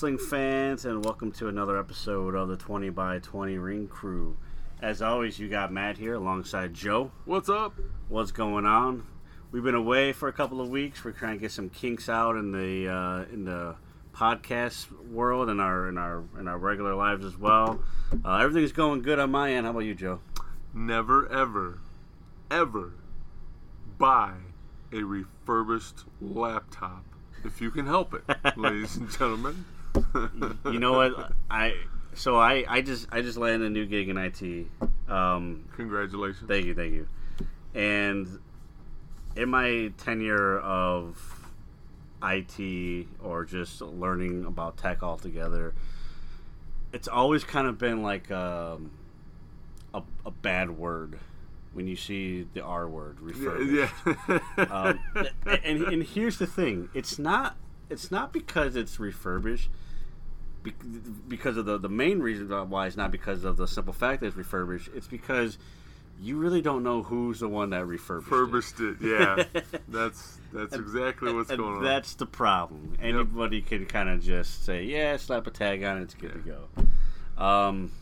[0.00, 4.34] Wrestling fans, and welcome to another episode of the 20 by 20 Ring Crew.
[4.80, 7.12] As always, you got Matt here alongside Joe.
[7.26, 7.78] What's up?
[8.08, 9.06] What's going on?
[9.52, 11.04] We've been away for a couple of weeks.
[11.04, 13.76] We're trying to get some kinks out in the uh, in the
[14.14, 17.82] podcast world and our in our in our regular lives as well.
[18.24, 19.66] Uh, everything's going good on my end.
[19.66, 20.20] How about you, Joe?
[20.72, 21.78] Never, ever,
[22.50, 22.94] ever
[23.98, 24.32] buy
[24.94, 27.04] a refurbished laptop
[27.44, 28.24] if you can help it,
[28.56, 29.66] ladies and gentlemen.
[30.14, 31.32] You know what?
[31.50, 31.74] I
[32.14, 34.66] so I I just I just landed a new gig in IT.
[35.08, 36.48] Um, Congratulations.
[36.48, 37.08] Thank you, thank you.
[37.74, 38.38] And
[39.36, 41.48] in my tenure of
[42.22, 45.74] IT or just learning about tech altogether,
[46.92, 48.90] it's always kind of been like um,
[49.94, 51.18] a, a bad word
[51.72, 53.92] when you see the R word refurbished.
[54.06, 54.38] yeah.
[54.58, 55.00] Um,
[55.64, 57.56] and, and here's the thing: it's not
[57.88, 59.70] it's not because it's refurbished.
[60.62, 60.74] Be-
[61.28, 64.28] Because of the the main reason why it's not because of the simple fact that
[64.28, 64.90] it's refurbished.
[64.94, 65.58] It's because
[66.22, 68.30] you really don't know who's the one that refurbished.
[68.30, 68.34] it.
[68.34, 68.96] Refurbished it.
[69.00, 69.62] Yeah.
[69.88, 71.84] That's that's exactly what's And going on.
[71.84, 72.96] That's the problem.
[73.00, 76.38] Anybody can kind of just say, "Yeah, slap a tag on it, it's good to
[76.40, 77.92] go." Um,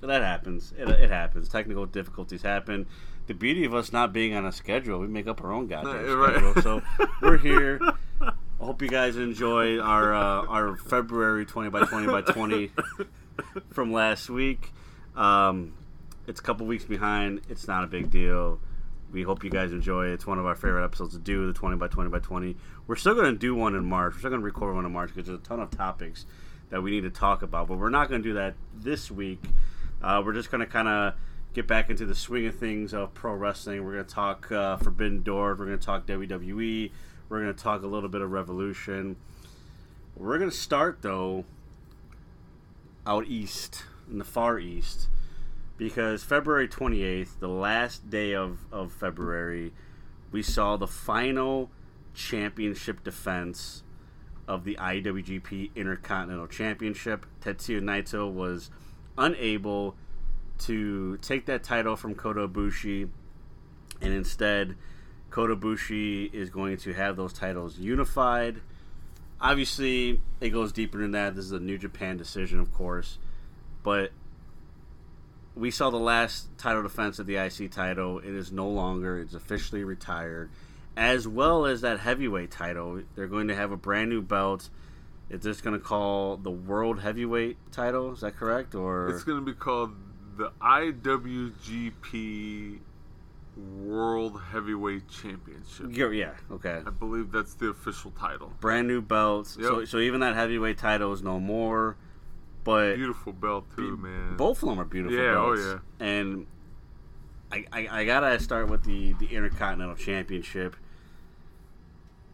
[0.00, 0.72] that happens.
[0.78, 1.48] It, it happens.
[1.48, 2.86] Technical difficulties happen.
[3.26, 6.06] The beauty of us not being on a schedule, we make up our own goddamn
[6.06, 6.36] Yeah, right.
[6.36, 6.62] schedule.
[6.62, 6.82] So
[7.20, 7.80] we're here.
[8.60, 12.72] I hope you guys enjoyed our uh, our February twenty by twenty by twenty
[13.70, 14.72] from last week.
[15.14, 15.74] Um,
[16.26, 17.42] it's a couple weeks behind.
[17.48, 18.58] It's not a big deal.
[19.12, 20.08] We hope you guys enjoy.
[20.08, 22.56] It's one of our favorite episodes to do, the 20 by 20 by 20.
[22.86, 24.12] We're still going to do one in March.
[24.12, 26.26] We're still going to record one in March because there's a ton of topics
[26.68, 27.68] that we need to talk about.
[27.68, 29.40] But we're not going to do that this week.
[30.02, 31.14] Uh, we're just going to kind of
[31.54, 33.82] get back into the swing of things of pro wrestling.
[33.84, 35.58] We're going to talk uh, Forbidden Doors.
[35.58, 36.90] We're going to talk WWE.
[37.28, 39.16] We're going to talk a little bit of Revolution.
[40.16, 41.44] We're going to start, though,
[43.06, 45.08] out east, in the far east
[45.78, 49.72] because February 28th, the last day of, of February,
[50.32, 51.70] we saw the final
[52.14, 53.84] championship defense
[54.46, 57.26] of the IWGP Intercontinental Championship.
[57.40, 58.70] Tetsuya Naito was
[59.16, 59.94] unable
[60.58, 63.08] to take that title from Kota Ibushi,
[64.00, 64.74] and instead,
[65.30, 68.60] Kota Ibushi is going to have those titles unified.
[69.40, 71.36] Obviously, it goes deeper than that.
[71.36, 73.18] This is a New Japan decision, of course,
[73.82, 74.10] but
[75.54, 78.18] we saw the last title defense of the IC title.
[78.18, 79.20] It is no longer.
[79.20, 80.50] It's officially retired,
[80.96, 83.02] as well as that heavyweight title.
[83.14, 84.70] They're going to have a brand new belt.
[85.30, 88.12] It's just going to call the World Heavyweight title.
[88.12, 88.74] Is that correct?
[88.74, 89.92] Or it's going to be called
[90.36, 91.92] the IWGP
[93.58, 95.86] World Heavyweight Championship.
[95.90, 96.80] Yeah, yeah, okay.
[96.86, 98.52] I believe that's the official title.
[98.60, 99.56] Brand new belts.
[99.60, 99.88] So, Yep.
[99.88, 101.96] so even that heavyweight title is no more.
[102.64, 104.36] But Beautiful belt too, man.
[104.36, 105.82] both of them are beautiful Yeah, oh, belts.
[106.00, 106.46] And
[107.50, 110.76] I, I, I gotta start with the, the Intercontinental Championship.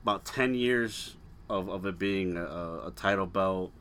[0.02, 1.16] About 10 years
[1.48, 2.42] of, of it being a,
[2.86, 3.72] a title belt.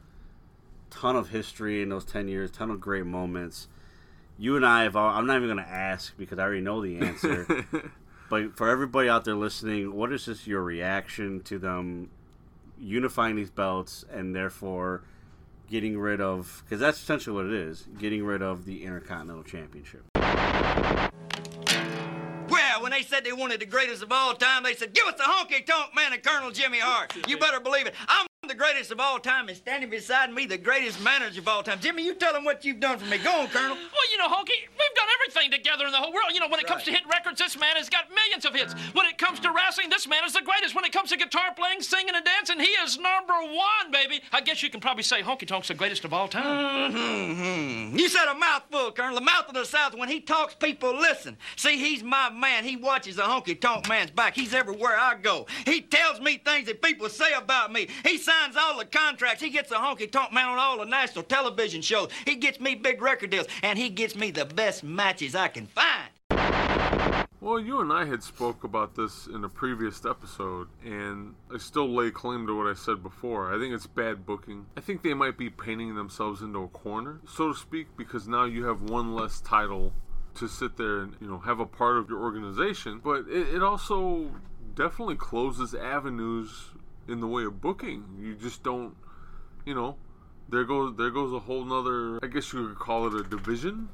[0.90, 3.68] Ton of history in those 10 years, ton of great moments.
[4.38, 6.98] You and I have all, I'm not even gonna ask because I already know the
[7.00, 7.66] answer.
[8.30, 12.10] but for everybody out there listening, what is just your reaction to them
[12.80, 15.04] unifying these belts and therefore
[15.70, 20.04] getting rid of because that's essentially what it is getting rid of the intercontinental championship
[22.50, 25.16] Well, when they said they wanted the greatest of all time, they said, give us
[25.16, 27.16] the honky tonk man and Colonel Jimmy Hart.
[27.28, 27.96] You better believe it.
[28.08, 31.64] I'm the greatest of all time, and standing beside me, the greatest manager of all
[31.64, 31.80] time.
[31.80, 33.18] Jimmy, you tell them what you've done for me.
[33.18, 33.76] Go on, Colonel.
[33.76, 36.32] Well, you know, Honky, we've done everything together in the whole world.
[36.34, 38.74] You know, when it comes to hit records, this man has got millions of hits.
[38.94, 40.76] When it comes to wrestling, this man is the greatest.
[40.76, 44.22] When it comes to guitar playing, singing, and dancing, he is number one, baby.
[44.32, 46.94] I guess you can probably say Honky Tonk's the greatest of all time.
[46.94, 47.98] Mm-hmm.
[47.98, 49.16] You said a mouthful, Colonel.
[49.16, 49.96] The mouth of the South.
[49.96, 51.38] When he talks, people listen.
[51.56, 52.64] See, he's my man.
[52.64, 54.36] He watches the honky tonk man's back.
[54.36, 55.48] He's everywhere I go.
[55.66, 57.88] He tells me things that people say about me.
[58.04, 59.42] He signs all the contracts.
[59.42, 62.10] He gets the honky tonk man on all the national television shows.
[62.26, 65.68] He gets me big record deals, and he gets me the best matches I can
[65.68, 66.10] find.
[67.42, 71.90] Well, you and I had spoke about this in a previous episode, and I still
[71.90, 73.54] lay claim to what I said before.
[73.54, 74.66] I think it's bad booking.
[74.78, 78.46] I think they might be painting themselves into a corner, so to speak, because now
[78.46, 79.92] you have one less title
[80.36, 83.02] to sit there and you know have a part of your organization.
[83.04, 84.32] But it, it also
[84.74, 86.70] definitely closes avenues
[87.08, 88.04] in the way of booking.
[88.20, 88.96] You just don't,
[89.66, 89.98] you know,
[90.50, 92.20] there goes there goes a whole nother.
[92.24, 93.90] I guess you could call it a division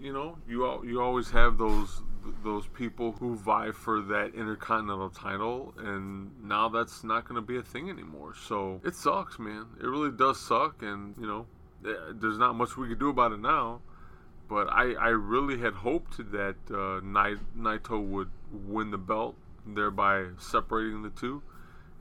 [0.00, 2.02] you know, you you always have those
[2.44, 7.56] those people who vie for that intercontinental title, and now that's not going to be
[7.56, 8.34] a thing anymore.
[8.34, 9.66] So it sucks, man.
[9.80, 11.46] It really does suck, and you know,
[11.82, 13.80] there's not much we could do about it now.
[14.48, 19.34] But I, I really had hoped that uh, Naito would win the belt,
[19.66, 21.42] thereby separating the two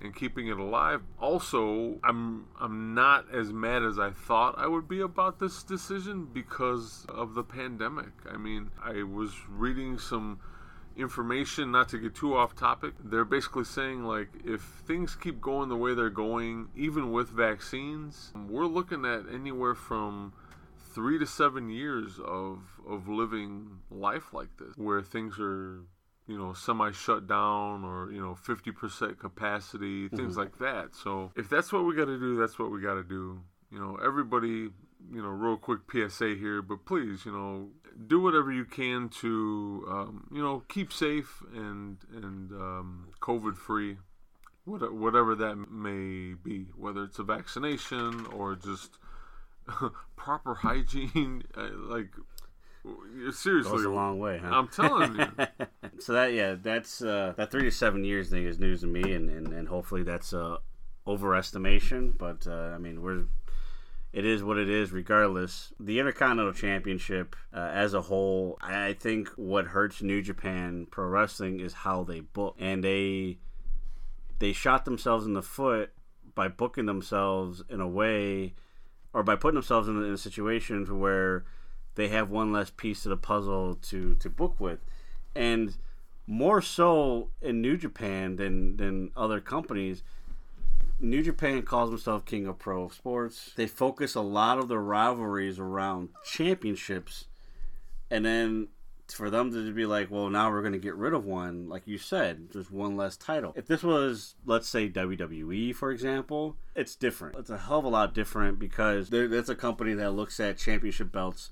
[0.01, 1.01] and keeping it alive.
[1.19, 6.25] Also, I'm I'm not as mad as I thought I would be about this decision
[6.25, 8.11] because of the pandemic.
[8.31, 10.39] I mean, I was reading some
[10.97, 12.93] information not to get too off topic.
[13.03, 18.33] They're basically saying like if things keep going the way they're going even with vaccines,
[18.47, 20.33] we're looking at anywhere from
[20.93, 25.83] 3 to 7 years of of living life like this where things are
[26.31, 30.39] you know, semi shut down or, you know, 50% capacity, things mm-hmm.
[30.39, 30.95] like that.
[30.95, 33.41] So if that's what we got to do, that's what we got to do.
[33.69, 34.69] You know, everybody,
[35.11, 37.67] you know, real quick PSA here, but please, you know,
[38.07, 43.97] do whatever you can to, um, you know, keep safe and, and um, COVID free,
[44.63, 48.99] whatever that may be, whether it's a vaccination or just
[50.15, 51.43] proper hygiene.
[51.55, 52.11] like,
[53.31, 54.39] Seriously, goes a long way.
[54.39, 54.49] Huh?
[54.51, 55.27] I'm telling you.
[55.99, 59.13] so that yeah, that's uh, that three to seven years thing is news to me,
[59.13, 60.59] and and, and hopefully that's a
[61.05, 62.17] overestimation.
[62.17, 63.25] But uh, I mean, we're
[64.13, 64.91] it is what it is.
[64.91, 71.05] Regardless, the Intercontinental Championship uh, as a whole, I think what hurts New Japan Pro
[71.05, 73.37] Wrestling is how they book, and they
[74.39, 75.91] they shot themselves in the foot
[76.33, 78.55] by booking themselves in a way,
[79.13, 81.45] or by putting themselves in, in a situation where
[81.95, 84.79] they have one less piece of the puzzle to to book with,
[85.35, 85.75] and
[86.27, 90.03] more so in New Japan than than other companies.
[90.99, 93.53] New Japan calls themselves King of Pro Sports.
[93.55, 97.25] They focus a lot of their rivalries around championships,
[98.11, 98.67] and then
[99.13, 101.83] for them to be like, well, now we're going to get rid of one, like
[101.85, 103.53] you said, just one less title.
[103.55, 107.37] If this was, let's say, WWE, for example, it's different.
[107.37, 111.11] It's a hell of a lot different because that's a company that looks at championship
[111.11, 111.49] belts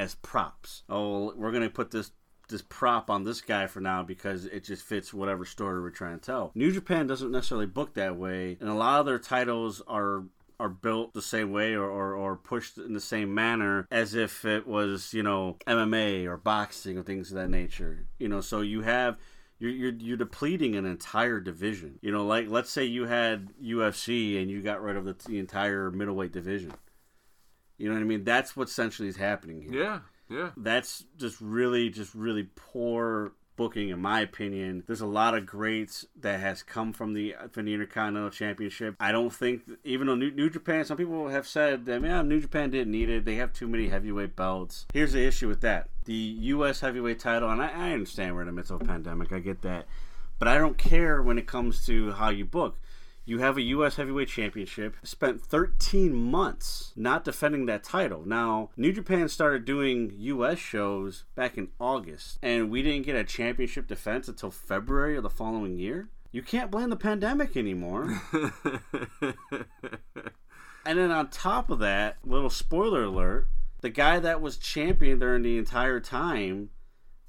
[0.00, 0.82] as props.
[0.88, 2.10] Oh, we're gonna put this
[2.48, 6.18] this prop on this guy for now because it just fits whatever story we're trying
[6.18, 6.50] to tell.
[6.54, 10.24] New Japan doesn't necessarily book that way, and a lot of their titles are
[10.58, 14.44] are built the same way or, or, or, pushed in the same manner as if
[14.44, 18.06] it was, you know, MMA or boxing or things of that nature.
[18.18, 19.16] You know, so you have
[19.58, 21.98] you're, you're, you're depleting an entire division.
[22.02, 25.38] You know, like let's say you had UFC and you got rid of the, the
[25.38, 26.74] entire middleweight division.
[27.80, 28.24] You know what I mean?
[28.24, 29.82] That's what essentially is happening here.
[29.82, 29.98] Yeah,
[30.28, 30.50] yeah.
[30.54, 34.84] That's just really, just really poor booking, in my opinion.
[34.86, 38.96] There's a lot of greats that has come from the from the Intercontinental Championship.
[39.00, 42.40] I don't think, even though New, New Japan, some people have said that yeah, New
[42.40, 43.24] Japan didn't need it.
[43.24, 44.84] They have too many heavyweight belts.
[44.92, 46.80] Here's the issue with that: the U.S.
[46.80, 49.32] heavyweight title, and I, I understand we're in the midst of a pandemic.
[49.32, 49.86] I get that,
[50.38, 52.78] but I don't care when it comes to how you book
[53.24, 53.96] you have a U.S.
[53.96, 58.22] Heavyweight Championship, spent 13 months not defending that title.
[58.26, 60.58] Now, New Japan started doing U.S.
[60.58, 65.30] shows back in August, and we didn't get a championship defense until February of the
[65.30, 66.08] following year.
[66.32, 68.20] You can't blame the pandemic anymore.
[70.84, 73.48] and then on top of that, little spoiler alert,
[73.80, 76.70] the guy that was champion during the entire time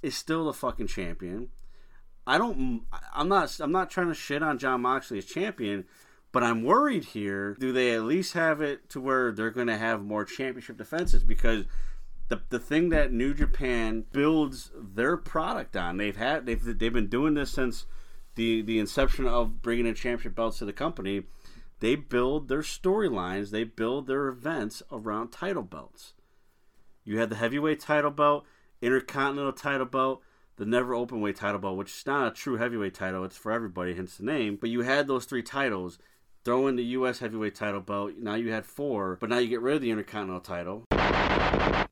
[0.02, 1.50] is still the fucking champion.
[2.28, 2.84] I don't.
[3.14, 3.60] I'm not.
[3.60, 5.86] I'm not trying to shit on Jon Moxley as champion,
[6.32, 7.56] but I'm worried here.
[7.60, 11.24] Do they at least have it to where they're going to have more championship defenses?
[11.24, 11.66] Because
[12.30, 17.08] the the thing that New Japan builds their product on, they've had they've they've been
[17.08, 17.86] doing this since
[18.36, 21.24] the the inception of bringing in championship belts to the company.
[21.80, 23.50] They build their storylines.
[23.50, 26.14] They build their events around title belts.
[27.04, 28.46] You had the heavyweight title belt,
[28.82, 30.22] intercontinental title belt
[30.62, 33.24] the never open weight title belt, which is not a true heavyweight title.
[33.24, 34.60] It's for everybody, hence the name.
[34.62, 35.98] But you had those three titles.
[36.46, 37.18] Throw in the U.S.
[37.18, 38.12] heavyweight title belt.
[38.20, 40.86] Now you had four, but now you get rid of the Intercontinental title.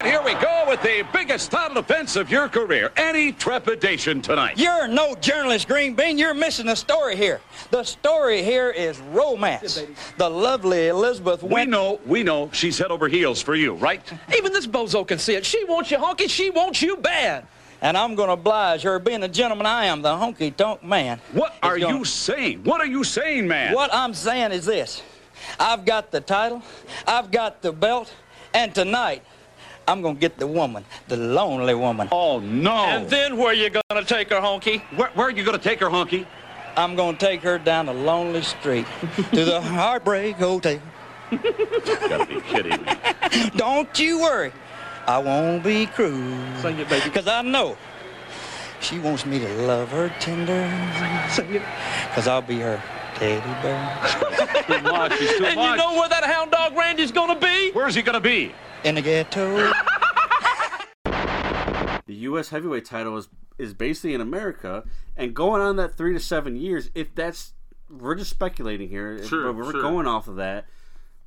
[0.04, 2.92] Here we go with the biggest title defense of your career.
[2.96, 4.60] Any trepidation tonight?
[4.60, 6.20] You're no journalist, Green Bean.
[6.20, 7.42] You're missing the story here.
[7.72, 9.82] The story here is romance.
[10.18, 11.70] The lovely Elizabeth went...
[11.70, 14.02] We know, we know she's head over heels for you, right?
[14.38, 15.44] Even this bozo can see it.
[15.44, 16.30] She wants you honky.
[16.30, 17.48] She wants you bad.
[17.82, 21.20] And I'm gonna oblige her, being the gentleman I am, the honky tonk man.
[21.32, 22.64] What is are gonna- you saying?
[22.64, 23.74] What are you saying, man?
[23.74, 25.02] What I'm saying is this
[25.60, 26.62] I've got the title,
[27.08, 28.14] I've got the belt,
[28.54, 29.24] and tonight
[29.88, 32.10] I'm gonna get the woman, the lonely woman.
[32.12, 32.76] Oh, no.
[32.86, 34.82] And then where you gonna take her, honky?
[34.98, 36.26] where, where are you going to take her, honky?
[36.78, 38.86] I'm gonna take her down the lonely street
[39.34, 40.80] to the Heartbreak Hotel.
[41.32, 41.38] You
[42.08, 43.50] gotta be kidding me.
[43.56, 44.52] Don't you worry,
[45.08, 46.38] I won't be cruel.
[46.62, 47.10] Sing it, baby.
[47.10, 47.78] Cause I know
[48.82, 50.70] she wants me to love her tender.
[51.32, 51.62] Sing it.
[52.14, 52.82] Cause I'll be her
[53.16, 55.18] teddy bear Too much.
[55.20, 55.72] He's too And much.
[55.72, 57.72] you know where that hound dog Randy's gonna be?
[57.72, 58.54] Where's he going to be?
[58.86, 59.72] in the ghetto.
[62.06, 62.50] The U.S.
[62.50, 63.30] heavyweight title is
[63.60, 64.84] is basically in America,
[65.16, 66.90] and going on that three to seven years.
[66.96, 67.54] If that's
[67.90, 69.82] we're just speculating here, if- Sure, but we're sure.
[69.82, 70.66] going off of that.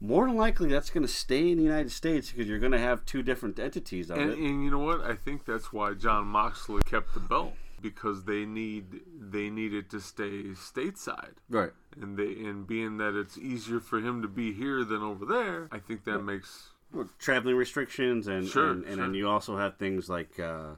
[0.04, 2.78] More than likely, that's going to stay in the United States because you're going to
[2.78, 4.38] have two different entities of And, it.
[4.38, 5.00] and you know what?
[5.00, 10.00] I think that's why Jon Moxley kept the belt because they need they needed to
[10.00, 11.34] stay stateside.
[11.48, 11.70] Right.
[12.00, 15.68] And they and being that it's easier for him to be here than over there,
[15.70, 19.04] I think that makes Well, traveling restrictions and Sure, and, and sure.
[19.04, 20.74] then you also have things like uh,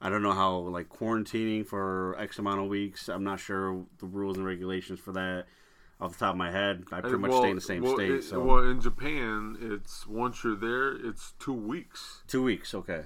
[0.00, 3.08] I don't know how like quarantining for X amount of weeks.
[3.08, 5.46] I'm not sure the rules and regulations for that
[6.00, 6.84] off the top of my head.
[6.92, 8.10] I pretty much well, stay in the same well, state.
[8.10, 12.74] it- so well, in Japan, it's once you're there, it's two weeks two weeks.
[12.74, 13.04] Okay.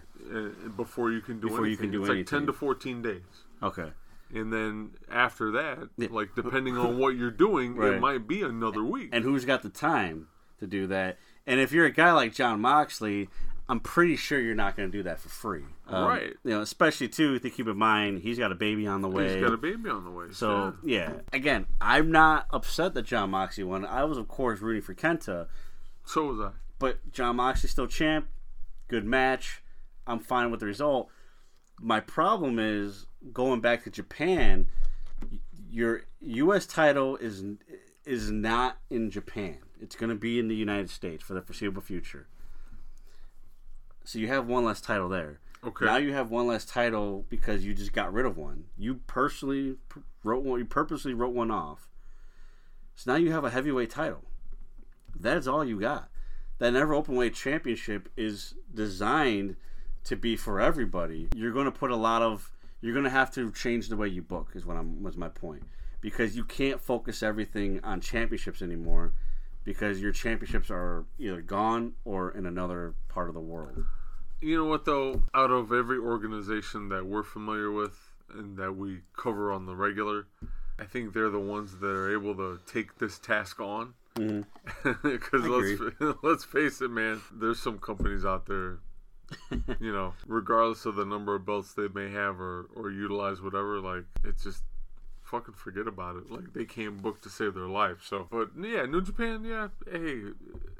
[0.76, 1.90] before you can do Before you anything.
[1.90, 3.22] can do it's like ten to fourteen days.
[3.62, 3.92] Okay.
[4.32, 6.08] And then after that, Yeah.
[6.10, 7.92] like depending on what you're doing, Right.
[7.94, 9.10] it might be another week.
[9.12, 10.28] And who's got the time
[10.60, 11.18] to do that?
[11.46, 13.28] And if you're a guy like Jon Moxley,
[13.68, 15.64] I'm pretty sure you're not going to do that for free.
[15.86, 16.32] Um, Right.
[16.44, 19.34] You know, especially too to keep in mind he's got a baby on the way.
[19.34, 20.26] He's got a baby on the way.
[20.32, 23.84] So yeah, again, I'm not upset that Jon Moxley won.
[23.84, 25.46] I was of course rooting for Kenta,
[26.06, 26.50] so was I.
[26.78, 28.28] but Jon Moxley's still champ.
[28.88, 29.62] Good match.
[30.06, 31.08] I'm fine with the result.
[31.80, 34.66] My problem is going back to Japan.
[35.70, 36.66] Your U.S.
[36.66, 37.44] title is
[38.06, 39.58] is not in Japan.
[39.80, 42.26] It's going to be in the United States for the foreseeable future.
[44.04, 45.40] So you have one less title there.
[45.66, 45.86] Okay.
[45.86, 48.64] Now you have one less title because you just got rid of one.
[48.76, 49.76] You personally
[50.22, 50.58] wrote one.
[50.58, 51.88] You purposely wrote one off.
[52.94, 54.24] So now you have a heavyweight title.
[55.18, 56.10] That's all you got.
[56.58, 59.56] That never open weight championship is designed
[60.04, 61.28] to be for everybody.
[61.34, 62.52] You're going to put a lot of.
[62.80, 64.50] You're going to have to change the way you book.
[64.54, 65.02] Is what I'm.
[65.02, 65.62] Was my point.
[66.00, 69.14] Because you can't focus everything on championships anymore.
[69.64, 73.84] Because your championships are either gone or in another part of the world.
[74.44, 75.22] You know what though?
[75.32, 77.98] Out of every organization that we're familiar with
[78.28, 80.26] and that we cover on the regular,
[80.78, 83.94] I think they're the ones that are able to take this task on.
[84.16, 84.92] Mm-hmm.
[85.02, 87.22] Because let's let's face it, man.
[87.32, 88.80] There's some companies out there,
[89.80, 93.80] you know, regardless of the number of belts they may have or or utilize whatever,
[93.80, 94.62] like it's just
[95.22, 96.30] fucking forget about it.
[96.30, 98.04] Like they can't book to save their life.
[98.06, 100.20] So, but yeah, New Japan, yeah, hey,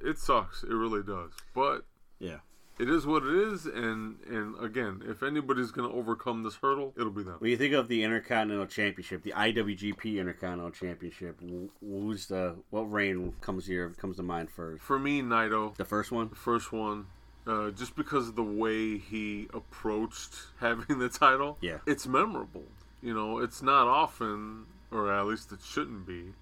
[0.05, 0.65] it sucks.
[0.65, 1.33] It really does.
[1.55, 1.87] But
[2.21, 2.41] Yeah.
[2.79, 7.11] It is what it is, and and again, if anybody's gonna overcome this hurdle, it'll
[7.11, 7.37] be them.
[7.39, 11.41] When you think of the Intercontinental Championship, the IWGP Intercontinental Championship,
[11.81, 14.83] who's the what reign comes here comes to mind first?
[14.83, 16.29] For me, Naito, The first one.
[16.31, 17.07] the first one,
[17.47, 21.79] uh, just because of the way he approached having the title, Yeah.
[21.87, 22.65] it's memorable.
[23.03, 26.33] You know, it's not often, or at least it shouldn't be.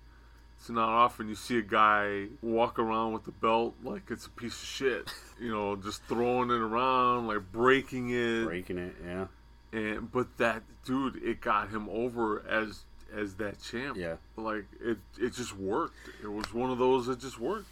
[0.59, 4.31] It's not often you see a guy walk around with the belt like it's a
[4.31, 5.13] piece of shit.
[5.43, 8.45] You know, just throwing it around, like breaking it.
[8.45, 9.27] Breaking it, yeah,
[9.73, 12.85] and but that dude it got him over as
[13.15, 14.17] as that champ Yeah.
[14.37, 17.67] like it it just worked it was one of those that just worked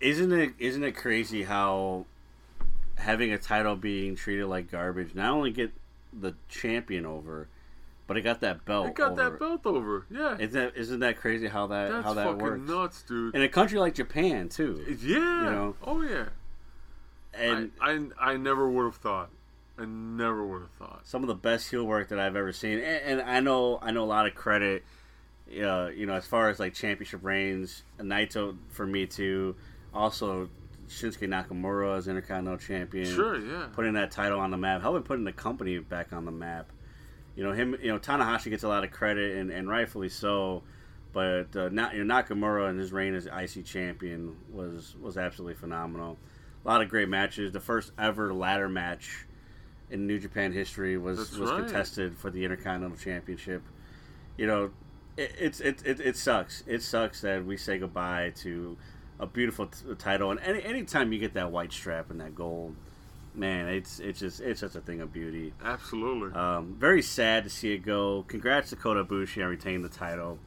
[0.00, 0.52] isn't it?
[0.58, 2.04] Isn't it crazy how
[2.96, 5.72] having a title being treated like garbage not only get
[6.12, 7.48] the champion over,
[8.06, 8.88] but it got that belt.
[8.88, 9.30] it got over.
[9.30, 12.38] that belt over yeah Isn't that, isn't that crazy how that that's how that fucking
[12.42, 12.68] works?
[12.68, 15.18] nuts dude In a country like Japan too, yeah
[15.50, 16.26] know, oh yeah
[17.34, 19.30] and I, I i never would have thought
[19.78, 22.78] i never would have thought some of the best heel work that I've ever seen.
[22.78, 24.84] And, and I know I know a lot of credit.
[25.48, 29.56] Uh, you know, as far as like championship reigns, Naito for me too.
[29.92, 30.48] Also,
[30.88, 33.06] Shinsuke Nakamura as Intercontinental Champion.
[33.06, 36.30] sure yeah Putting that title on the map, helping putting the company back on the
[36.30, 36.70] map.
[37.36, 37.76] You know him.
[37.82, 40.62] You know Tanahashi gets a lot of credit, and, and rightfully so.
[41.12, 45.54] But uh, not, you know, Nakamura and his reign as IC champion was was absolutely
[45.54, 46.18] phenomenal.
[46.64, 47.52] A lot of great matches.
[47.52, 49.26] The first ever ladder match
[49.90, 51.60] in New Japan history was That's was right.
[51.60, 53.62] contested for the Intercontinental Championship.
[54.36, 54.70] You know,
[55.16, 56.62] it, it's it, it it sucks.
[56.66, 58.76] It sucks that we say goodbye to
[59.18, 60.30] a beautiful t- title.
[60.30, 62.76] And any anytime you get that white strap and that gold,
[63.34, 65.52] man, it's it's just it's such a thing of beauty.
[65.64, 66.32] Absolutely.
[66.32, 68.24] Um, very sad to see it go.
[68.28, 70.38] Congrats to Kota Ibushi on retaining the title.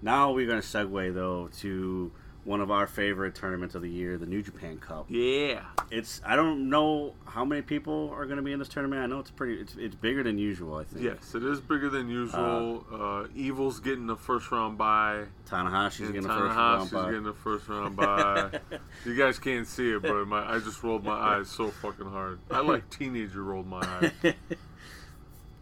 [0.00, 2.12] Now we're going to segue though to
[2.48, 5.04] one of our favorite tournaments of the year, the New Japan Cup.
[5.08, 5.60] yeah.
[5.90, 9.02] It's I don't know how many people are going to be in this tournament.
[9.02, 10.76] I know it's pretty it's, it's bigger than usual.
[10.76, 11.02] I think.
[11.02, 12.84] Yes, it is bigger than usual.
[12.92, 15.24] Uh, Evil's getting the first round bye.
[15.48, 16.90] Tanahashi's getting the first round.
[16.90, 17.04] Tanahashi's bye.
[17.06, 18.50] getting the first round bye.
[19.06, 22.38] you guys can't see it, but my I just rolled my eyes so fucking hard.
[22.50, 24.34] I like teenager rolled my eyes.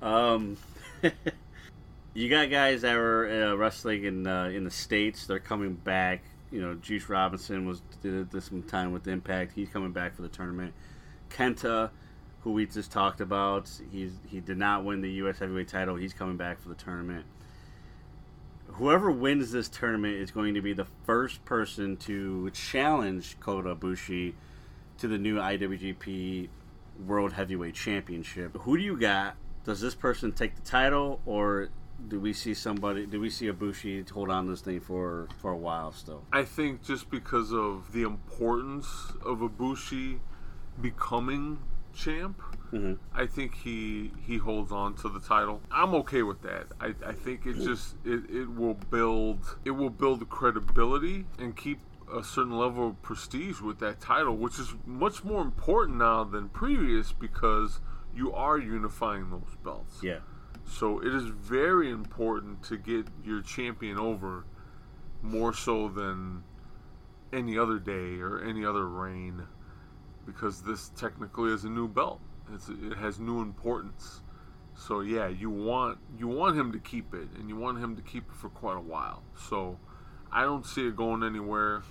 [0.02, 0.58] Um,
[2.14, 5.26] you got guys that were uh, wrestling in uh, in the states.
[5.26, 6.22] They're coming back.
[6.50, 9.52] You know, Juice Robinson was did this some time with Impact.
[9.54, 10.74] He's coming back for the tournament.
[11.28, 11.90] Kenta,
[12.40, 15.38] who we just talked about, he's he did not win the U.S.
[15.38, 15.96] Heavyweight title.
[15.96, 17.24] He's coming back for the tournament.
[18.68, 24.34] Whoever wins this tournament is going to be the first person to challenge Kota Ibushi
[24.98, 26.48] to the new IWGP
[27.06, 28.56] World Heavyweight Championship.
[28.58, 29.36] Who do you got?
[29.64, 31.70] Does this person take the title, or
[32.08, 33.06] do we see somebody?
[33.06, 36.22] Do we see Ibushi hold on to this thing for for a while still?
[36.32, 38.86] I think just because of the importance
[39.24, 40.18] of Ibushi
[40.80, 41.58] becoming
[41.94, 42.40] champ,
[42.72, 42.94] mm-hmm.
[43.14, 45.60] I think he he holds on to the title.
[45.70, 46.66] I'm okay with that.
[46.80, 51.80] I, I think it just it, it will build it will build credibility and keep
[52.14, 56.48] a certain level of prestige with that title, which is much more important now than
[56.48, 57.80] previous because
[58.14, 60.02] you are unifying those belts.
[60.02, 60.20] Yeah,
[60.66, 64.44] So it is very important to get your champion over
[65.22, 66.42] more so than
[67.32, 69.42] any other day or any other reign
[70.26, 72.20] because this technically is a new belt.
[72.52, 74.20] It's, it has new importance.
[74.74, 78.02] So yeah, you want you want him to keep it and you want him to
[78.02, 79.22] keep it for quite a while.
[79.48, 79.78] So
[80.30, 81.82] I don't see it going anywhere.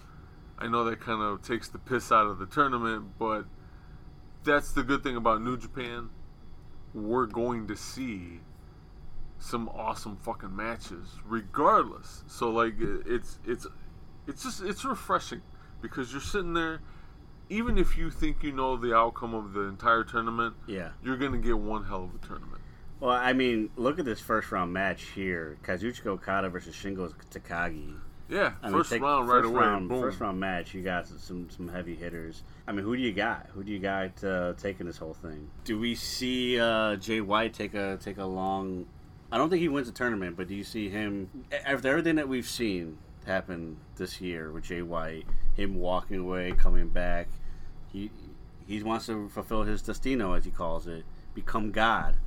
[0.60, 3.46] I know that kind of takes the piss out of the tournament, but
[4.44, 6.10] that's the good thing about New Japan.
[6.94, 8.40] We're going to see
[9.40, 12.24] some awesome fucking matches regardless.
[12.28, 13.68] So like it's it's
[14.28, 15.42] it's just it's refreshing
[15.82, 16.82] because you're sitting there
[17.50, 20.90] even if you think you know the outcome of the entire tournament, yeah.
[21.04, 22.62] you're going to get one hell of a tournament.
[23.00, 27.98] Well, I mean, look at this first round match here: Kazuchika Okada versus Shingo Takagi.
[28.28, 29.60] Yeah, I mean, first take- round right first away.
[29.60, 30.02] Round, boom.
[30.02, 32.42] First round match, you got some some heavy hitters.
[32.68, 33.48] I mean, who do you got?
[33.54, 35.50] Who do you got uh, taking this whole thing?
[35.66, 38.88] Do we see uh, Jay White take a take a long?
[39.32, 42.30] I don't think he wins the tournament, but do you see him after everything that
[42.30, 47.28] we've seen happen this year with Jay White, him walking away, coming back?
[47.92, 48.12] He
[48.68, 52.18] he wants to fulfill his destino, as he calls it, become God.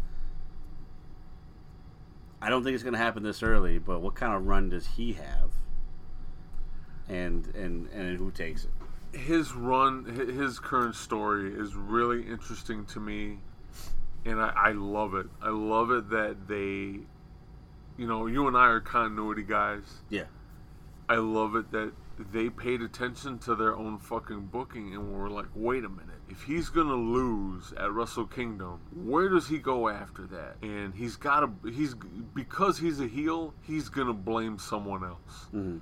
[2.41, 4.87] I don't think it's going to happen this early, but what kind of run does
[4.87, 5.51] he have?
[7.09, 8.71] And and and who takes it?
[9.13, 13.39] his run, his current story is really interesting to me,
[14.25, 15.27] and I, I love it.
[15.41, 17.01] I love it that they,
[17.97, 20.03] you know, you and I are continuity guys.
[20.09, 20.25] Yeah.
[21.09, 21.93] I love it that
[22.33, 26.43] they paid attention to their own fucking booking and were like, wait a minute, if
[26.43, 30.57] he's gonna lose at Wrestle Kingdom, where does he go after that?
[30.63, 31.95] And he's gotta, he's
[32.35, 35.47] because he's a heel, he's gonna blame someone else.
[35.55, 35.79] Mm-hmm.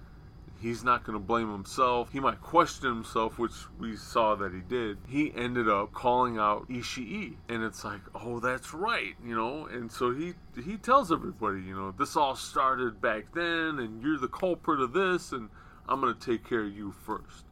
[0.60, 2.12] He's not going to blame himself.
[2.12, 4.98] He might question himself, which we saw that he did.
[5.08, 9.66] He ended up calling out Ishii, and it's like, oh, that's right, you know.
[9.66, 14.18] And so he he tells everybody, you know, this all started back then, and you're
[14.18, 15.50] the culprit of this, and
[15.88, 17.44] I'm going to take care of you first.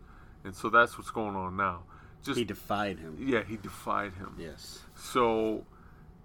[0.44, 1.82] And so that's what's going on now.
[2.22, 3.16] Just He defied him.
[3.20, 4.34] yeah, he defied him.
[4.38, 4.80] Yes.
[4.94, 5.66] So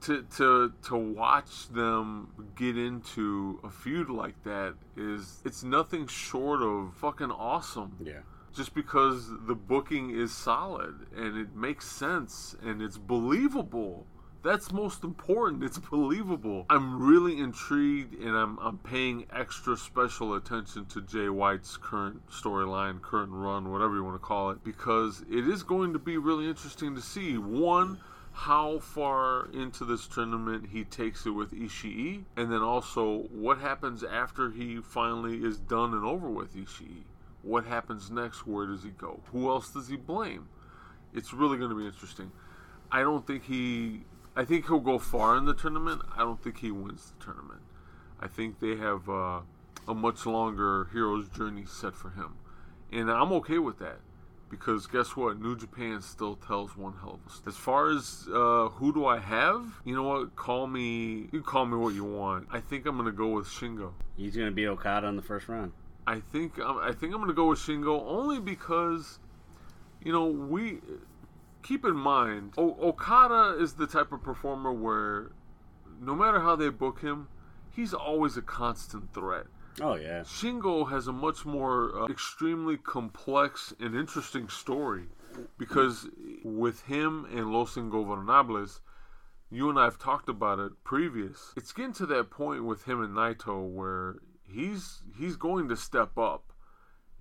[0.01, 6.61] to to to watch them get into a feud like that is it's nothing short
[6.61, 7.95] of fucking awesome.
[8.03, 8.19] Yeah.
[8.53, 14.07] Just because the booking is solid and it makes sense and it's believable.
[14.41, 15.63] That's most important.
[15.63, 16.65] It's believable.
[16.69, 23.01] I'm really intrigued and I'm, I'm paying extra special attention to Jay White's current storyline,
[23.01, 26.47] current run, whatever you want to call it, because it is going to be really
[26.47, 27.37] interesting to see.
[27.37, 27.99] One,
[28.43, 34.01] how far into this tournament he takes it with Ishii, and then also what happens
[34.01, 37.03] after he finally is done and over with Ishii.
[37.41, 38.47] What happens next?
[38.47, 39.19] Where does he go?
[39.33, 40.47] Who else does he blame?
[41.13, 42.31] It's really going to be interesting.
[42.89, 44.03] I don't think he.
[44.37, 46.01] I think he'll go far in the tournament.
[46.15, 47.61] I don't think he wins the tournament.
[48.21, 49.41] I think they have uh,
[49.85, 52.35] a much longer hero's journey set for him,
[52.89, 53.99] and I'm okay with that
[54.49, 55.39] because guess what?
[55.39, 57.47] New Japan still tells one hell of a story.
[57.47, 60.35] As far as uh, who do I have, you know what?
[60.35, 61.27] Call me.
[61.31, 62.47] You can call me what you want.
[62.51, 63.91] I think I'm gonna go with Shingo.
[64.17, 65.71] He's going to beat Okada in the first round.
[66.05, 69.19] I think I'm, I think I'm gonna go with Shingo only because,
[70.03, 70.79] you know, we
[71.63, 75.31] keep in mind, o- Okada is the type of performer where
[76.01, 77.27] no matter how they book him,
[77.69, 79.45] he's always a constant threat.
[79.81, 80.21] Oh yeah.
[80.21, 85.05] Shingo has a much more uh, extremely complex and interesting story
[85.57, 86.07] because
[86.43, 88.79] with him and Los Ingobernables,
[89.49, 91.53] you and I have talked about it previous.
[91.55, 96.17] It's getting to that point with him and Naito where he's he's going to step
[96.17, 96.53] up,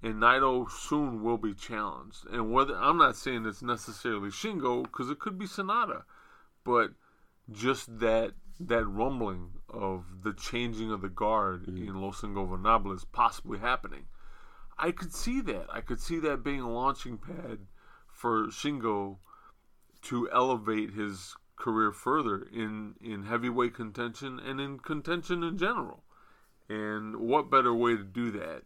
[0.02, 2.26] and Naito soon will be challenged.
[2.30, 6.02] And whether I'm not saying it's necessarily Shingo because it could be Sanada,
[6.64, 6.90] but
[7.50, 14.06] just that that rumbling of the changing of the guard in Los Ingobernables possibly happening.
[14.78, 15.66] I could see that.
[15.72, 17.58] I could see that being a launching pad
[18.08, 19.18] for Shingo
[20.02, 26.04] to elevate his career further in, in heavyweight contention and in contention in general.
[26.68, 28.62] And what better way to do that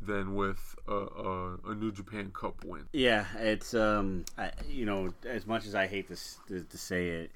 [0.00, 2.86] than with a, a, a New Japan Cup win?
[2.92, 6.16] Yeah, it's um, I, you know, as much as I hate to
[6.48, 7.32] to, to say it,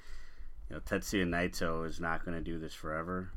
[0.69, 3.29] you know, Tetsuya Naito is not going to do this forever.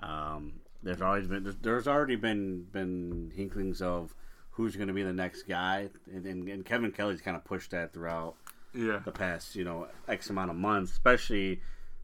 [0.00, 4.14] Um, there's always been there's, already been been hinklings of
[4.52, 7.70] who's going to be the next guy, and, and, and Kevin Kelly's kind of pushed
[7.72, 8.34] that throughout
[8.74, 9.00] Yeah.
[9.04, 11.60] the past you know X amount of months, especially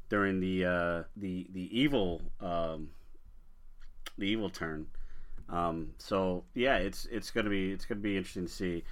[0.09, 2.90] during the uh, the the evil um,
[4.19, 4.87] the evil turn.
[5.49, 8.85] Um, so yeah, it's it's gonna be it's gonna be interesting to see.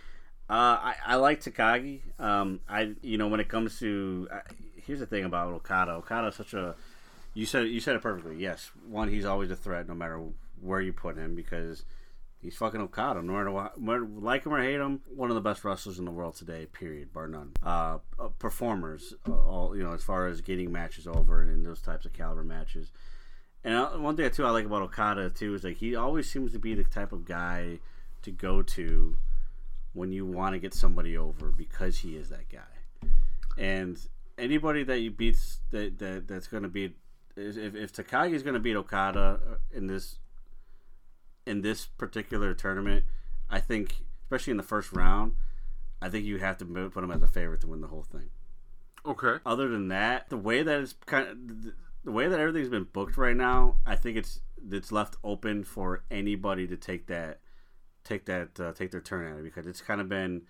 [0.49, 0.53] Uh,
[0.93, 2.01] I, I like Takagi.
[2.19, 4.39] Um, I you know when it comes to uh,
[4.87, 5.93] here's the thing about Okada.
[5.93, 6.75] Okada is such a
[7.35, 8.37] you said you said it perfectly.
[8.37, 10.21] Yes, one he's always a threat no matter
[10.61, 11.85] where you put him because
[12.41, 13.23] he's fucking Okada.
[13.23, 13.33] No
[13.77, 16.67] matter like him or hate him, one of the best wrestlers in the world today.
[16.67, 17.53] Period, bar none.
[17.63, 21.63] Uh, uh, performers, uh, all you know, as far as getting matches over and in
[21.65, 22.93] those types of caliber matches.
[23.65, 26.53] And uh, one thing too I like about Okada too is like he always seems
[26.53, 27.79] to be the type of guy
[28.23, 29.17] to go to
[29.93, 33.09] when you want to get somebody over because he is that guy.
[33.57, 33.99] And
[34.39, 36.97] anybody that you beats that, that that's going to beat
[37.37, 40.19] if if Takagi is going to beat Okada uh, in this
[41.47, 43.05] in this particular tournament,
[43.51, 45.35] I think especially in the first round,
[46.01, 48.31] I think you have to put him as a favorite to win the whole thing
[49.07, 49.37] Okay.
[49.45, 51.73] other than that, the way that it's kind of
[52.05, 56.05] the way that everything's been booked right now, I think it's it's left open for
[56.11, 57.41] anybody to take that
[58.03, 60.43] take that uh, take their turn at it because it's kind of been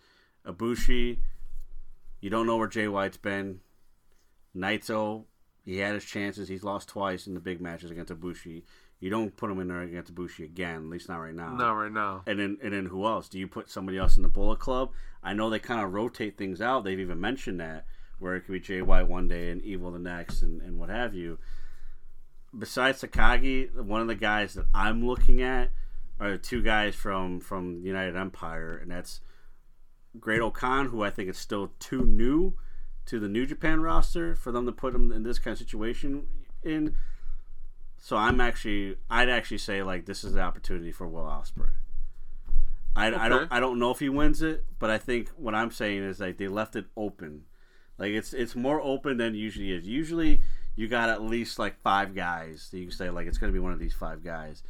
[0.46, 1.18] Ibushi.
[2.20, 3.60] You don't know where Jay White's been.
[4.56, 5.24] Naito,
[5.64, 6.48] he had his chances.
[6.48, 8.62] He's lost twice in the big matches against Ibushi.
[9.00, 11.54] You don't put him in there against Ibushi again, at least not right now.
[11.54, 12.22] Not right now.
[12.26, 13.28] And then and then who else?
[13.28, 14.92] Do you put somebody else in the Bullet Club?
[15.22, 16.84] I know they kind of rotate things out.
[16.84, 17.86] They've even mentioned that
[18.18, 20.88] where it could be Jay White one day and Evil the next, and, and what
[20.88, 21.38] have you.
[22.56, 25.70] Besides Takagi, one of the guys that I'm looking at
[26.20, 29.20] are two guys from from United Empire, and that's
[30.18, 32.54] Great-O-Khan, who I think is still too new
[33.06, 36.26] to the New Japan roster for them to put him in this kind of situation
[36.62, 36.96] in.
[37.98, 41.70] So I'm actually, I'd actually say like this is the opportunity for Will Ospreay.
[42.96, 45.70] I, I don't, I don't know if he wins it, but I think what I'm
[45.70, 47.44] saying is like they left it open.
[47.98, 49.86] Like it's, it's more open than usually is.
[49.86, 50.40] Usually
[50.76, 53.56] you got at least like five guys that you can say like it's going to
[53.56, 54.62] be one of these five guys.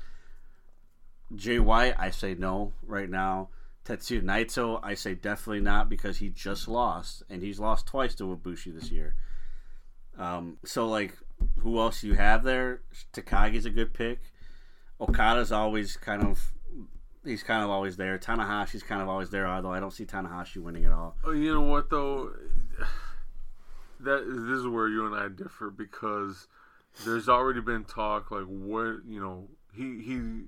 [1.34, 3.48] Jay White, I say no right now.
[3.84, 8.24] Tetsuya Naito, I say definitely not because he just lost, and he's lost twice to
[8.24, 9.14] Ibushi this year.
[10.18, 11.14] Um, so like,
[11.58, 12.80] who else you have there?
[13.12, 14.20] Takagi's a good pick.
[15.00, 16.54] Okada's always kind of,
[17.24, 18.18] he's kind of always there.
[18.18, 21.16] Tanahashi's kind of always there, although I don't see Tanahashi winning at all.
[21.24, 22.32] Oh, you know what though?
[24.00, 26.46] That this is where you and I differ because
[27.06, 30.42] there's already been talk like what you know he he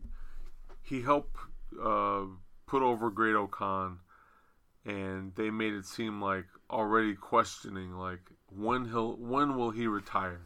[0.83, 1.37] he helped
[1.83, 2.25] uh,
[2.67, 3.99] put over Great-O-Khan,
[4.85, 10.41] and they made it seem like already questioning like when he'll when will he retire,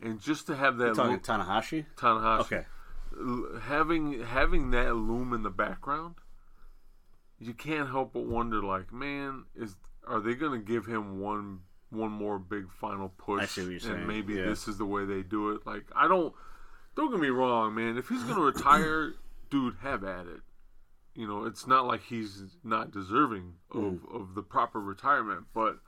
[0.00, 1.86] and just to have that You're talking lo- Tanahashi?
[1.96, 2.66] Tanahashi Okay.
[3.18, 6.14] l- having having that loom in the background,
[7.38, 9.76] you can't help but wonder, like, man, is
[10.06, 13.42] are they going to give him one one more big final push?
[13.42, 14.46] I see what you're saying, And maybe yeah.
[14.46, 15.66] this is the way they do it.
[15.66, 16.34] Like, I don't.
[16.96, 17.96] Don't get me wrong, man.
[17.98, 19.14] If he's going to retire,
[19.50, 20.40] dude, have at it.
[21.14, 24.14] You know, it's not like he's not deserving of, Mm.
[24.20, 25.78] of the proper retirement, but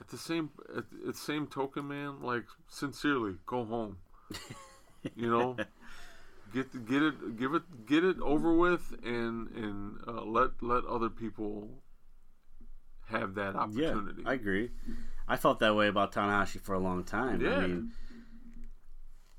[0.00, 3.98] at the same at, at the same token, man, like sincerely, go home.
[5.14, 5.56] you know,
[6.54, 11.10] get get it give it get it over with and and uh, let let other
[11.10, 11.68] people
[13.08, 14.22] have that opportunity.
[14.22, 14.30] Yeah.
[14.30, 14.70] I agree.
[15.28, 17.40] I felt that way about Tanahashi for a long time.
[17.40, 17.56] Yeah.
[17.58, 17.92] I mean,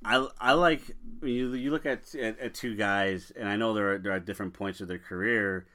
[0.06, 0.82] I, I like
[1.22, 4.54] you you look at, at at two guys, and I know they're they're at different
[4.54, 5.68] points of their career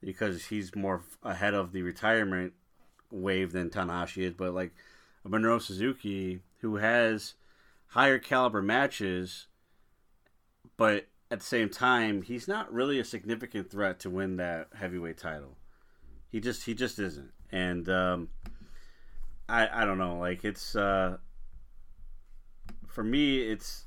[0.00, 2.52] because he's more ahead of the retirement
[3.10, 4.72] wave than Tanahashi is, but like
[5.24, 7.34] a Minoru Suzuki who has
[7.88, 9.46] higher caliber matches,
[10.76, 15.18] but at the same time, he's not really a significant threat to win that heavyweight
[15.18, 15.56] title.
[16.30, 18.28] He just he just isn't, and um,
[19.48, 20.18] I I don't know.
[20.18, 21.18] Like it's uh,
[22.94, 23.86] for me, it's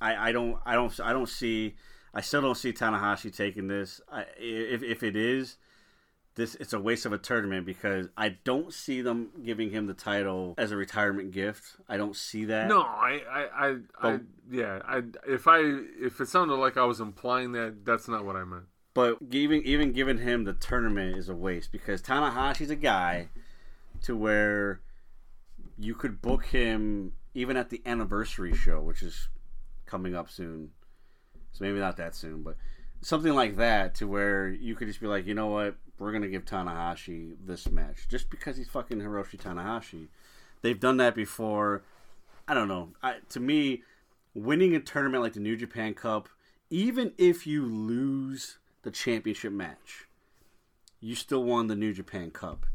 [0.00, 1.76] I I don't I don't I don't see
[2.12, 4.00] I still don't see Tanahashi taking this.
[4.10, 5.56] I, if if it is
[6.34, 9.94] this, it's a waste of a tournament because I don't see them giving him the
[9.94, 11.76] title as a retirement gift.
[11.88, 12.66] I don't see that.
[12.66, 14.18] No, I, I, I, I
[14.50, 18.36] yeah, I, if I, if it sounded like I was implying that, that's not what
[18.36, 18.64] I meant.
[18.94, 23.28] But even even giving him the tournament is a waste because Tanahashi's a guy
[24.02, 24.80] to where
[25.78, 29.28] you could book him even at the anniversary show, which is
[29.86, 30.70] coming up soon.
[31.52, 32.56] So maybe not that soon, but
[33.00, 36.28] something like that to where you could just be like, you know what, we're gonna
[36.28, 40.08] give Tanahashi this match just because he's fucking Hiroshi Tanahashi.
[40.62, 41.82] They've done that before.
[42.46, 42.90] I don't know.
[43.02, 43.82] I, to me,
[44.34, 46.28] winning a tournament like the New Japan Cup,
[46.70, 50.06] even if you lose the championship match,
[51.00, 52.66] you still won the New Japan Cup.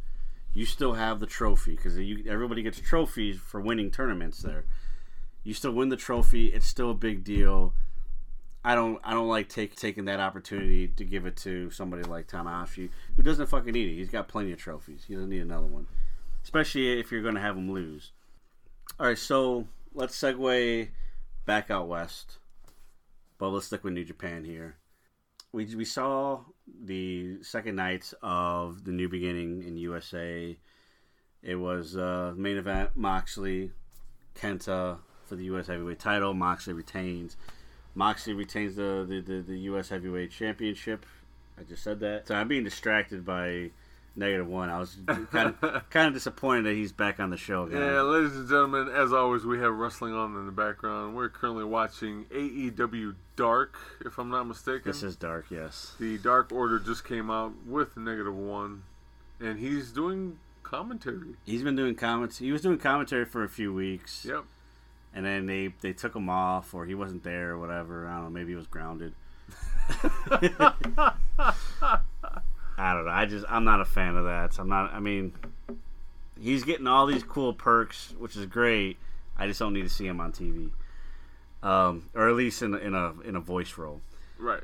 [0.56, 4.64] You still have the trophy because everybody gets trophies for winning tournaments there.
[5.44, 6.48] You still win the trophy.
[6.48, 7.74] It's still a big deal.
[8.64, 12.28] I don't I don't like take, taking that opportunity to give it to somebody like
[12.28, 13.96] Tanahashi who doesn't fucking need it.
[13.96, 15.04] He's got plenty of trophies.
[15.06, 15.88] He doesn't need another one,
[16.44, 18.14] especially if you're going to have him lose.
[18.98, 20.88] All right, so let's segue
[21.46, 22.38] back out west,
[23.38, 24.78] but let's stick with New Japan here.
[25.52, 26.46] We we saw
[26.84, 30.58] the second night of the New Beginning in USA.
[31.44, 33.72] It was uh, main event Moxley,
[34.36, 35.68] Kenta for the U.S.
[35.68, 36.34] Heavyweight title.
[36.34, 37.38] Moxley retains.
[37.94, 39.90] Moxley retains the, the, the, the U.S.
[39.90, 41.06] Heavyweight Championship.
[41.58, 42.28] I just said that.
[42.28, 43.72] So I'm being distracted by
[44.16, 44.70] negative one.
[44.70, 44.98] I was
[45.32, 47.82] kind of, kind of disappointed that he's back on the show again.
[47.82, 51.16] Yeah, ladies and gentlemen, as always, we have wrestling on in the background.
[51.16, 54.84] We're currently watching AEW Dark, if I'm not mistaken.
[54.86, 55.94] This is dark, yes.
[56.00, 58.84] the Dark Order just came out with negative one,
[59.40, 61.36] and he's doing commentary.
[61.46, 62.38] He's been doing comments.
[62.38, 64.26] He was doing commentary for a few weeks.
[64.26, 64.46] Yep.
[65.14, 68.08] and then they they took him off or he wasn't there or whatever.
[68.08, 68.30] I don't know.
[68.30, 69.14] Maybe he was grounded.
[72.78, 73.12] I don't know.
[73.12, 74.54] I just I'm not a fan of that.
[74.54, 74.94] So I'm not.
[74.94, 75.34] I mean,
[76.40, 78.98] he's getting all these cool perks, which is great.
[79.38, 80.72] I just don't need to see him on TV,
[81.64, 84.02] um, or at least in a, in a in a voice role.
[84.38, 84.64] Right.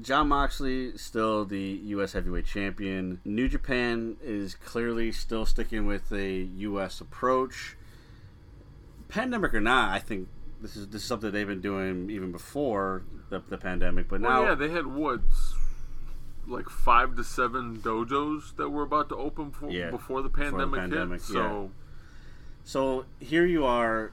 [0.00, 2.14] Jon Moxley still the U.S.
[2.14, 3.20] Heavyweight Champion.
[3.24, 7.00] New Japan is clearly still sticking with a U.S.
[7.02, 7.76] approach.
[9.08, 10.28] Pandemic or not, I think
[10.62, 14.08] this is this is something they've been doing even before the, the pandemic.
[14.08, 15.20] But Well, now, yeah, they had what,
[16.50, 20.50] like five to seven dojos that were about to open for, Yeah, before the before
[20.50, 21.28] the pandemic, pandemic, hit.
[21.28, 21.70] So,
[22.64, 24.12] so here you are,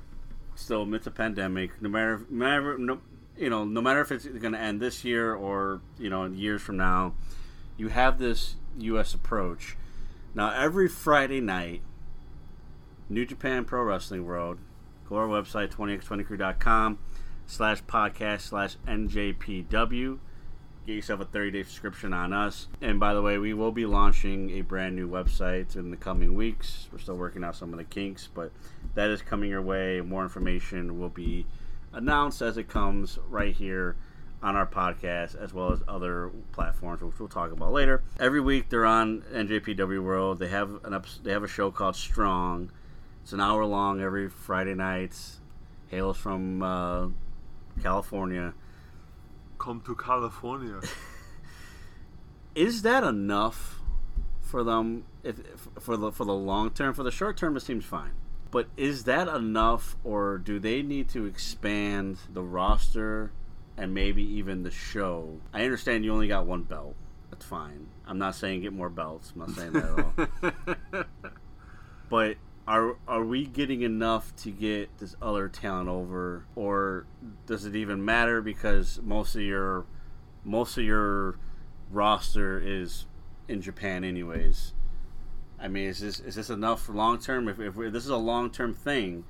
[0.56, 1.82] still amidst a pandemic.
[1.82, 3.00] No matter, no matter no,
[3.38, 6.36] you know, no matter if it's going to end this year or you know, in
[6.36, 7.14] years from now,
[7.78, 9.14] you have this U.S.
[9.14, 9.76] approach.
[10.34, 11.82] Now, every Friday night,
[13.10, 14.60] New Japan Pro Wrestling World,
[15.10, 17.00] go to our website, 20x20crew.com
[17.46, 20.20] slash podcast slash NJPW.
[20.88, 22.68] Get yourself a 30 day subscription on us.
[22.82, 26.34] And by the way, we will be launching a brand new website in the coming
[26.34, 26.88] weeks.
[26.94, 28.54] We're still working out some of the kinks, but
[28.96, 30.00] that is coming your way.
[30.00, 31.46] More information will be
[31.92, 33.98] announced as it comes right here
[34.42, 38.02] on our podcast as well as other platforms which we'll talk about later.
[38.18, 40.40] Every week they're on NJPW World.
[40.40, 42.72] They have an episode, they have a show called Strong.
[43.24, 45.18] It's an hour long every Friday night.
[45.90, 47.10] Hails from uh,
[47.84, 48.54] California.
[49.58, 50.80] Come to California.
[52.56, 53.80] Is that enough
[54.42, 56.94] for them if, if for the for the long term?
[56.94, 58.12] For the short term, it seems fine.
[58.50, 63.32] But is that enough, or do they need to expand the roster
[63.76, 65.40] and maybe even the show?
[65.54, 66.96] I understand you only got one belt.
[67.30, 67.88] That's fine.
[68.08, 69.34] I'm not saying get more belts.
[69.34, 71.04] I'm not saying that at all.
[72.10, 72.38] but
[72.68, 77.06] are are we getting enough to get this other talent over, or
[77.46, 79.86] does it even matter because most of your
[80.44, 81.38] most of your
[81.90, 83.06] roster is
[83.48, 84.74] in Japan anyways?
[85.60, 87.48] I mean, is this is this enough for long term?
[87.48, 89.24] If, if this is a long term thing,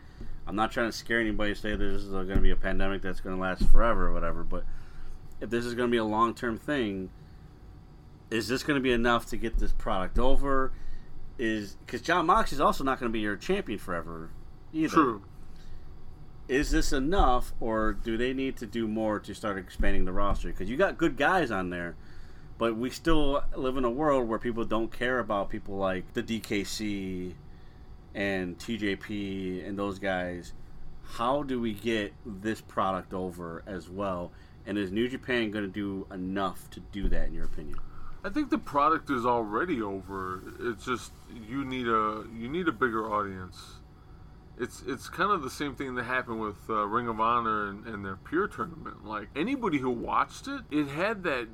[0.47, 3.19] I'm not trying to scare anybody say this is going to be a pandemic that's
[3.19, 4.43] going to last forever or whatever.
[4.43, 4.63] But
[5.39, 7.11] if this is going to be a long term thing,
[8.31, 10.71] is this going to be enough to get this product over?
[11.39, 14.31] Is because Jon Mox is also not going to be your champion forever
[14.73, 14.89] either.
[14.89, 15.21] True.
[16.47, 20.47] Is this enough, or do they need to do more to start expanding the roster?
[20.47, 21.95] Because you got good guys on there,
[22.57, 26.23] But we still live in a world where people don't care about people like the
[26.23, 27.33] DKC
[28.15, 30.53] and TJP and those guys.
[31.03, 34.31] How do we get this product over as well?
[34.65, 37.77] And is New Japan going to do enough to do that, in your opinion?
[38.27, 40.41] I think the product is already over.
[40.59, 41.13] It's just
[41.47, 43.55] you need a you need a bigger audience.
[44.59, 47.87] It's it's kind of the same thing that happened with uh, Ring of Honor and,
[47.87, 49.05] and their Pure tournament.
[49.05, 51.47] Like anybody who watched it, it had that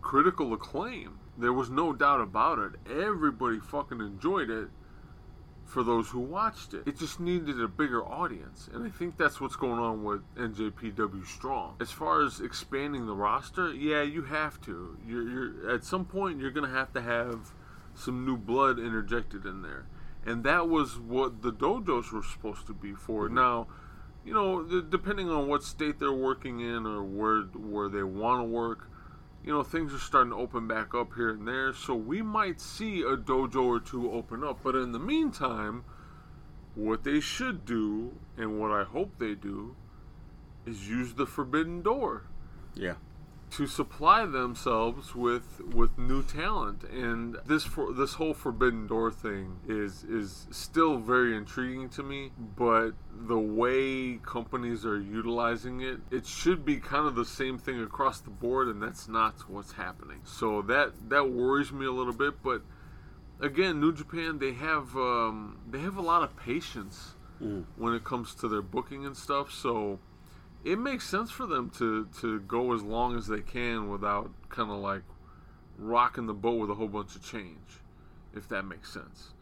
[0.00, 1.18] critical acclaim.
[1.36, 2.72] There was no doubt about it.
[2.90, 4.68] Everybody fucking enjoyed it
[5.66, 6.86] for those who watched it.
[6.86, 11.26] It just needed a bigger audience, and I think that's what's going on with NJPW
[11.26, 11.76] Strong.
[11.80, 14.96] As far as expanding the roster, yeah, you have to.
[15.06, 17.52] You're, you're at some point you're gonna have to have
[17.94, 19.86] some new blood interjected in there,
[20.24, 23.26] and that was what the dojos were supposed to be for.
[23.26, 23.34] Mm-hmm.
[23.34, 23.66] Now.
[24.24, 28.44] You know, depending on what state they're working in or where where they want to
[28.44, 28.90] work,
[29.46, 31.72] you know, things are starting to open back up here and there.
[31.72, 34.58] So we might see a dojo or two open up.
[34.64, 35.84] But in the meantime,
[36.74, 39.76] what they should do, and what I hope they do,
[40.66, 42.24] is use the forbidden door
[42.74, 42.94] Yeah.
[43.50, 46.84] To supply themselves with with new talent.
[46.84, 52.32] And this for this whole forbidden door thing is is still very intriguing to me
[52.56, 57.80] but the way companies are utilizing it it should be kind of the same thing
[57.80, 60.20] across the board and that's not what's happening.
[60.24, 62.62] So that that worries me a little bit but
[63.40, 67.14] again new japan they have um, they have a lot of patience
[67.76, 69.98] when it comes to their booking and stuff so
[70.66, 74.70] it makes sense for them to to go as long as they can without kind
[74.70, 75.02] of like
[75.78, 77.80] rocking the boat with a whole bunch of change,
[78.34, 79.32] if that makes sense.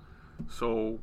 [0.51, 0.99] So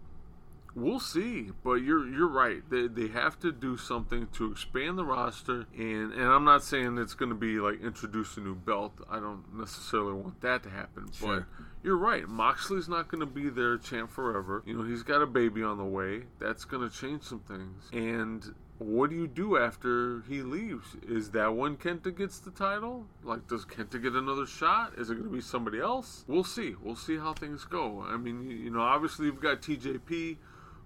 [0.76, 2.62] we'll see, but you're you're right.
[2.70, 6.98] They they have to do something to expand the roster, and and I'm not saying
[6.98, 8.94] it's going to be like introduce a new belt.
[9.10, 11.40] I don't necessarily want that to happen, Sure.
[11.40, 11.66] but.
[11.84, 12.28] You're right.
[12.28, 14.62] Moxley's not going to be their champ forever.
[14.68, 16.26] You know, he's got a baby on the way.
[16.38, 17.90] That's going to change some things.
[17.92, 20.96] And what do you do after he leaves?
[21.08, 23.06] Is that when Kenta gets the title?
[23.24, 24.94] Like, does Kenta get another shot?
[24.98, 26.26] Is it going to be somebody else?
[26.28, 26.76] We'll see.
[26.82, 28.04] We'll see how things go.
[28.08, 30.38] I mean, you, know, obviously you've got TJP,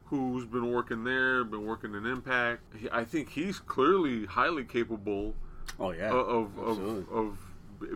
[0.06, 2.62] who's been working there, been working in Impact.
[2.78, 5.34] He, I think he's clearly highly capable
[5.80, 6.12] Oh yeah.
[6.12, 7.38] of of, of, of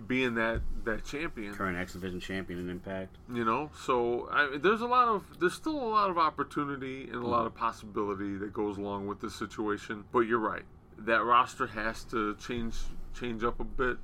[0.07, 1.53] being that that champion.
[1.53, 3.15] Current X Division champion in Impact.
[3.31, 7.15] You know, so I, there's a lot of there's still a lot of opportunity and
[7.15, 7.57] a lot of mm.
[7.57, 10.05] possibility that goes along with this situation.
[10.11, 10.65] But you're right,
[10.99, 12.75] that roster has to change
[13.17, 13.97] change up a bit,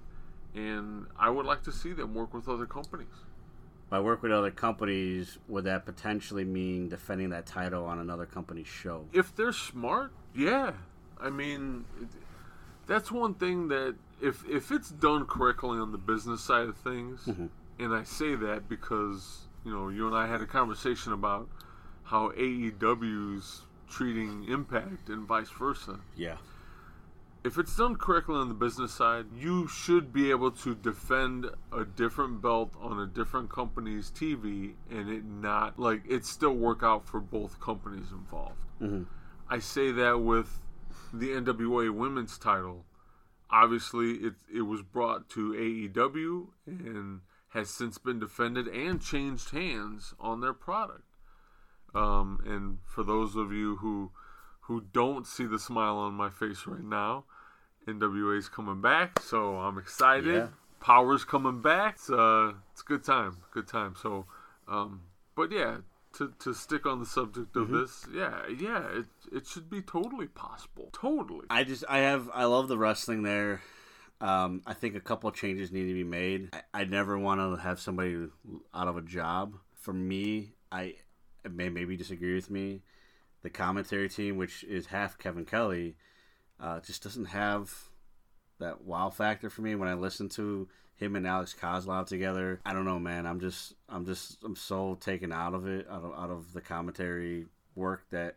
[0.53, 3.07] and I would like to see them work with other companies.
[3.89, 8.67] By work with other companies, would that potentially mean defending that title on another company's
[8.67, 9.05] show?
[9.13, 10.73] If they're smart, yeah.
[11.21, 11.85] I mean,
[12.87, 17.21] that's one thing that if if it's done correctly on the business side of things,
[17.25, 17.47] mm-hmm.
[17.79, 21.49] and I say that because you know you and I had a conversation about
[22.03, 25.99] how AEW's treating Impact and vice versa.
[26.15, 26.37] Yeah.
[27.43, 31.85] If it's done correctly on the business side, you should be able to defend a
[31.85, 37.07] different belt on a different company's TV and it not like it still work out
[37.07, 38.57] for both companies involved.
[38.81, 39.03] Mm-hmm.
[39.47, 40.61] I say that with
[41.13, 42.83] the NWA Women's title.
[43.55, 50.13] Obviously, it it was brought to AEW and has since been defended and changed hands
[50.19, 51.03] on their product.
[51.93, 54.11] Um, and for those of you who
[54.61, 57.23] who don't see the smile on my face right now,
[57.87, 60.35] NWA's coming back, so I'm excited.
[60.35, 60.47] Yeah.
[60.81, 61.93] Power's coming back.
[61.95, 63.95] It's uh, it's a good time, good time.
[63.99, 64.25] So,
[64.67, 65.03] um,
[65.35, 65.77] but yeah,
[66.17, 70.27] to, to stick on the subject of this, yeah, yeah, it it should be totally
[70.27, 71.45] possible, totally.
[71.49, 73.61] I just I have I love the wrestling there.
[74.21, 76.49] Um, I think a couple of changes need to be made.
[76.53, 78.27] I, I never want to have somebody
[78.73, 79.55] out of a job.
[79.73, 80.95] For me, I
[81.49, 82.81] may maybe disagree with me.
[83.43, 85.97] The commentary team, which is half Kevin Kelly,
[86.59, 87.89] uh, just doesn't have
[88.59, 90.67] that wow factor for me when I listen to
[90.97, 92.59] him and Alex Koslov together.
[92.65, 93.25] I don't know, man.
[93.25, 96.61] I'm just I'm just I'm so taken out of it, out of out of the
[96.61, 98.35] commentary work that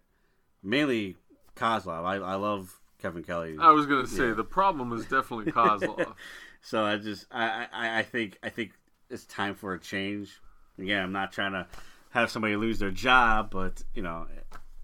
[0.62, 1.16] mainly
[1.56, 2.04] Koslov.
[2.04, 3.56] I, I love Kevin Kelly.
[3.60, 4.34] I was gonna say Yeah.
[4.34, 6.14] the problem is definitely Koslov.
[6.60, 8.72] So I just I, I I think I think
[9.10, 10.40] it's time for a change.
[10.78, 11.66] Again, I'm not trying to
[12.10, 14.26] have somebody lose their job, but you know,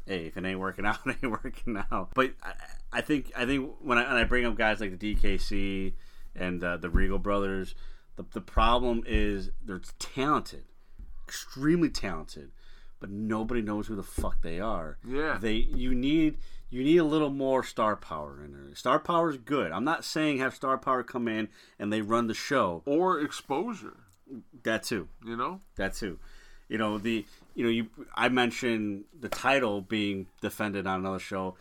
[0.07, 2.11] hey, if it ain't working out, it ain't working out.
[2.15, 2.53] But I,
[2.93, 5.95] I think I think when I, when I bring up guys like the DKC
[6.37, 7.75] and uh, the Regal brothers,
[8.17, 10.65] the the problem is they're talented,
[11.27, 12.51] extremely talented,
[13.01, 14.99] but nobody knows who the fuck they are.
[15.07, 15.39] Yeah.
[15.41, 16.39] They you need
[16.71, 18.75] you need a little more star power in there.
[18.75, 19.71] Star power is good.
[19.73, 22.83] I'm not saying have star power come in and they run the show.
[22.85, 23.99] Or exposure,
[24.65, 25.09] That too.
[25.25, 25.61] you know?
[25.77, 26.19] That too.
[26.69, 27.25] You know the
[27.55, 31.57] you know you I mentioned the title being defended on another show.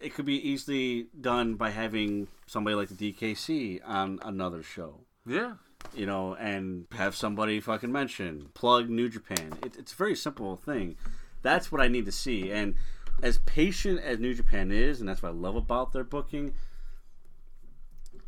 [0.00, 5.00] It could be easily done by having somebody like the DKC on another show.
[5.26, 5.54] Yeah.
[5.94, 9.54] You know, and have somebody fucking mention plug New Japan.
[9.64, 10.96] It, it's a very simple thing.
[11.40, 12.52] That's what I need to see.
[12.52, 12.74] And
[13.22, 16.52] as patient as New Japan is, and that's what I love about their booking,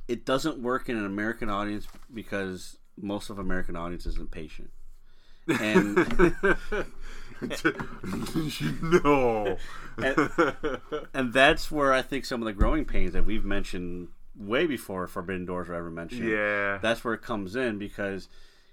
[0.08, 4.70] it doesn't work in an American audience because most of American audience isn't patient.
[5.60, 5.96] And
[8.82, 9.58] no.
[9.98, 10.30] and,
[11.12, 15.06] and that's where I think some of the growing pains that we've mentioned way before
[15.06, 16.28] Forbidden Doors were ever mentioned.
[16.28, 16.78] Yeah.
[16.78, 18.28] that's where it comes in because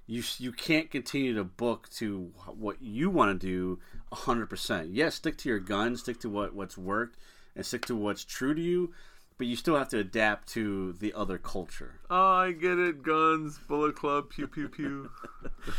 [0.08, 3.80] you you can't continue to book to what you want to do
[4.12, 4.90] hundred percent.
[4.90, 7.18] Yes, stick to your guns, stick to what what's worked,
[7.56, 8.94] and stick to what's true to you.
[9.38, 12.00] But you still have to adapt to the other culture.
[12.10, 13.02] Oh, I get it.
[13.02, 15.10] Guns, Bullet Club, pew pew pew.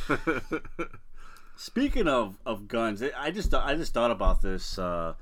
[1.56, 4.78] Speaking of, of guns, I just I just thought about this.
[4.78, 5.14] Uh,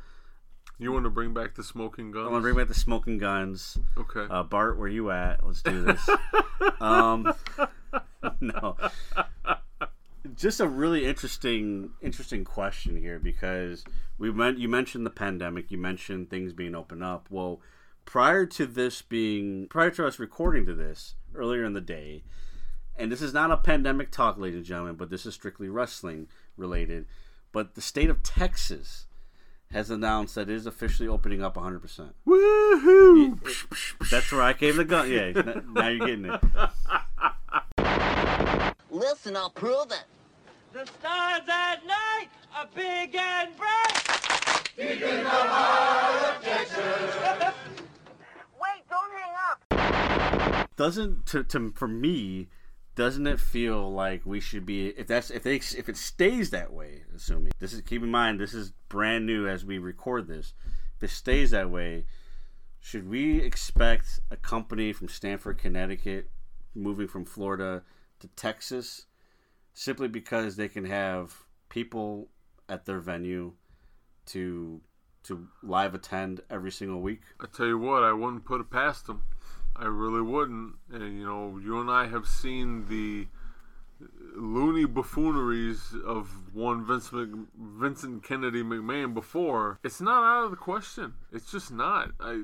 [0.81, 2.27] You want to bring back the smoking guns?
[2.27, 3.77] I want to bring back the smoking guns.
[3.99, 4.27] Okay.
[4.31, 5.45] Uh, Bart, where you at?
[5.47, 6.09] Let's do this.
[6.81, 7.35] um,
[8.41, 8.77] no,
[10.35, 13.85] just a really interesting, interesting question here because
[14.17, 17.27] we meant you mentioned the pandemic, you mentioned things being open up.
[17.29, 17.61] Well,
[18.07, 22.23] prior to this being, prior to us recording to this earlier in the day,
[22.97, 26.29] and this is not a pandemic talk, ladies and gentlemen, but this is strictly wrestling
[26.57, 27.05] related.
[27.53, 29.05] But the state of Texas
[29.73, 32.11] has announced that it is officially opening up 100%.
[32.27, 33.39] Woohoo!
[34.11, 35.09] That's where I came the gun.
[35.11, 35.31] Yeah,
[35.73, 36.41] now you're getting it.
[38.91, 40.05] Listen, I'll prove it.
[40.73, 44.67] The stars at night are big and bright.
[44.79, 44.99] Wait,
[48.89, 50.77] don't hang up.
[50.77, 52.49] Doesn't to, to for me,
[52.95, 56.73] doesn't it feel like we should be if that's if they if it stays that
[56.73, 60.55] way, assuming this is keep in mind this is brand new as we record this.
[60.97, 62.05] If it stays that way,
[62.81, 66.31] should we expect a company from Stamford, Connecticut,
[66.75, 67.83] moving from Florida
[68.21, 69.07] to Texas,
[69.73, 72.29] simply because they can have people
[72.69, 73.53] at their venue
[74.27, 74.81] to
[75.23, 77.21] to live attend every single week?
[77.41, 79.25] I tell you what, I wouldn't put it past them.
[79.81, 80.75] I really wouldn't.
[80.93, 83.27] And you know, you and I have seen the
[84.37, 89.79] loony buffooneries of one Vincent, Mc- Vincent Kennedy McMahon before.
[89.83, 91.15] It's not out of the question.
[91.33, 92.11] It's just not.
[92.21, 92.43] I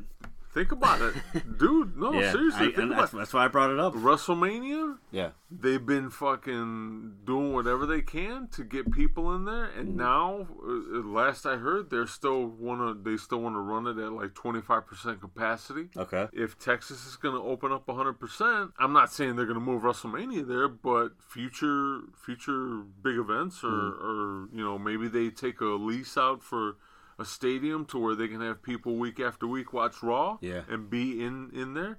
[0.57, 1.14] think about it,
[1.59, 1.96] dude.
[1.96, 3.92] No, yeah, seriously, I, think about that's, that's why I brought it up.
[3.94, 4.96] WrestleMania.
[5.12, 5.30] Yeah.
[5.50, 9.98] they've been fucking doing whatever they can to get people in there and Mm-hmm.
[9.98, 13.96] now uh, last i heard they're still want to they still want to run it
[14.02, 16.26] at like 25% capacity Okay.
[16.32, 19.82] if texas is going to open up 100% i'm not saying they're going to move
[19.82, 24.07] wrestlemania there but future future big events or, Mm-hmm.
[24.07, 26.76] or you know maybe they take a lease out for
[27.18, 30.62] a stadium to where they can have people week after week watch raw Yeah.
[30.68, 31.98] and be in in there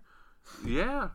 [0.65, 1.09] yeah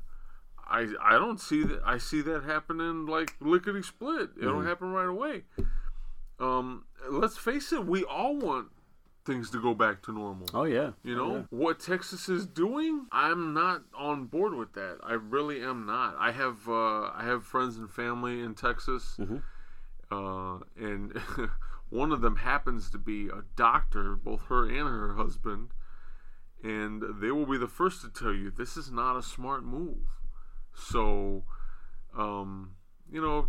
[0.69, 1.83] I I don't see that.
[1.85, 4.31] I see that happening like lickety split.
[4.41, 4.69] It'll Mm-hmm.
[4.69, 5.43] happen right away.
[6.39, 7.85] Um, let's face it.
[7.85, 8.69] We all want
[9.27, 10.49] things to go back to normal.
[10.55, 10.93] Oh yeah.
[11.03, 13.07] You know what Texas is doing?
[13.13, 14.99] I'm not on board with that.
[15.03, 16.17] I really am not.
[16.19, 19.19] I have uh, I have friends and family in Texas,
[20.11, 21.21] uh, and
[21.93, 25.69] one of them happens to be a doctor, both her and her husband,
[26.65, 29.99] and they will be the first to tell you this is not a smart move.
[30.75, 31.45] So,
[32.17, 32.77] um,
[33.11, 33.49] you know,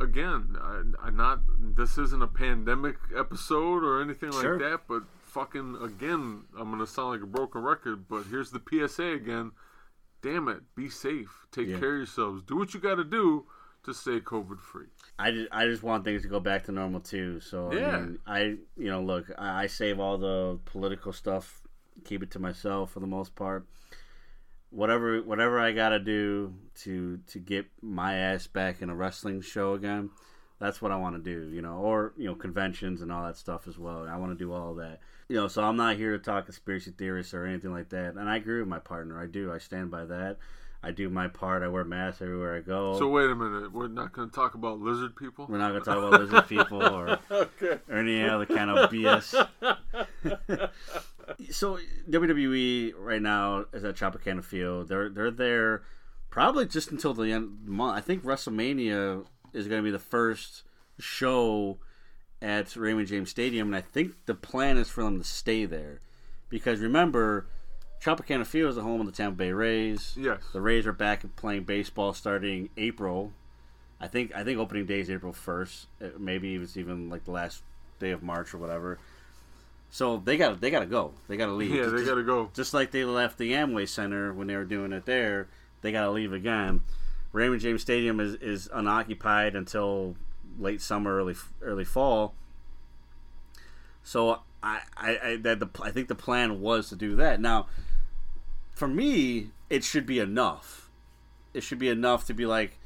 [0.00, 1.40] again, I, I'm not.
[1.76, 4.58] This isn't a pandemic episode or anything Sure.
[4.58, 8.60] like that, but fucking again, I'm gonna sound like a broken record, but here's the
[8.68, 9.52] PSA again.
[10.20, 11.46] Damn it, be safe.
[11.52, 11.78] Take Yeah.
[11.78, 12.42] care of yourselves.
[12.42, 13.46] Do what you got to do
[13.84, 14.86] to stay COVID free.
[15.18, 17.40] I just, I just want things to go back to normal too.
[17.40, 17.96] So Yeah.
[17.96, 18.40] I, mean, I
[18.76, 21.62] you know look, I, I save all the political stuff,
[22.04, 23.66] keep it to myself for the most part.
[24.70, 29.74] Whatever whatever I gotta do to to get my ass back in a wrestling show
[29.74, 30.10] again,
[30.58, 31.54] that's what I want to do.
[31.54, 34.08] You know, or you know conventions and all that stuff as well.
[34.08, 35.00] I want to do all that.
[35.28, 38.16] You know, so I'm not here to talk conspiracy theorists or anything like that.
[38.16, 39.20] And I agree with my partner.
[39.20, 39.52] I do.
[39.52, 40.38] I stand by that.
[40.84, 41.62] I do my part.
[41.62, 42.98] I wear masks everywhere I go.
[42.98, 45.46] So wait a minute, we're not going to talk about lizard people.
[45.48, 47.18] We're not gonna talk about lizard people or,
[47.88, 49.48] or any other kind of BS.
[51.50, 51.78] so
[52.10, 54.88] WWE right now is at Tropicana Field.
[54.88, 55.82] They're they're there
[56.28, 57.96] probably just until the end of the month.
[57.96, 59.24] I think WrestleMania
[59.54, 60.64] is gonna be the first
[60.98, 61.78] show
[62.42, 66.00] at Raymond James Stadium, and I think the plan is for them to stay there
[66.50, 67.48] because remember,
[68.04, 70.14] Tropicana Field is the home of the Tampa Bay Rays.
[70.18, 70.42] Yes.
[70.52, 73.32] the Rays are back playing baseball starting April.
[73.98, 75.86] I think I think opening day is April first.
[76.02, 77.62] Uh, maybe it's even like the last
[78.00, 78.98] day of March or whatever.
[79.88, 81.14] So they got they got to go.
[81.28, 81.74] They got to leave.
[81.74, 82.50] Yeah, they got to go.
[82.52, 85.48] just like they left the Amway Center when they were doing it there,
[85.80, 86.82] they got to leave again.
[87.32, 90.14] Raymond James Stadium is, is unoccupied until
[90.58, 92.34] late summer, early early fall.
[94.02, 97.40] So I I I, that the, I think the plan was to do that.
[97.40, 97.66] Now,
[98.74, 100.90] for me, it should be enough.
[101.52, 102.78] It should be enough to be like,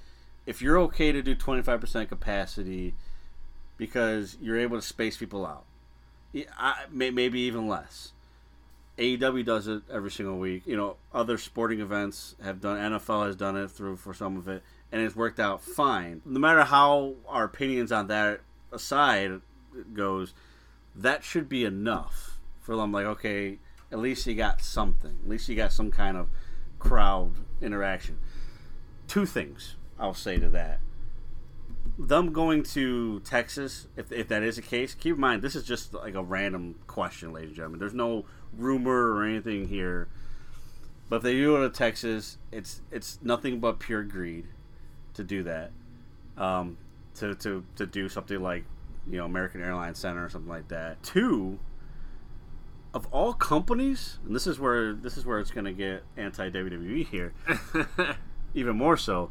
[0.47, 2.95] if you're okay to do 25% capacity
[3.76, 5.64] because you're able to space people out,
[6.59, 8.12] I, may, maybe even less.
[8.99, 10.66] AEW does it every single week.
[10.66, 12.78] You know, other sporting events have done.
[12.78, 16.20] NFL has done it through for some of it, and it's worked out fine.
[16.24, 18.41] No matter how our opinions on that
[18.72, 19.41] aside
[19.95, 20.34] goes,
[20.97, 22.93] that should be enough for them.
[22.93, 23.59] Like, okay,
[23.91, 25.16] at least you got something.
[25.22, 26.28] At least you got some kind of
[26.78, 28.18] crowd interaction.
[29.07, 30.80] Two things I'll say to that.
[31.99, 35.64] Them going to Texas, if, if that is the case, keep in mind this is
[35.64, 37.80] just like a random question, ladies and gentlemen.
[37.80, 38.24] There's no
[38.57, 40.09] rumor or anything here.
[41.09, 44.47] But if they do go to Texas, it's it's nothing but pure greed
[45.14, 45.72] to do that.
[46.36, 46.76] Um,
[47.18, 48.64] to, to, to do something like,
[49.11, 51.03] you know, American Airlines Center or something like that.
[51.03, 51.59] Two,
[52.95, 56.51] of all companies, and this is where this is where it's going to get anti
[56.51, 57.34] WWE here,
[58.55, 59.30] even more so.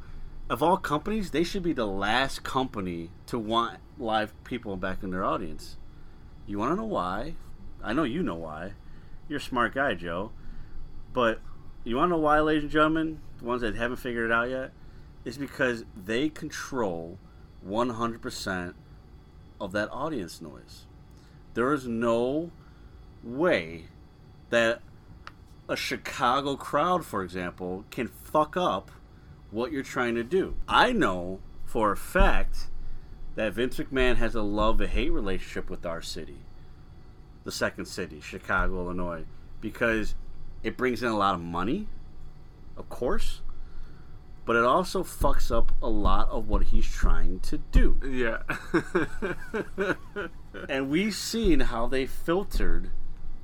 [0.50, 5.12] Of all companies, they should be the last company to want live people back in
[5.12, 5.78] their audience.
[6.46, 7.36] You want to know why?
[7.84, 8.74] I know you know why.
[9.28, 10.32] You're a smart guy, Joe.
[11.12, 11.42] But
[11.84, 13.20] you want to know why, ladies and gentlemen?
[13.40, 14.72] The ones that haven't figured it out yet?
[15.26, 17.20] Is because they control
[17.68, 18.74] 100%
[19.60, 20.86] of that audience noise.
[21.54, 22.52] There is no
[23.24, 23.86] way
[24.50, 24.82] that
[25.70, 28.92] a Chicago crowd, for example, can fuck up
[29.52, 30.56] what you're trying to do.
[30.68, 32.68] I know for a fact
[33.36, 36.40] that Vince McMahon has a love and hate relationship with our city,
[37.44, 39.26] the second city, Chicago, Illinois,
[39.62, 40.16] because
[40.64, 41.88] it brings in a lot of money,
[42.78, 43.42] of course,
[44.46, 47.98] but it also fucks up a lot of what he's trying to do.
[48.04, 48.44] Yeah.
[50.70, 52.90] And we've seen how they filtered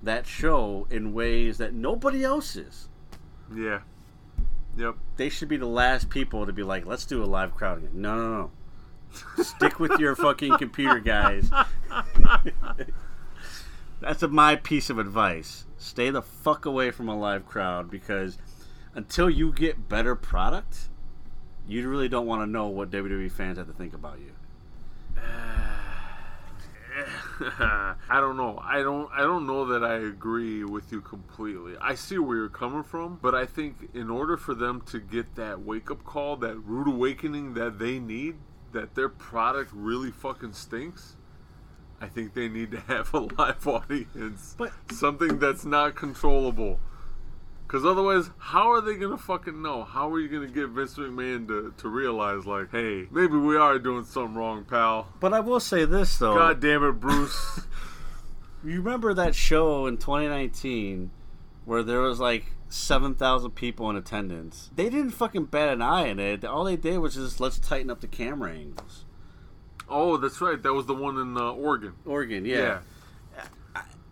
[0.04, 2.90] that show in ways that nobody else is.
[3.56, 3.80] yeah.
[4.76, 4.96] Yep.
[5.18, 7.92] They should be the last people to be like, let's do a live crowd again.
[7.94, 8.52] No, no,
[9.38, 9.44] no.
[9.44, 11.52] Stick with your fucking computer, guys.
[14.02, 15.66] That's a, my piece of advice.
[15.78, 18.40] Stay the fuck away from a live crowd because
[18.96, 20.90] until you get better product,
[21.68, 24.32] you really don't want to know what WWE fans have to think about you.
[25.18, 25.22] Uh,
[27.60, 28.60] I don't know.
[28.64, 29.10] I don't.
[29.12, 31.74] I don't know that I agree with you completely.
[31.82, 35.36] I see where you're coming from, but I think in order for them to get
[35.36, 38.36] that wake up call, that rude awakening that they need,
[38.72, 41.16] that their product really fucking stinks.
[42.02, 46.80] I think they need to have a live audience, But- something that's not controllable.
[47.74, 49.84] Because otherwise, how are they gonna fucking know?
[49.84, 53.80] How are you gonna get Vince McMahon to, to realize, like, hey, maybe we are
[53.80, 55.08] doing something wrong, pal?
[55.20, 56.36] But I will say this though.
[56.36, 57.62] God damn it, Bruce.
[58.66, 61.12] You remember that show in 2019
[61.66, 64.70] where there was like 7,000 people in attendance?
[64.74, 66.46] They didn't fucking bat an eye at it.
[66.46, 69.04] All they did was just let's tighten up the camera angles.
[69.90, 70.62] oh, that's right.
[70.62, 71.96] That was the one in uh, Oregon.
[72.06, 72.82] Oregon, yeah.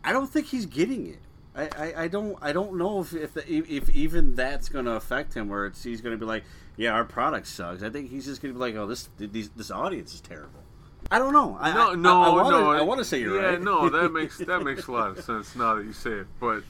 [0.03, 1.19] I don't think he's getting it.
[1.53, 4.91] I, I, I don't I don't know if if, the, if even that's going to
[4.91, 6.43] affect him where it's he's going to be like
[6.77, 7.83] yeah our product sucks.
[7.83, 10.61] I think he's just going to be like oh this these, this audience is terrible.
[11.09, 11.57] I don't know.
[11.59, 12.71] I, No, I, no, I, I wanna, no.
[12.71, 13.61] I want to say you're yeah, right.
[13.61, 16.27] no, that makes that makes a lot of sense now that you say it.
[16.39, 16.63] But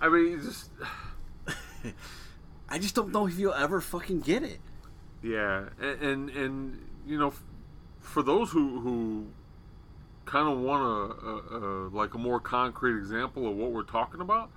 [0.00, 0.70] I mean, just
[2.68, 4.60] I just don't know if you'll ever fucking get it.
[5.22, 7.32] yeah, and and, and you know,
[7.98, 9.26] for those who who
[10.30, 14.20] kind of want a, a, a like a more concrete example of what we're talking
[14.20, 14.50] about.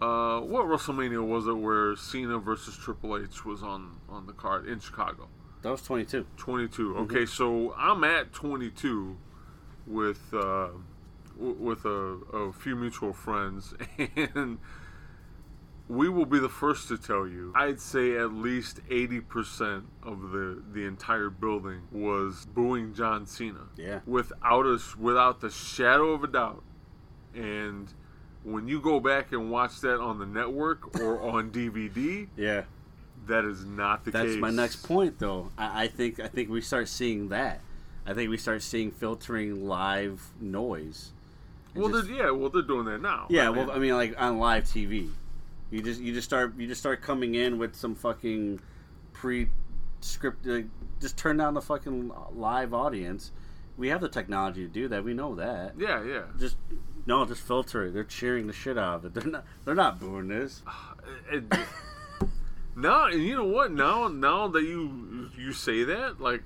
[0.00, 4.66] Uh, what WrestleMania was it where Cena versus Triple H was on on the card
[4.66, 5.28] in Chicago?
[5.62, 6.26] That was 22.
[6.36, 6.96] 22.
[6.98, 9.16] Okay, so I'm at 22
[9.86, 10.68] with uh,
[11.36, 11.88] w- with a,
[12.32, 13.74] a few mutual friends,
[14.34, 14.58] and
[15.88, 17.52] we will be the first to tell you.
[17.56, 23.66] I'd say at least 80% of the the entire building was booing John Cena.
[23.76, 24.00] Yeah.
[24.06, 26.62] Without us, without the shadow of a doubt,
[27.34, 27.92] and.
[28.44, 32.62] When you go back and watch that on the network or on DVD, Yeah.
[33.26, 34.40] that is not the That's case.
[34.40, 35.50] my next point, though.
[35.58, 37.60] I, I think I think we start seeing that.
[38.06, 41.10] I think we start seeing filtering live noise.
[41.74, 43.26] Well, just- they're, yeah, well, they're doing that now.
[43.28, 45.10] yeah, well, I mean, like on live TV,
[45.70, 48.60] you just you just start you just start coming in with some fucking
[49.12, 50.68] pre-scripted.
[51.00, 53.32] Just turn down the fucking live audience.
[53.76, 55.04] We have the technology to do that.
[55.04, 55.74] We know that.
[55.78, 56.22] yeah, yeah.
[56.38, 56.56] Just
[57.06, 57.92] no, just filter it.
[57.92, 59.14] They're cheering the shit out of it.
[59.14, 59.44] They're not.
[59.64, 60.62] They're not booing this.
[61.32, 61.50] And
[62.76, 63.72] now, and you know what?
[63.72, 66.42] Now, now that you you say that, like,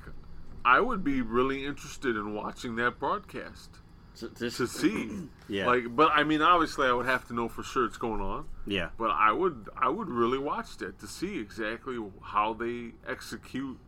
[0.64, 3.78] I would be really interested in watching that broadcast
[4.14, 5.10] So this- to see.
[5.48, 5.66] Yeah.
[5.66, 8.46] Like, but I mean, obviously, I would have to know for sure it's going on.
[8.66, 8.88] yeah.
[8.96, 13.78] But I would, I would really watch that to see exactly how they execute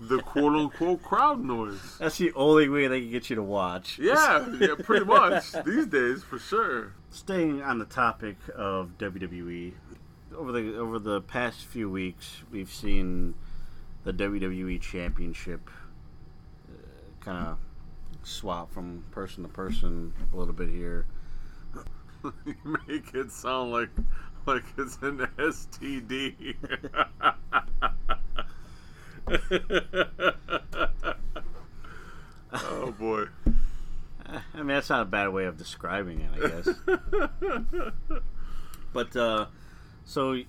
[0.00, 1.98] the quote unquote crowd noise.
[1.98, 3.98] That's the only way they can get you to watch.
[3.98, 6.94] Yeah, yeah, pretty much these days for sure.
[7.10, 9.74] Staying on the topic of WWE,
[10.34, 13.34] over the over the past few weeks, we've seen
[14.04, 15.68] the WWE Championship
[16.70, 16.72] uh,
[17.24, 17.58] kind of
[18.24, 21.06] swap from person to person a little bit here.
[22.46, 23.90] You make it sound like
[24.46, 26.54] like it's an STD.
[32.52, 33.24] oh boy.
[34.26, 36.68] I mean, that's not a bad way of describing it, I guess.
[38.92, 39.46] but uh,
[40.04, 40.40] so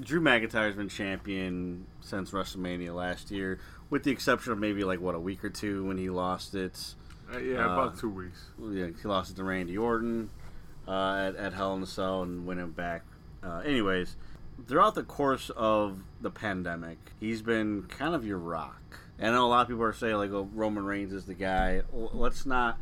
[0.00, 3.58] Drew McIntyre's been champion since WrestleMania last year,
[3.90, 6.94] with the exception of maybe like what a week or two when he lost it.
[7.32, 8.46] Uh, yeah, Uh, about two weeks.
[8.60, 10.30] Yeah, he lost it to Randy Orton
[10.86, 13.02] uh, at, at Hell in a Cell and win it back.
[13.42, 14.16] Uh, anyways,
[14.66, 18.80] throughout the course of the pandemic, he's been kind of your rock.
[19.18, 21.34] And I know a lot of people are saying like, "Oh, Roman Reigns is the
[21.34, 22.78] guy." L- Let's not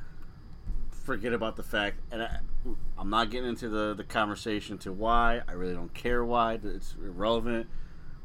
[0.91, 2.39] forget about the fact, and I,
[2.99, 5.43] I'm not getting into the the conversation to why.
[5.47, 6.59] I really don't care why.
[6.63, 7.69] It's irrelevant.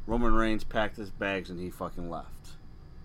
[0.08, 2.39] Roman Reigns packed his bags and he fucking left.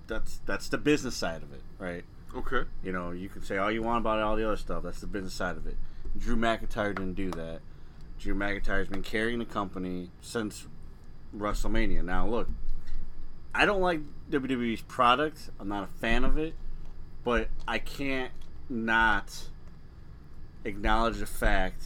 [0.06, 2.04] That's that's the business side of it, right?
[2.34, 2.68] Okay.
[2.82, 4.82] You know, you can say all you want about all the other stuff.
[4.82, 5.76] That's the business side of it.
[6.18, 7.60] Drew McIntyre didn't do that.
[8.18, 10.66] Drew McIntyre's been carrying the company since
[11.36, 12.04] WrestleMania.
[12.04, 12.48] Now, look,
[13.54, 14.00] I don't like
[14.30, 15.50] WWE's product.
[15.60, 16.54] I'm not a fan of it,
[17.22, 18.32] but I can't
[18.68, 19.44] not
[20.64, 21.82] acknowledge the fact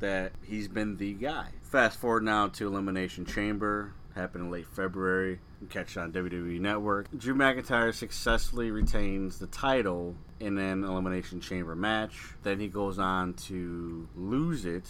[0.00, 1.48] that he's been the guy.
[1.62, 5.40] Fast forward now to Elimination Chamber, happened in late February.
[5.70, 7.06] Catch on WWE Network.
[7.16, 12.18] Drew McIntyre successfully retains the title in an Elimination Chamber match.
[12.42, 14.88] Then he goes on to lose it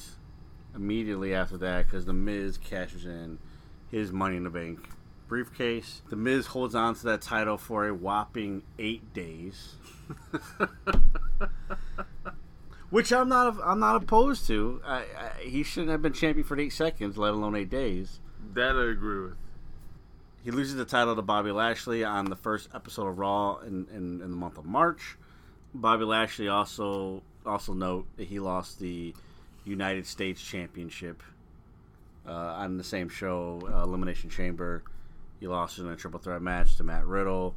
[0.74, 3.38] immediately after that because The Miz cashes in
[3.90, 4.88] his Money in the Bank
[5.28, 6.02] briefcase.
[6.10, 9.76] The Miz holds on to that title for a whopping eight days.
[12.90, 13.56] Which I'm not.
[13.64, 14.82] I'm not opposed to.
[14.84, 18.20] I, I, he shouldn't have been champion for eight seconds, let alone eight days.
[18.52, 19.36] That I agree with.
[20.44, 24.20] He loses the title to Bobby Lashley on the first episode of Raw in, in,
[24.20, 25.16] in the month of March.
[25.72, 29.14] Bobby Lashley also also note that he lost the
[29.64, 31.22] United States Championship
[32.26, 34.82] uh, on the same show, uh, Elimination Chamber.
[35.40, 37.56] He lost in a triple threat match to Matt Riddle.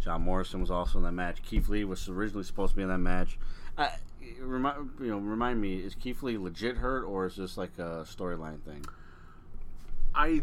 [0.00, 1.42] John Morrison was also in that match.
[1.42, 3.38] Keith Lee was originally supposed to be in that match.
[3.78, 3.90] I,
[4.40, 8.04] remind you know, remind me, is Keith Lee legit hurt or is this like a
[8.06, 8.84] storyline thing?
[10.14, 10.42] I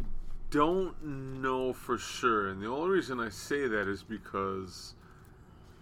[0.51, 4.93] don't know for sure, and the only reason I say that is because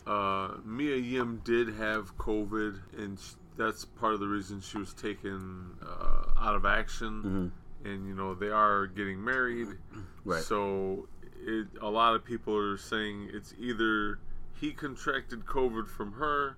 [0.08, 4.94] uh, Mia Yim did have COVID, and sh- that's part of the reason she was
[4.94, 7.52] taken uh, out of action.
[7.84, 9.68] And you know they are getting married,
[10.26, 10.44] Right.
[10.44, 11.08] so
[11.46, 14.20] it, a lot of people are saying it's either
[14.60, 16.58] he contracted COVID from her,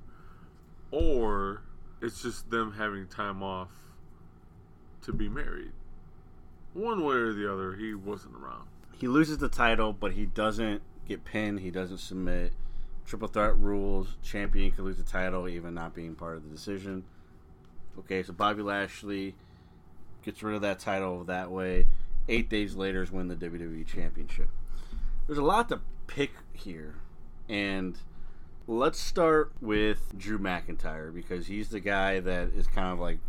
[0.91, 1.61] or
[2.01, 3.69] it's just them having time off
[5.03, 5.71] to be married.
[6.73, 8.67] One way or the other, he wasn't around.
[8.97, 11.59] he loses the title, but he doesn't get pinned.
[11.59, 12.53] He doesn't submit.
[13.05, 14.15] Triple threat rules.
[14.23, 17.03] Champion can lose the title, even not being part of the decision.
[17.99, 19.35] Okay, so Bobby Lashley
[20.23, 21.87] gets rid of that title that way.
[22.29, 24.49] Eight days later is win the WWE Championship.
[25.27, 26.95] There's a lot to pick here,
[27.49, 27.97] and
[28.67, 33.19] let's start with Drew McIntyre because he's the guy that is kind of like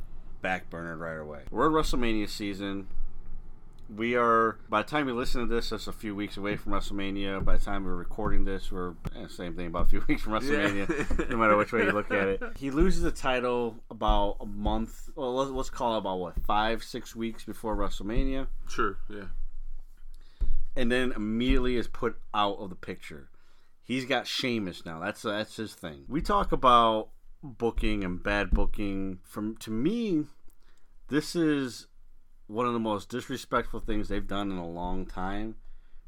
[0.44, 1.40] backburnered right away.
[1.50, 2.86] We're in WrestleMania season
[3.96, 6.72] we are by the time you listen to this that's a few weeks away from
[6.72, 7.44] wrestlemania.
[7.44, 10.32] By the time we're recording this we're eh, same thing about a few weeks from
[10.34, 12.42] wrestlemania no matter which way you look at it.
[12.56, 16.82] He loses the title about a month well let's, let's call it about what five
[16.82, 18.46] six weeks before wrestlemania?
[18.68, 19.24] Sure, yeah.
[20.76, 23.28] and then immediately is put out of the picture.
[23.84, 25.00] He's got Sheamus now.
[25.00, 26.04] That's that's his thing.
[26.08, 27.08] We talk about
[27.42, 29.18] booking and bad booking.
[29.24, 30.26] From to me
[31.08, 31.88] this is
[32.52, 35.56] one of the most disrespectful things they've done in a long time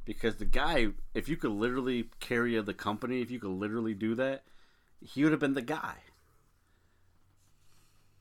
[0.05, 4.15] because the guy, if you could literally carry the company, if you could literally do
[4.15, 4.45] that,
[5.01, 5.97] he would have been the guy.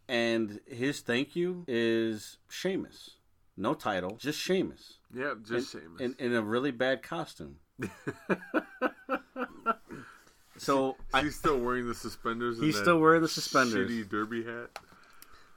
[0.07, 3.11] And his thank you is Sheamus.
[3.55, 4.99] No title, just Sheamus.
[5.13, 6.01] Yeah, just in, Sheamus.
[6.01, 7.57] in, in a really bad costume.
[10.57, 12.57] so I, He's still wearing the suspenders.
[12.57, 13.91] and He's still wearing the suspenders.
[13.91, 14.79] Shitty derby hat.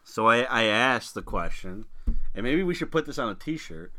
[0.04, 1.86] so I, I asked the question,
[2.36, 3.92] and maybe we should put this on a T-shirt.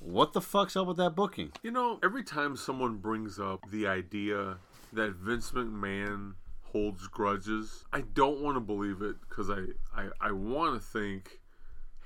[0.00, 1.52] What the fuck's up with that booking?
[1.62, 4.56] You know, every time someone brings up the idea
[4.92, 6.32] that Vince McMahon
[6.62, 9.60] holds grudges, I don't want to believe it because I,
[9.94, 11.40] I, I want to think,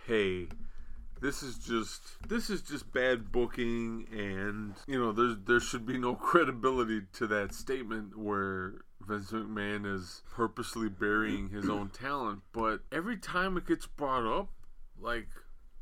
[0.06, 0.48] hey,
[1.20, 5.96] this is just this is just bad booking and you know there's there should be
[5.96, 12.80] no credibility to that statement where Vince McMahon is purposely burying his own talent but
[12.92, 14.50] every time it gets brought up
[15.00, 15.28] like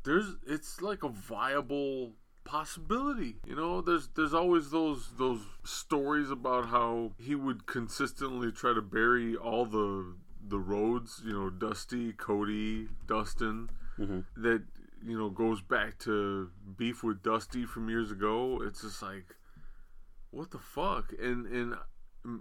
[0.03, 2.13] there's it's like a viable
[2.43, 3.81] possibility you know?
[3.81, 9.65] There's there's always those those stories about how he would consistently try to bury all
[9.65, 10.15] the
[10.47, 14.19] the Rhodes you know dusty cody dustin mm-hmm.
[14.41, 14.63] that
[15.03, 18.61] you know goes back to beef with dusty from years ago.
[18.63, 19.35] It's just like
[20.31, 21.13] what the fuck?
[21.19, 21.75] And and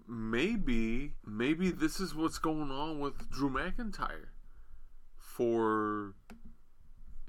[0.09, 4.29] maybe maybe this is what's going on with drew mcintyre
[5.17, 6.15] for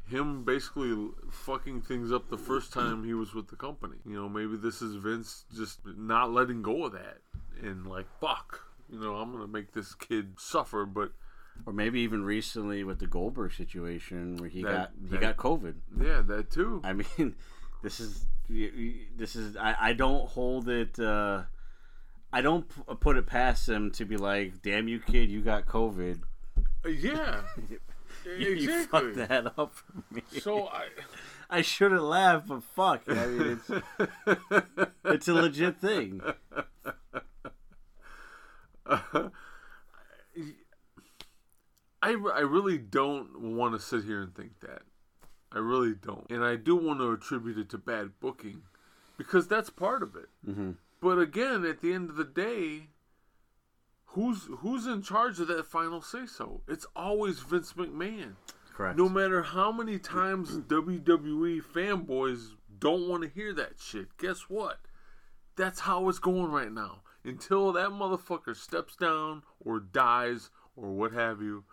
[0.07, 0.95] him basically
[1.31, 3.97] fucking things up the first time he was with the company.
[4.05, 7.17] You know, maybe this is Vince just not letting go of that
[7.61, 8.61] and like fuck.
[8.91, 11.11] You know, I'm gonna make this kid suffer, but
[11.65, 15.37] Or maybe even recently with the Goldberg situation where he That- got he that- got
[15.37, 15.75] COVID.
[15.99, 16.81] yeah, that too.
[16.83, 17.35] I mean,
[17.81, 20.99] this is this is I, I don't hold it.
[20.99, 21.43] Uh,
[22.31, 22.67] I don't
[22.99, 26.19] put it past him to be like, "Damn you, kid, you got COVID.
[26.85, 27.41] Uh, yeah,
[28.25, 29.13] You exactly.
[29.13, 30.87] fucked that up for me." So I,
[31.49, 33.71] I should have laughed, but fuck, I mean, it's
[35.05, 36.21] it's a legit thing.
[42.05, 44.83] I, I really don't want to sit here and think that.
[45.51, 46.29] I really don't.
[46.29, 48.61] And I do want to attribute it to bad booking
[49.17, 50.29] because that's part of it.
[50.47, 50.71] Mm-hmm.
[51.01, 52.89] But again, at the end of the day,
[54.15, 56.61] who's who's in charge of that final say so?
[56.67, 58.35] It's always Vince McMahon.
[58.73, 58.97] Correct.
[58.97, 64.79] No matter how many times WWE fanboys don't want to hear that shit, guess what?
[65.57, 67.01] That's how it's going right now.
[67.23, 71.65] Until that motherfucker steps down or dies or what have you,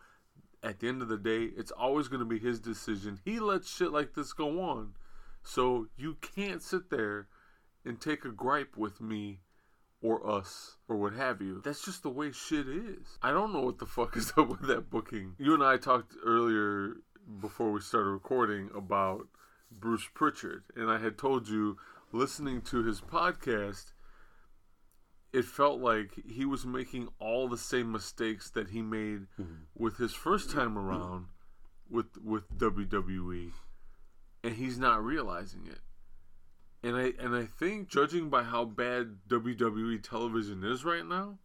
[0.62, 3.20] at the end of the day, it's always going to be his decision.
[3.24, 4.94] He lets shit like this go on.
[5.42, 7.26] So you can't sit there
[7.84, 9.40] and take a gripe with me
[10.02, 11.62] or us or what have you.
[11.64, 13.18] That's just the way shit is.
[13.22, 15.34] I don't know what the fuck is up with that booking.
[15.38, 16.96] You and I talked earlier
[17.40, 19.28] before we started recording about
[19.70, 21.78] Bruce Pritchard, and I had told you
[22.12, 23.92] listening to his podcast,
[25.32, 29.62] it felt like he was making all the same mistakes that he made mm-hmm.
[29.74, 31.26] with his first time around
[31.88, 33.52] with with WWE,
[34.44, 35.80] and he's not realizing it.
[36.82, 41.38] And I and I think judging by how bad WWE television is right now,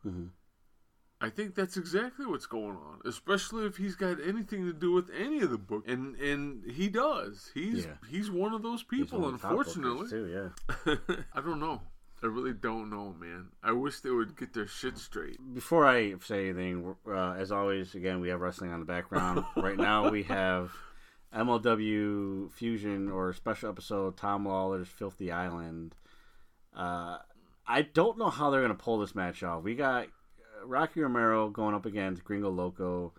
[1.19, 3.01] I think that's exactly what's going on.
[3.05, 6.89] Especially if he's got anything to do with any of the book, and and he
[6.89, 7.51] does.
[7.53, 7.93] He's Yeah.
[8.09, 9.19] he's one of those people.
[9.19, 10.51] one of the top unfortunately, too,
[10.85, 10.95] yeah.
[11.33, 11.81] I don't know.
[12.23, 13.49] I really don't know, man.
[13.61, 15.37] I wish they would get their shit straight.
[15.53, 19.45] Before I say anything, uh, as always, again, we have wrestling on the background.
[19.55, 20.71] right now, we have
[21.37, 25.95] MLW Fusion or special episode Tom Lawlor's Filthy Island.
[26.75, 27.17] Uh,
[27.67, 29.63] I don't know how they're going to pull this match off.
[29.63, 30.07] We got
[30.63, 33.13] Rocky Romero going up against Gringo Loco.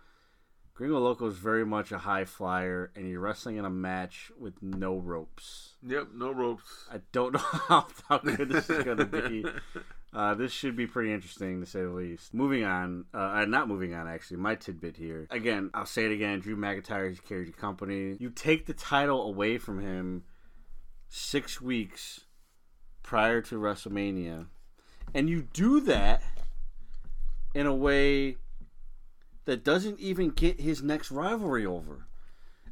[0.74, 4.62] Gringo Loco is very much a high flyer, and you're wrestling in a match with
[4.62, 5.74] no ropes.
[5.86, 6.86] Yep, no ropes.
[6.90, 9.44] I don't know how, how good this is going to be.
[10.12, 12.32] Uh, this should be pretty interesting to say the least.
[12.32, 14.38] Moving on, uh, uh, not moving on actually.
[14.38, 15.70] My tidbit here again.
[15.74, 16.40] I'll say it again.
[16.40, 18.16] Drew McIntyre carried your company.
[18.18, 20.24] You take the title away from him
[21.08, 22.20] six weeks
[23.02, 24.46] prior to WrestleMania,
[25.14, 26.22] and you do that
[27.54, 28.36] in a way
[29.44, 32.06] that doesn't even get his next rivalry over.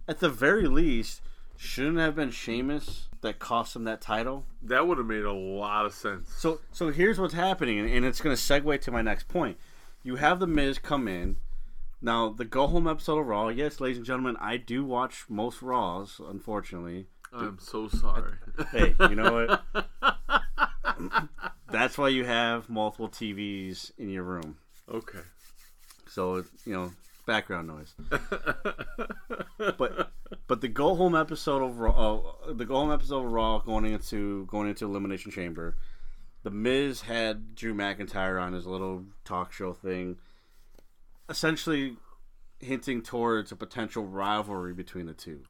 [0.08, 1.20] At the very least,
[1.56, 4.46] shouldn't have been Sheamus that cost him that title.
[4.62, 6.32] That would have made a lot of sense.
[6.36, 9.58] So so here's what's happening, and, and it's going to segue to my next point.
[10.02, 11.36] You have the Miz come in.
[12.00, 13.48] Now the go home episode of Raw.
[13.48, 16.20] Yes, ladies and gentlemen, I do watch most Raws.
[16.24, 18.32] Unfortunately, I'm so sorry.
[18.70, 19.88] hey, you know what?
[21.70, 24.56] That's why you have multiple TVs in your room.
[24.88, 25.18] okay.
[26.08, 26.92] So you know,
[27.26, 27.94] background noise.
[29.76, 30.12] but
[30.46, 34.46] but the go home episode overall, uh, the go home episode of Raw going into
[34.46, 35.76] going into Elimination Chamber,
[36.42, 40.16] the Miz had Drew McIntyre on his little talk show thing,
[41.28, 41.96] essentially
[42.60, 45.42] hinting towards a potential rivalry between the two.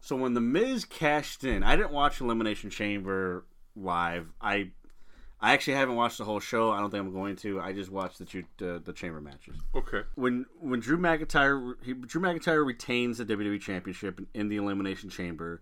[0.00, 4.28] So when the Miz cashed in, I didn't watch Elimination Chamber live.
[4.40, 4.72] I
[5.40, 6.70] I actually haven't watched the whole show.
[6.70, 7.60] I don't think I'm going to.
[7.60, 9.56] I just watched the chu- the, the chamber matches.
[9.74, 10.02] Okay.
[10.14, 15.10] When when Drew McIntyre he, Drew McIntyre retains the WWE Championship in, in the Elimination
[15.10, 15.60] Chamber,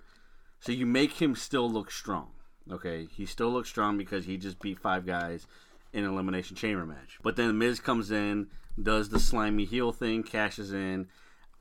[0.61, 2.31] so you make him still look strong.
[2.71, 5.47] Okay, he still looks strong because he just beat five guys
[5.93, 7.19] in an Elimination Chamber match.
[7.23, 8.49] But then Miz comes in,
[8.81, 11.09] does the slimy heel thing, cashes in.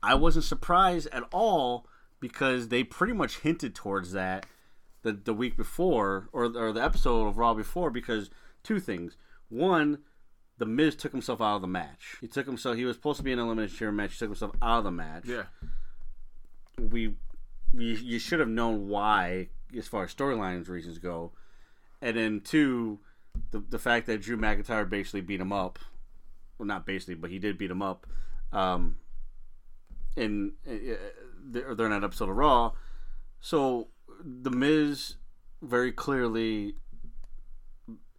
[0.02, 1.86] I wasn't surprised at all
[2.20, 4.46] because they pretty much hinted towards that
[5.02, 8.30] the, the week before or, or the episode of Raw before because
[8.62, 9.16] two things.
[9.48, 9.98] One,
[10.58, 12.16] the Miz took himself out of the match.
[12.20, 12.76] He took himself.
[12.76, 14.12] He was supposed to be in an elimination chamber match.
[14.12, 15.24] He took himself out of the match.
[15.26, 15.44] Yeah.
[16.78, 17.14] We,
[17.74, 21.32] we you should have known why as far as storylines reasons go,
[22.00, 23.00] and then two,
[23.50, 25.78] the the fact that Drew McIntyre basically beat him up.
[26.58, 28.06] Well, not basically, but he did beat him up.
[28.52, 28.96] Um,
[30.16, 30.72] in uh,
[31.50, 32.72] during that episode of Raw,
[33.40, 33.88] so
[34.22, 35.16] the Miz
[35.60, 36.74] very clearly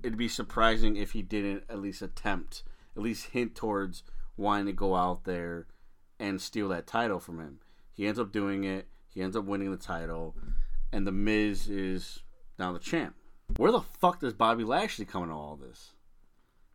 [0.03, 2.63] it'd be surprising if he didn't at least attempt,
[2.95, 4.03] at least hint towards
[4.35, 5.67] wanting to go out there
[6.19, 7.59] and steal that title from him.
[7.93, 8.87] He ends up doing it.
[9.07, 10.35] He ends up winning the title,
[10.91, 12.19] and the Miz is
[12.57, 13.15] now the champ.
[13.57, 15.91] Where the fuck does Bobby Lashley come into all this?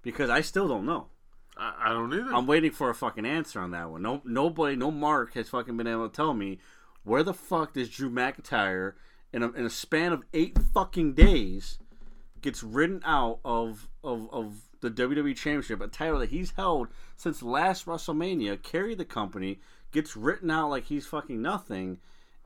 [0.03, 1.09] Because I still don't know.
[1.57, 2.33] I, I don't either.
[2.33, 4.03] I'm waiting for a fucking answer on that one.
[4.03, 6.61] No, nobody, no Mark has fucking been able to tell me
[7.03, 8.95] where the fuck does Drew McIntyre
[9.33, 11.79] in a, in a span of eight fucking days
[12.41, 17.43] gets ridden out of of of the WWE Championship, a title that he's held since
[17.43, 19.59] last WrestleMania, carried the company,
[19.91, 21.99] gets written out like he's fucking nothing,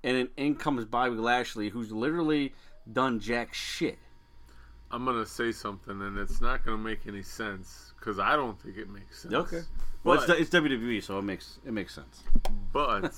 [0.02, 2.54] and then in comes Bobby Lashley, who's literally
[2.90, 3.98] done jack shit.
[4.90, 8.76] I'm gonna say something, and it's not gonna make any sense because I don't think
[8.76, 9.34] it makes sense.
[9.34, 9.60] Okay.
[10.04, 12.22] Well, But, it's, it's WWE, so it makes it makes sense.
[12.72, 13.14] but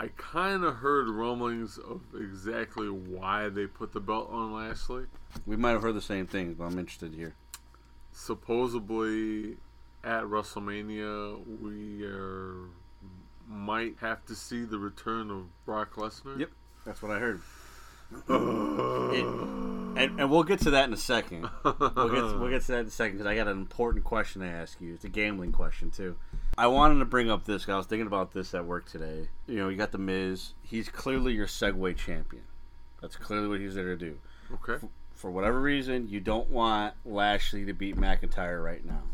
[0.00, 5.06] I kind of heard rumblings of exactly why they put the belt on Lashley.
[5.44, 7.34] We might have heard the same things, but I'm interested here.
[8.12, 9.56] Supposedly,
[10.04, 12.68] at WrestleMania, we are
[13.48, 16.38] might have to see the return of Brock Lesnar.
[16.38, 16.50] Yep,
[16.84, 17.40] that's what I heard.
[18.28, 19.24] It-
[19.98, 21.48] and, and we'll get to that in a second.
[21.64, 24.42] We'll get, we'll get to that in a second because I got an important question
[24.42, 24.94] to ask you.
[24.94, 26.16] It's a gambling question too.
[26.58, 27.68] I wanted to bring up this.
[27.68, 29.28] I was thinking about this at work today.
[29.46, 30.54] You know, you got the Miz.
[30.60, 32.42] He's clearly your segue champion.
[33.00, 34.18] That's clearly what he's there to do.
[34.54, 34.84] Okay.
[35.14, 39.04] For whatever reason, you don't want Lashley to beat McIntyre right now.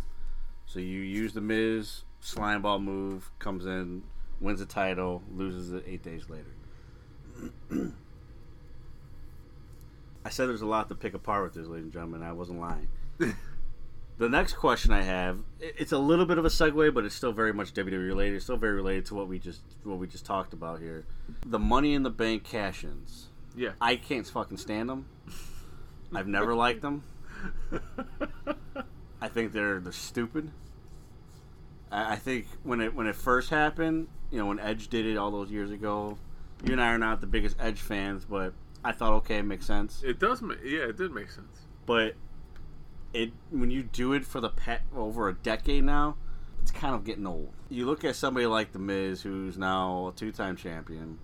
[0.64, 4.04] So you use the Miz slime ball move, comes in,
[4.40, 6.54] wins the title, loses it eight days later.
[10.24, 12.22] I said there's a lot to pick apart with this, ladies and gentlemen.
[12.22, 12.88] I wasn't lying.
[14.18, 17.32] the next question I have, it's a little bit of a segue, but it's still
[17.32, 18.36] very much WWE related.
[18.36, 21.04] It's still very related to what we just what we just talked about here.
[21.46, 23.28] The Money in the Bank cash-ins.
[23.56, 23.72] Yeah.
[23.80, 25.06] I can't fucking stand them.
[26.14, 27.02] I've never liked them.
[29.20, 30.50] I think they're they're stupid.
[31.90, 35.16] I, I think when it when it first happened, you know, when Edge did it
[35.16, 36.18] all those years ago,
[36.64, 38.52] you and I are not the biggest Edge fans, but
[38.84, 40.02] I thought okay, it makes sense.
[40.04, 41.66] It does make yeah, it did make sense.
[41.86, 42.14] But
[43.14, 46.16] it when you do it for the pet over a decade now,
[46.60, 47.52] it's kind of getting old.
[47.70, 51.18] You look at somebody like The Miz, who's now a two-time champion.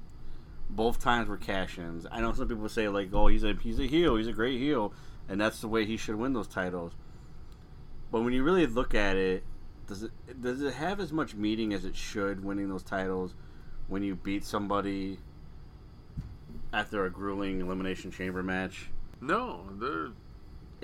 [0.70, 2.06] Both times were cash-ins.
[2.10, 4.16] I know some people say like, "Oh, he's a he's a heel.
[4.16, 4.92] He's a great heel,
[5.28, 6.92] and that's the way he should win those titles."
[8.12, 9.42] But when you really look at it,
[9.88, 13.34] does it does it have as much meaning as it should winning those titles
[13.88, 15.18] when you beat somebody
[16.72, 18.90] after a grueling elimination chamber match?
[19.20, 20.10] No, they're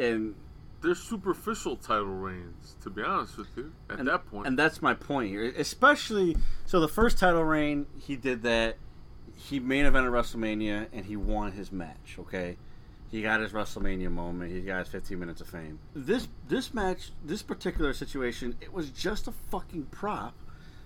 [0.05, 0.35] And
[0.83, 2.77] they're superficial title reigns.
[2.83, 5.53] To be honest with you, at and, that point, and that's my point here.
[5.57, 8.77] Especially so, the first title reign, he did that.
[9.35, 12.17] He main evented WrestleMania and he won his match.
[12.19, 12.57] Okay,
[13.11, 14.53] he got his WrestleMania moment.
[14.53, 15.79] He got his 15 minutes of fame.
[15.95, 20.35] This this match, this particular situation, it was just a fucking prop,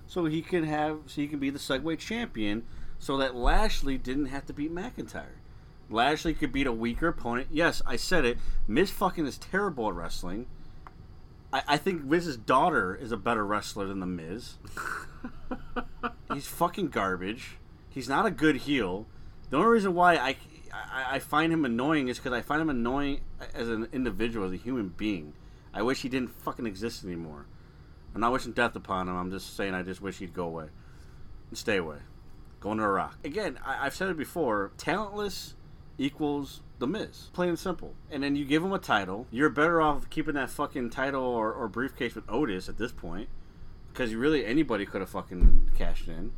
[0.07, 2.64] so he can have, so he can be the segue champion,
[2.99, 5.39] so that Lashley didn't have to beat McIntyre.
[5.91, 7.49] Lashley could beat a weaker opponent.
[7.51, 8.38] Yes, I said it.
[8.68, 10.47] Miz fucking is terrible at wrestling.
[11.53, 14.55] I, I think Miz's daughter is a better wrestler than the Miz.
[16.32, 17.57] He's fucking garbage.
[17.88, 19.07] He's not a good heel.
[19.51, 20.36] The only reason why I,
[20.72, 23.20] I, I find him annoying is because I find him annoying
[23.53, 25.32] as an individual, as a human being.
[25.74, 27.47] I wish he didn't fucking exist anymore.
[28.14, 29.16] I'm not wishing death upon him.
[29.16, 30.66] I'm just saying I just wish he'd go away
[31.49, 31.99] and stay away.
[32.61, 33.18] Going to Iraq.
[33.24, 34.72] Again, I, I've said it before.
[34.76, 35.55] Talentless
[36.01, 37.28] equals the Miz.
[37.34, 37.94] Plain and simple.
[38.11, 39.26] And then you give him a title.
[39.30, 43.28] You're better off keeping that fucking title or, or briefcase with Otis at this point.
[43.92, 46.32] Because really anybody could have fucking cashed in.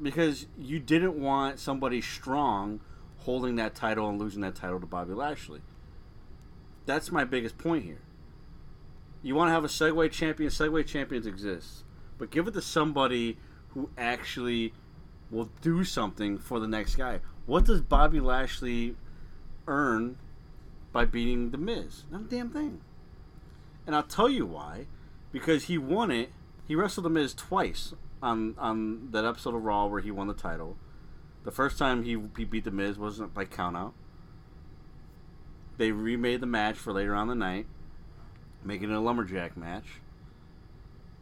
[0.00, 2.80] Because you didn't want somebody strong
[3.20, 5.60] holding that title and losing that title to Bobby Lashley.
[6.84, 8.02] That's my biggest point here.
[9.22, 11.84] You want to have a segue champion, segue champions exist.
[12.18, 14.74] But give it to somebody who actually
[15.30, 17.20] will do something for the next guy.
[17.46, 18.96] What does Bobby Lashley
[19.66, 20.16] earn
[20.92, 22.04] by beating The Miz?
[22.10, 22.80] Not a damn thing.
[23.86, 24.86] And I'll tell you why.
[25.32, 26.30] Because he won it.
[26.66, 30.34] He wrestled The Miz twice on on that episode of Raw where he won the
[30.34, 30.76] title.
[31.44, 33.92] The first time he, he beat The Miz wasn't by countout.
[35.78, 37.66] They remade the match for later on the night,
[38.62, 39.86] making it a lumberjack match.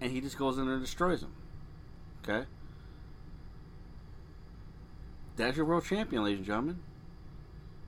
[0.01, 1.33] And he just goes in there and destroys him.
[2.23, 2.47] Okay?
[5.39, 6.81] That's your world champion, ladies and gentlemen.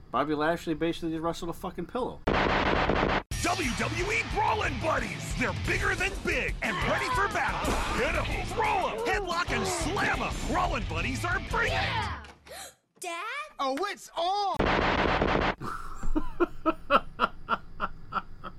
[0.09, 2.21] Bobby Lashley basically just wrestled a fucking pillow.
[2.25, 5.35] WWE Brawling Buddies.
[5.37, 7.73] They're bigger than big and ready for battle.
[7.95, 10.33] Hit 'em, throw 'em, headlock and slam slam 'em.
[10.49, 12.09] Brawling Buddies are bringing it.
[13.01, 13.25] Dad?
[13.59, 14.55] Oh, it's on!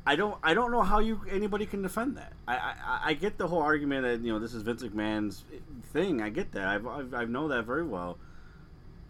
[0.06, 2.34] I don't I don't know how you anybody can defend that.
[2.46, 5.44] I, I I get the whole argument that you know this is Vince McMahon's
[5.94, 6.20] thing.
[6.20, 6.66] I get that.
[6.66, 8.18] I've, I've I know that very well.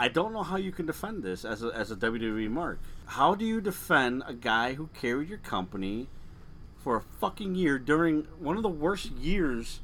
[0.02, 2.80] I don't know how you can defend this as a, as a WWE mark.
[3.06, 6.08] How do you defend a guy who carried your company
[6.76, 9.78] for a fucking year during one of the worst years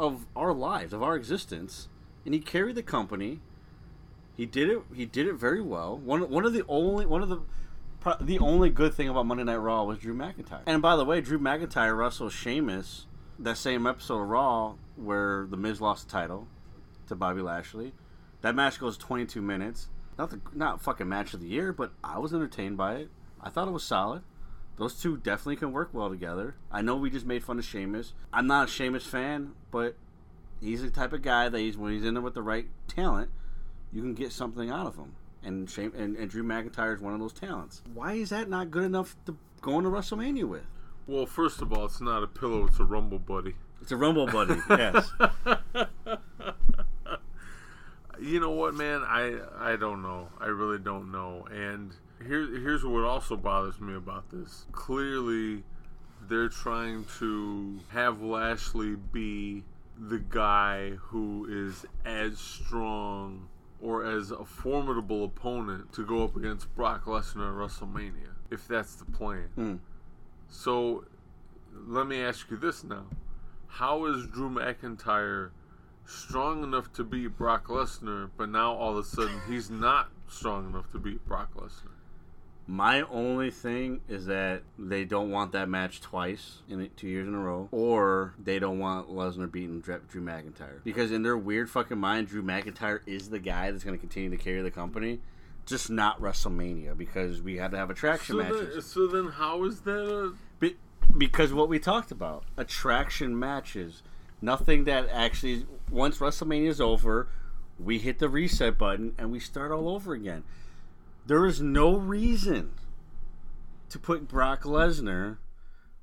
[0.00, 1.88] of our lives, of our existence,
[2.24, 3.40] and he carried the company.
[4.34, 4.80] He did it.
[4.94, 5.94] He did it very well.
[5.98, 7.42] One one of the only one of the
[8.22, 10.62] the only good thing about Monday Night Raw was Drew McIntyre.
[10.64, 13.04] And by the way, Drew McIntyre wrestled Sheamus
[13.38, 16.48] that same episode of Raw where the Miz lost the title
[17.08, 17.92] to Bobby Lashley.
[18.44, 19.88] That match goes 22 minutes.
[20.18, 23.08] Not the not fucking match of the year, but I was entertained by it.
[23.40, 24.22] I thought it was solid.
[24.76, 26.54] Those two definitely can work well together.
[26.70, 28.12] I know we just made fun of Sheamus.
[28.34, 29.96] I'm not a Sheamus fan, but
[30.60, 33.30] he's the type of guy that he's when he's in there with the right talent,
[33.90, 35.14] you can get something out of him.
[35.42, 37.80] And Shame and, and Drew McIntyre is one of those talents.
[37.94, 40.66] Why is that not good enough to go into WrestleMania with?
[41.06, 43.54] Well, first of all, it's not a pillow; it's a rumble buddy.
[43.80, 45.10] It's a Rumble buddy, yes.
[48.24, 49.02] You know what, man?
[49.02, 50.28] I I don't know.
[50.40, 51.46] I really don't know.
[51.52, 51.92] And
[52.26, 54.64] here here's what also bothers me about this.
[54.72, 55.62] Clearly,
[56.26, 59.62] they're trying to have Lashley be
[59.98, 63.46] the guy who is as strong
[63.82, 68.94] or as a formidable opponent to go up against Brock Lesnar at WrestleMania, if that's
[68.94, 69.50] the plan.
[69.54, 69.74] Hmm.
[70.48, 71.04] So,
[71.86, 73.04] let me ask you this now:
[73.66, 75.50] How is Drew McIntyre
[76.06, 80.68] strong enough to beat Brock Lesnar, but now all of a sudden he's not strong
[80.68, 81.90] enough to beat Brock Lesnar?
[82.66, 87.28] My only thing is that they don't want that match twice in it, two years
[87.28, 91.68] in a row, or they don't want Lesnar beating Drew McIntyre because in their weird
[91.68, 95.20] fucking mind, Drew McIntyre is the guy that's going to continue to carry the company,
[95.66, 98.72] just not WrestleMania because we had to have attraction So matches.
[98.72, 100.76] then, so then, how is that a Be-
[101.18, 104.02] because what we talked about attraction matches
[104.40, 107.28] nothing that actually once wrestlemania is over
[107.78, 110.42] we hit the reset button and we start all over again
[111.26, 112.72] there is no reason
[113.88, 115.38] to put brock lesnar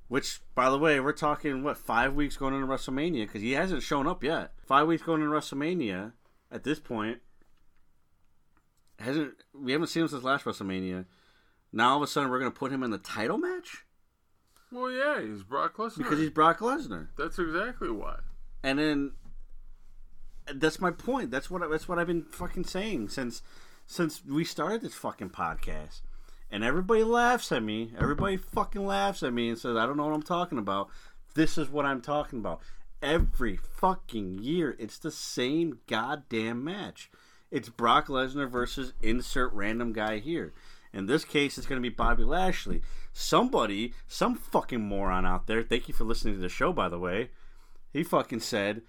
[0.08, 3.84] which by the way we're talking what five weeks going into wrestlemania because he hasn't
[3.84, 6.14] shown up yet five weeks going into wrestlemania
[6.52, 7.20] at this point
[9.00, 11.06] hasn't we haven't seen him since last wrestlemania
[11.74, 13.86] now all of a sudden we're going to put him in the title match
[14.72, 15.98] Well, yeah, he's Brock Lesnar.
[15.98, 17.08] because he's Brock Lesnar.
[17.18, 18.20] That's exactly why.
[18.64, 19.12] And then
[20.54, 21.32] that's my point.
[21.32, 23.42] That's what I, that's what I've been fucking saying since
[23.86, 26.02] since we started this fucking podcast.
[26.50, 27.92] And everybody laughs at me.
[27.98, 30.90] Everybody fucking laughs at me and says I don't know what I'm talking about.
[31.34, 32.62] This is what I'm talking about.
[33.02, 37.10] Every fucking year it's the same goddamn match.
[37.50, 40.54] It's Brock Lesnar versus insert random guy here.
[40.94, 42.82] In this case, it's going to be Bobby Lashley.
[43.14, 47.00] Somebody, some fucking moron out there, thank you for listening to the show, by the
[47.00, 47.30] way.
[47.94, 48.82] He fucking said,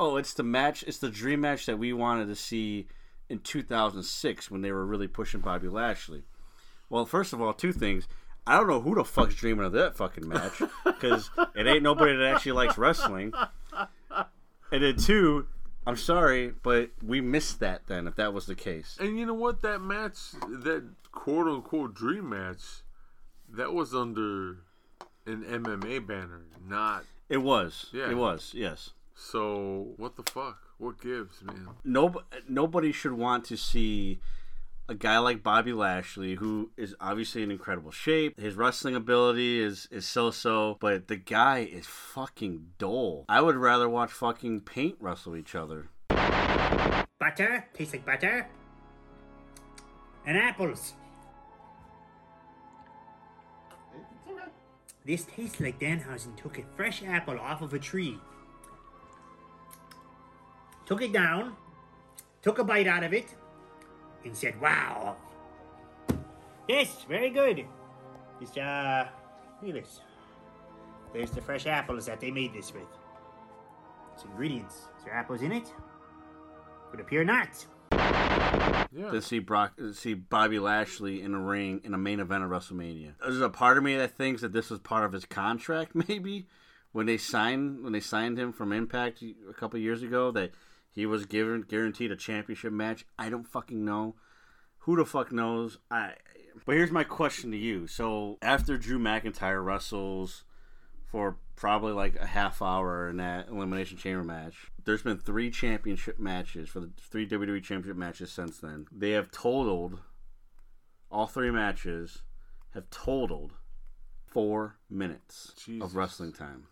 [0.00, 2.88] oh, it's the match, it's the dream match that we wanted to see
[3.28, 6.24] in 2006 when they were really pushing Bobby Lashley.
[6.88, 8.08] Well, first of all, two things.
[8.46, 12.16] I don't know who the fuck's dreaming of that fucking match because it ain't nobody
[12.16, 13.32] that actually likes wrestling.
[14.72, 15.46] And then two,
[15.86, 18.96] I'm sorry, but we missed that then if that was the case.
[18.98, 19.60] And you know what?
[19.60, 22.62] That match, that quote unquote dream match,
[23.50, 24.60] that was under
[25.26, 27.90] an MMA banner, not It was.
[27.92, 28.10] Yeah.
[28.10, 28.52] It was.
[28.54, 28.90] Yes.
[29.20, 29.94] So.
[29.96, 30.58] What the fuck?
[30.78, 31.68] What gives, man?
[31.84, 34.20] no, nobody should want to see
[34.88, 38.40] a guy like Bobby Lashley, who is obviously in incredible shape.
[38.40, 43.24] His wrestling ability is is so so, but the guy is fucking dull.
[43.28, 45.90] I would rather watch fucking paint wrestle each other.
[46.08, 48.48] Butter tastes like butter.
[50.26, 50.94] And apples.
[55.04, 58.18] This tastes like Danhausen took a fresh apple off of a tree,
[60.90, 61.54] took it down,
[62.42, 63.36] took a bite out of it,
[64.24, 65.16] and said, "Wow,
[66.68, 67.64] yes, very good."
[68.40, 69.06] This uh,
[69.62, 70.00] look at this.
[71.12, 72.90] There's the fresh apples that they made this with.
[74.14, 74.74] Its ingredients.
[74.98, 75.72] Is there apples in it?
[76.90, 77.64] Would appear not.
[78.92, 79.12] Yeah.
[79.12, 82.50] to see Brock, to see Bobby Lashley in a ring in a main event of
[82.50, 83.12] WrestleMania.
[83.22, 86.48] There's a part of me that thinks that this was part of his contract, maybe
[86.90, 90.50] when they signed when they signed him from Impact a couple years ago, that
[90.90, 93.04] he was given guaranteed a championship match.
[93.18, 94.16] I don't fucking know.
[94.80, 95.78] Who the fuck knows?
[95.90, 96.14] I.
[96.66, 97.86] But here's my question to you.
[97.86, 100.44] So after Drew McIntyre wrestles
[101.10, 104.70] for probably like a half hour in that elimination chamber match.
[104.84, 108.86] There's been three championship matches for the three WWE championship matches since then.
[108.90, 110.00] They have totaled
[111.10, 112.22] all three matches
[112.74, 113.54] have totaled
[114.26, 115.84] four minutes Jesus.
[115.84, 116.68] of wrestling time.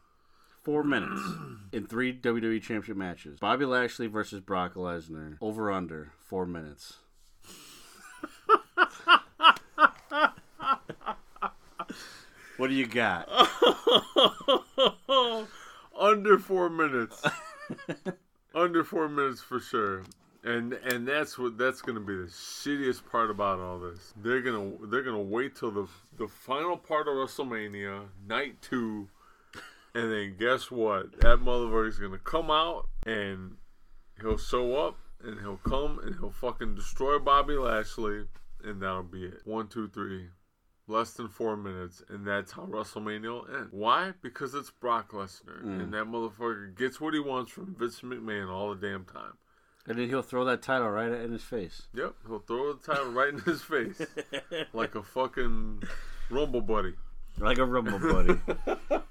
[0.62, 1.20] Four minutes
[1.72, 3.38] in three WWE championship matches.
[3.38, 5.36] Bobby Lashley versus Brock Lesnar.
[5.40, 6.98] Over under four minutes.
[12.56, 13.28] what do you got?
[15.98, 17.22] Under four minutes.
[18.54, 20.04] Under four minutes for sure.
[20.44, 24.14] And and that's what that's gonna be the shittiest part about all this.
[24.16, 29.08] They're gonna they're gonna wait till the the final part of WrestleMania, night two,
[29.98, 31.20] and then guess what?
[31.20, 33.56] That motherfucker's gonna come out and
[34.20, 38.26] he'll show up and he'll come and he'll fucking destroy Bobby Lashley
[38.62, 39.40] and that'll be it.
[39.44, 40.28] One, two, three.
[40.90, 43.68] Less than four minutes, and that's how WrestleMania will end.
[43.72, 44.14] Why?
[44.22, 45.90] Because it's Brock Lesnar, and mm.
[45.90, 49.34] that motherfucker gets what he wants from Vince McMahon all the damn time.
[49.86, 51.88] And then he'll throw that title right in his face.
[51.92, 54.00] Yep, he'll throw the title right in his face
[54.72, 55.82] like a fucking
[56.30, 56.94] rumble buddy.
[57.38, 58.40] Like a rumble buddy.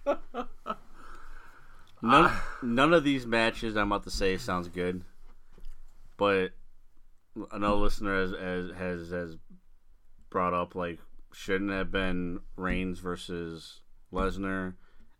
[2.01, 2.57] none, ah.
[2.61, 5.03] none of these matches I'm about to say sounds good,
[6.17, 6.51] but
[7.51, 9.37] another listener has has has, has
[10.29, 10.99] brought up like
[11.31, 13.81] shouldn't have been Reigns versus
[14.11, 14.73] Lesnar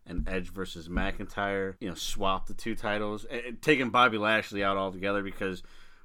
[0.06, 1.74] and Edge versus McIntyre.
[1.80, 5.62] You know, swap the two titles, and, and taking Bobby Lashley out altogether because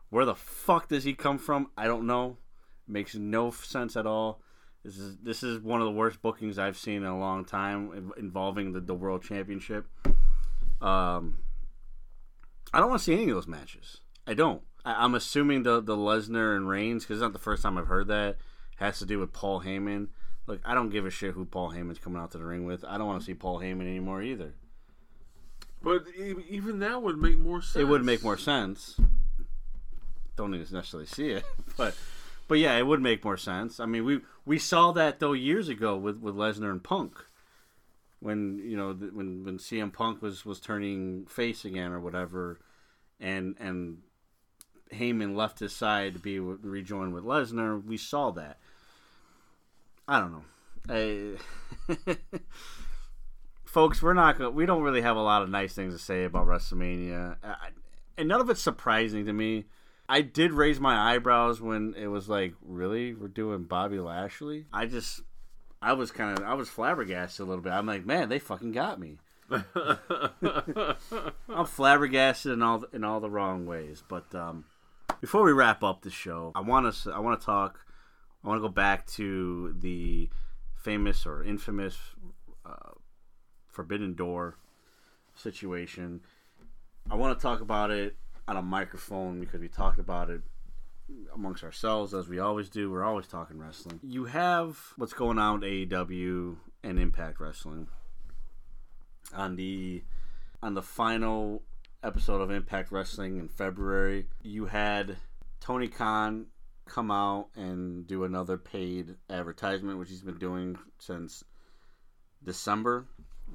[0.09, 1.71] where the fuck does he come from?
[1.77, 2.37] I don't know.
[2.87, 4.41] Makes no sense at all.
[4.83, 8.11] This is this is one of the worst bookings I've seen in a long time
[8.17, 9.87] involving the, the world championship.
[10.83, 11.37] Um,
[12.73, 14.01] I don't want to see any of those matches.
[14.27, 14.61] I don't.
[14.83, 17.87] I, I'm assuming the the Lesnar and Reigns because it's not the first time I've
[17.87, 18.37] heard that
[18.77, 20.09] has to do with Paul Heyman.
[20.45, 22.83] Look, I don't give a shit who Paul Heyman's coming out to the ring with.
[22.83, 24.55] I don't want to see Paul Heyman anymore either.
[25.81, 27.75] But even that would make more sense.
[27.75, 28.99] It would make more sense.
[30.35, 31.45] Don't need to necessarily see it,
[31.77, 31.95] but
[32.47, 33.79] but yeah, it would make more sense.
[33.79, 37.25] I mean, we we saw that though years ago with with Lesnar and Punk,
[38.23, 42.59] when you know when when CM Punk was was turning face again or whatever,
[43.19, 43.97] and and
[44.91, 47.83] Heyman left his side to be with, rejoin with Lesnar.
[47.83, 48.57] We saw that.
[50.07, 50.43] I don't know.
[50.89, 52.15] I,
[53.65, 54.55] folks, we're not going.
[54.55, 57.69] We don't really have a lot of nice things to say about WrestleMania, I,
[58.17, 59.65] and none of it's surprising to me.
[60.07, 64.65] I did raise my eyebrows when it was like, really, we're doing Bobby Lashley.
[64.73, 65.21] I just,
[65.83, 67.73] I was kind of, I was flabbergasted a little bit.
[67.73, 69.17] I'm like, man, they fucking got me.
[71.49, 74.01] I'm flabbergasted in all in all the wrong ways.
[74.07, 74.63] But um,
[75.19, 77.85] before we wrap up the show, I want to I want to talk.
[78.43, 80.29] I want to go back to the
[80.75, 81.97] famous or infamous
[82.65, 82.91] uh,
[83.67, 84.55] Forbidden Door
[85.35, 86.21] situation.
[87.11, 88.15] I want to talk about it
[88.47, 90.41] on a microphone because we talked about it
[91.33, 92.89] amongst ourselves as we always do.
[92.91, 93.99] We're always talking wrestling.
[94.03, 97.87] You have what's going on with AEW and Impact Wrestling
[99.33, 100.03] on the
[100.61, 101.63] on the final
[102.03, 104.27] episode of Impact Wrestling in February.
[104.41, 105.17] You had
[105.59, 106.47] Tony Khan
[106.85, 111.43] come out and do another paid advertisement, which he's been doing since
[112.43, 113.05] December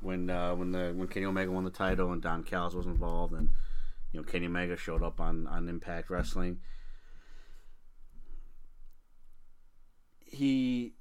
[0.01, 3.35] when uh, when the when Kenny Omega won the title and Don Callis was involved,
[3.35, 3.49] and
[4.13, 6.61] you know Kenny Omega showed up on on Impact Wrestling.
[10.31, 10.95] He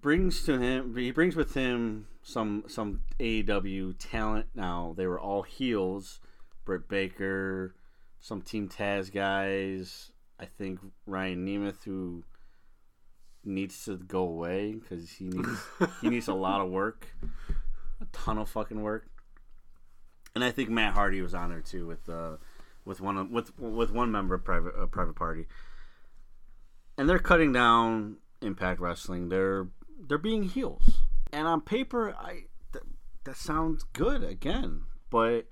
[0.00, 4.94] brings to him he brings with him some some AEW talent now.
[4.96, 6.20] They were all heels.
[6.64, 7.74] Britt Baker,
[8.20, 10.12] some Team Taz guys.
[10.38, 12.24] I think Ryan Nemeth who
[13.44, 15.60] needs to go away because he needs
[16.00, 17.08] he needs a lot of work,
[18.00, 19.06] a ton of fucking work.
[20.34, 22.36] And I think Matt Hardy was on there too with uh,
[22.84, 25.46] with one with with one member of private uh, private party.
[26.96, 29.28] And they're cutting down Impact Wrestling.
[29.28, 29.68] They're
[30.08, 31.02] they're being heels.
[31.32, 32.84] And on paper, I th-
[33.24, 35.46] that sounds good again, but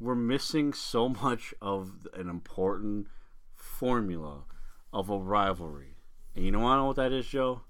[0.00, 3.06] we're missing so much of an important
[3.54, 4.44] formula
[4.92, 5.96] of a rivalry.
[6.34, 7.62] And you know I know what that is, Joe?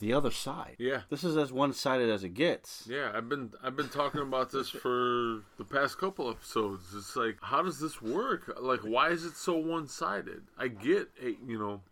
[0.00, 0.76] The other side.
[0.78, 1.02] Yeah.
[1.10, 2.86] This is as one sided as it gets.
[2.88, 6.94] Yeah, I've been I've been talking about this for the past couple episodes.
[6.94, 8.54] It's like, how does this work?
[8.60, 10.44] Like, why is it so one sided?
[10.58, 11.82] I get, eh, you know,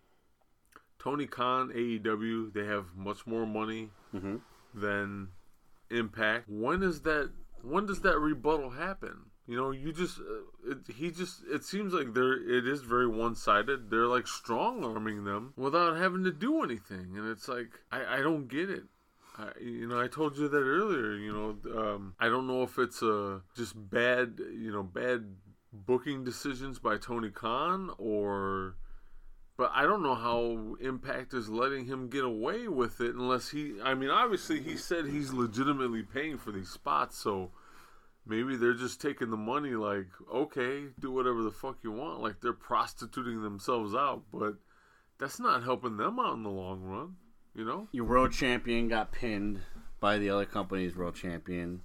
[0.98, 3.90] Tony Khan, AEW, they have much more money
[4.74, 5.28] than
[5.90, 6.48] Impact.
[6.48, 7.30] When is that?
[7.62, 9.30] When does that rebuttal happen?
[9.46, 13.08] You know, you just uh, it, he just it seems like they're it is very
[13.08, 13.90] one sided.
[13.90, 18.20] They're like strong arming them without having to do anything, and it's like I I
[18.20, 18.82] don't get it.
[19.38, 21.14] I, you know, I told you that earlier.
[21.14, 25.36] You know, um, I don't know if it's uh, just bad, you know, bad
[25.72, 28.74] booking decisions by Tony Khan, or,
[29.58, 33.74] but I don't know how Impact is letting him get away with it unless he.
[33.82, 37.50] I mean, obviously, he said he's legitimately paying for these spots, so
[38.24, 39.70] maybe they're just taking the money.
[39.70, 42.22] Like, okay, do whatever the fuck you want.
[42.22, 44.54] Like they're prostituting themselves out, but
[45.18, 47.16] that's not helping them out in the long run.
[47.56, 47.88] You know.
[47.90, 49.62] Your world champion got pinned
[49.98, 51.82] by the other company's world champion.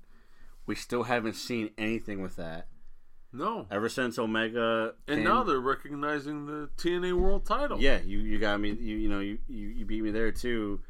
[0.67, 2.67] We still haven't seen anything with that.
[3.33, 3.65] No.
[3.71, 7.81] Ever since Omega And pinned- now they're recognizing the TNA World Title.
[7.81, 8.69] Yeah, you, you got me.
[8.69, 10.81] You you know you, you, you beat me there too.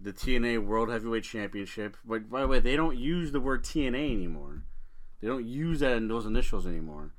[0.00, 1.96] The TNA World Heavyweight Championship.
[2.04, 4.64] But by the way, they don't use the word TNA anymore.
[5.20, 7.14] They don't use that in those initials anymore.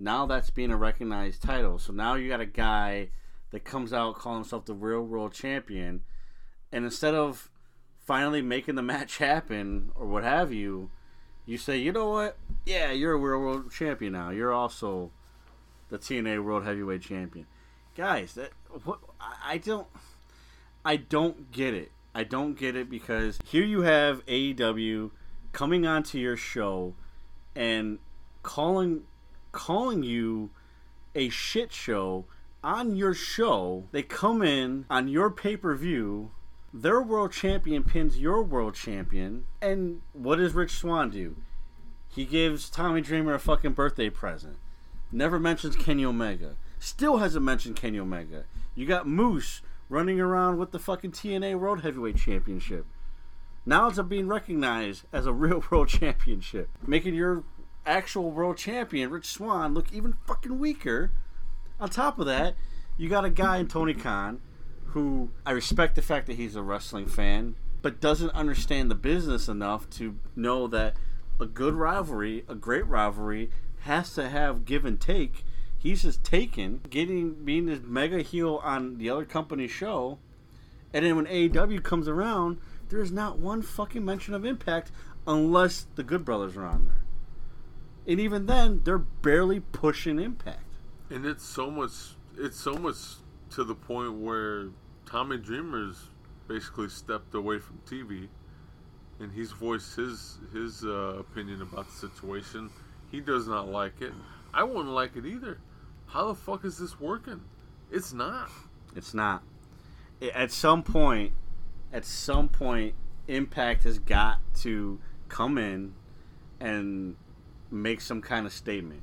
[0.00, 1.78] Now that's being a recognized title.
[1.78, 3.10] So now you got a guy
[3.50, 6.02] that comes out calling himself the real world champion,
[6.72, 7.50] and instead of
[7.98, 10.90] finally making the match happen or what have you,
[11.48, 12.36] you say, you know what?
[12.66, 14.28] Yeah, you're a world champion now.
[14.28, 15.10] You're also
[15.88, 17.46] the TNA World Heavyweight Champion.
[17.96, 18.50] Guys, that
[18.84, 19.86] what I don't
[20.84, 21.90] I don't get it.
[22.14, 25.10] I don't get it because here you have AEW
[25.52, 26.94] coming onto your show
[27.56, 27.98] and
[28.42, 29.04] calling
[29.50, 30.50] calling you
[31.14, 32.26] a shit show
[32.62, 33.84] on your show.
[33.90, 36.30] They come in on your pay-per-view
[36.72, 41.36] their world champion pins your world champion, and what does Rich Swann do?
[42.08, 44.56] He gives Tommy Dreamer a fucking birthday present.
[45.10, 46.56] Never mentions Kenny Omega.
[46.78, 48.44] Still hasn't mentioned Kenny Omega.
[48.74, 52.84] You got Moose running around with the fucking TNA World Heavyweight Championship.
[53.64, 57.44] Now it's being recognized as a real world championship, making your
[57.86, 61.10] actual world champion, Rich Swann, look even fucking weaker.
[61.80, 62.54] On top of that,
[62.96, 64.40] you got a guy in Tony Khan
[64.98, 69.48] who I respect the fact that he's a wrestling fan, but doesn't understand the business
[69.48, 70.96] enough to know that
[71.40, 73.50] a good rivalry, a great rivalry,
[73.80, 75.44] has to have give and take.
[75.78, 80.18] He's just taking, getting, being this mega heel on the other company's show,
[80.92, 82.58] and then when AEW comes around,
[82.88, 84.90] there's not one fucking mention of Impact
[85.28, 87.04] unless the Good Brothers are on there.
[88.06, 90.64] And even then, they're barely pushing Impact.
[91.10, 91.92] And it's so much.
[92.36, 92.96] It's so much
[93.50, 94.68] to the point where
[95.08, 96.10] Tommy Dreamer's
[96.48, 98.28] basically stepped away from TV,
[99.18, 102.68] and he's voiced his his uh, opinion about the situation.
[103.10, 104.12] He does not like it.
[104.52, 105.58] I wouldn't like it either.
[106.08, 107.40] How the fuck is this working?
[107.90, 108.50] It's not.
[108.94, 109.42] It's not.
[110.34, 111.32] At some point,
[111.90, 112.94] at some point,
[113.28, 115.94] Impact has got to come in
[116.60, 117.16] and
[117.70, 119.02] make some kind of statement.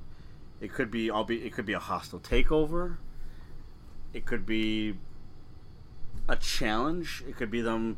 [0.62, 2.98] It could be, I'll be, it could be a hostile takeover.
[4.14, 4.96] It could be
[6.28, 7.24] a challenge.
[7.28, 7.98] It could be them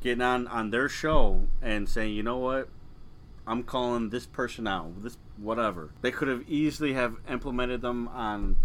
[0.00, 2.68] getting on on their show and saying, you know what,
[3.46, 5.02] I'm calling this person out.
[5.02, 5.90] This whatever.
[6.00, 8.56] They could have easily have implemented them on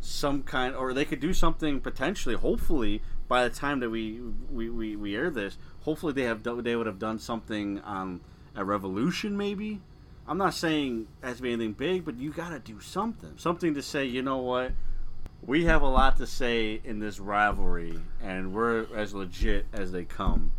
[0.00, 2.34] some kind, or they could do something potentially.
[2.34, 4.20] Hopefully, by the time that we
[4.50, 8.20] we, we, we air this, hopefully they have they would have done something on
[8.54, 9.36] a Revolution.
[9.36, 9.80] Maybe
[10.26, 13.34] I'm not saying it has to be anything big, but you got to do something,
[13.36, 14.04] something to say.
[14.04, 14.72] You know what?
[15.46, 20.04] We have a lot to say in this rivalry, and we're as legit as they
[20.04, 20.52] come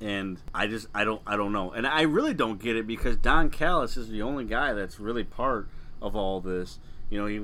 [0.00, 3.16] and I just I don't I don't know, and I really don't get it because
[3.16, 5.68] Don Callis is the only guy that's really part
[6.02, 6.78] of all this.
[7.08, 7.40] You know, he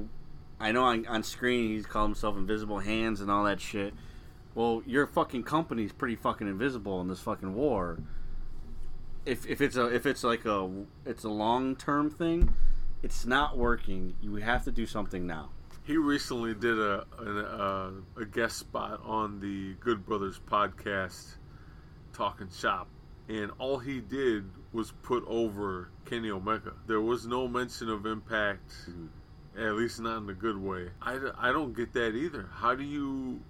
[0.60, 3.94] I know on, on screen he's called himself Invisible Hands and all that shit,
[4.54, 7.98] Well, your fucking company's pretty fucking invisible in this fucking war.
[9.24, 10.68] If, if it's a if it's like a
[11.06, 12.54] it's a long term thing,
[13.02, 14.14] it's not working.
[14.20, 15.50] You have to do something now.
[15.84, 21.36] He recently did a an, uh, a guest spot on the Good Brothers podcast,
[22.12, 22.88] talking shop,
[23.28, 26.74] and all he did was put over Kenny Omega.
[26.86, 28.72] There was no mention of Impact,
[29.58, 30.90] at least not in a good way.
[31.00, 32.48] I, I don't get that either.
[32.52, 33.40] How do you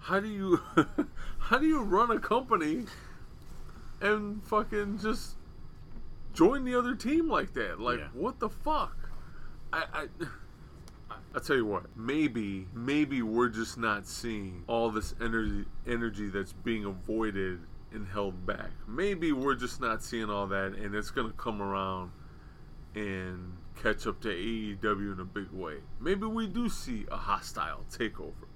[0.00, 0.60] how do you
[1.38, 2.84] how do you run a company
[4.00, 5.36] and fucking just
[6.32, 7.78] join the other team like that?
[7.78, 8.08] Like Yeah.
[8.14, 8.96] what the fuck?
[9.70, 10.06] I, I
[11.34, 11.96] I'll tell you what.
[11.96, 17.58] Maybe, maybe we're just not seeing all this energy, energy that's being avoided
[17.92, 18.70] and held back.
[18.86, 22.12] Maybe we're just not seeing all that, and it's gonna come around
[22.94, 25.78] and catch up to AEW in a big way.
[26.00, 28.46] Maybe we do see a hostile takeover.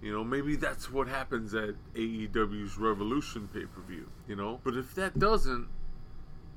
[0.00, 4.08] You know, maybe that's what happens at AEW's Revolution pay per view.
[4.26, 5.68] You know, but if that doesn't,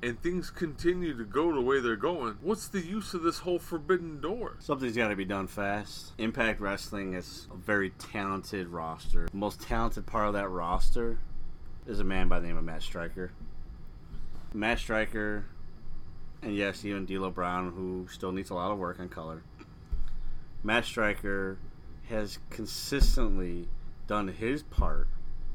[0.02, 3.58] and things continue to go the way they're going, what's the use of this whole
[3.58, 4.56] forbidden door?
[4.58, 6.12] Something's got to be done fast.
[6.18, 9.28] Impact Wrestling is a very talented roster.
[9.30, 11.18] The most talented part of that roster
[11.86, 13.30] is a man by the name of Matt Striker.
[14.52, 15.46] Matt Striker,
[16.42, 19.44] and yes, even D'Lo Brown, who still needs a lot of work on color.
[20.64, 21.58] Matt Striker
[22.08, 23.68] has consistently
[24.08, 25.06] done his part.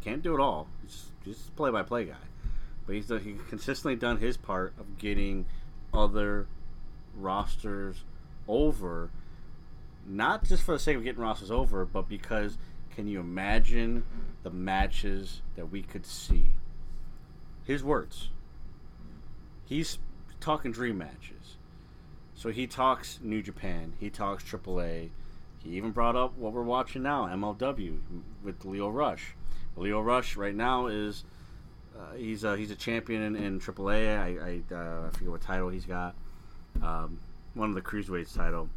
[0.02, 0.69] Can't do it all.
[0.84, 2.15] He's just a play-by-play guy,
[2.88, 5.46] but he's he's consistently done his part of getting
[5.94, 6.48] other
[7.14, 8.04] rosters
[8.48, 9.12] over,
[10.08, 12.58] not just for the sake of getting rosters over, but because
[12.96, 14.04] can you imagine
[14.42, 16.52] the matches that we could see?
[17.66, 18.30] His words.
[19.66, 20.00] He's
[20.40, 21.58] talking dream matches.
[22.34, 25.10] So he talks New Japan, he talks AAA.
[25.64, 28.00] He even brought up what we're watching now, MLW,
[28.42, 29.36] with Leo Rush.
[29.76, 31.26] Leo Rush right now is
[31.98, 34.18] uh, he's a, he's a champion in, in AAA.
[34.18, 36.15] I I, uh, I forget what title he's got.
[36.82, 37.19] Um,
[37.53, 38.69] one of the cruiserweights title.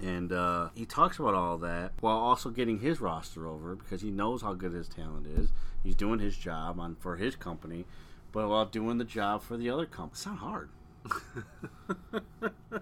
[0.00, 4.10] And uh, he talks about all that while also getting his roster over because he
[4.10, 5.50] knows how good his talent is.
[5.82, 7.84] He's doing his job on for his company,
[8.32, 10.12] but while doing the job for the other company.
[10.12, 10.70] It's not hard.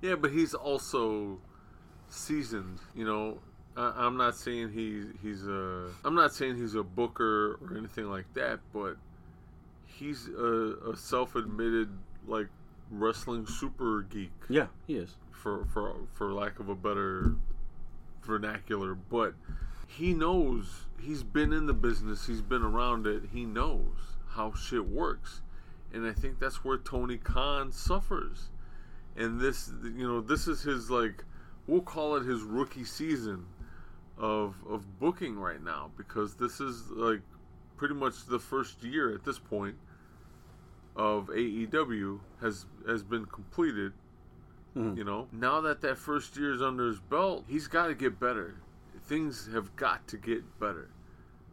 [0.00, 1.38] Yeah, but he's also
[2.08, 2.78] seasoned.
[2.94, 3.38] You know,
[3.76, 8.10] I, I'm not saying he's he's a I'm not saying he's a booker or anything
[8.10, 8.96] like that, but
[9.86, 11.88] he's a, a self-admitted
[12.26, 12.48] like
[12.90, 14.32] wrestling super geek.
[14.48, 15.16] Yeah, he is.
[15.30, 17.36] for for for lack of a better
[18.22, 19.34] vernacular, but
[19.86, 24.86] he knows he's been in the business, he's been around it, he knows how shit
[24.86, 25.42] works.
[25.92, 28.50] And I think that's where Tony Khan suffers.
[29.16, 31.24] And this you know, this is his like
[31.66, 33.46] we'll call it his rookie season
[34.20, 37.22] of of booking right now because this is like
[37.76, 39.74] pretty much the first year at this point
[40.94, 43.92] of AEW has has been completed
[44.76, 44.96] mm-hmm.
[44.96, 48.18] you know, now that that first year is under his belt, he's got to get
[48.20, 48.56] better.
[49.06, 50.88] Things have got to get better.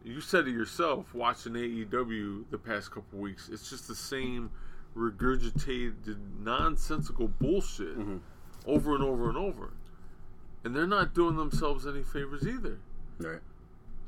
[0.04, 3.48] You said it yourself watching AEW the past couple weeks.
[3.52, 4.50] It's just the same
[4.96, 8.18] regurgitated, nonsensical bullshit mm-hmm.
[8.66, 9.72] over and over and over.
[10.64, 12.78] And they're not doing themselves any favors either.
[13.18, 13.40] Right.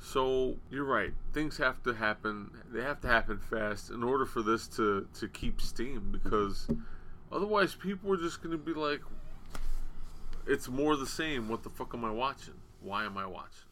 [0.01, 1.12] So you're right.
[1.32, 2.51] Things have to happen.
[2.72, 6.10] They have to happen fast in order for this to to keep steam.
[6.10, 6.68] Because
[7.31, 9.02] otherwise, people are just going to be like,
[10.47, 11.48] "It's more the same.
[11.48, 12.55] What the fuck am I watching?
[12.81, 13.68] Why am I watching?"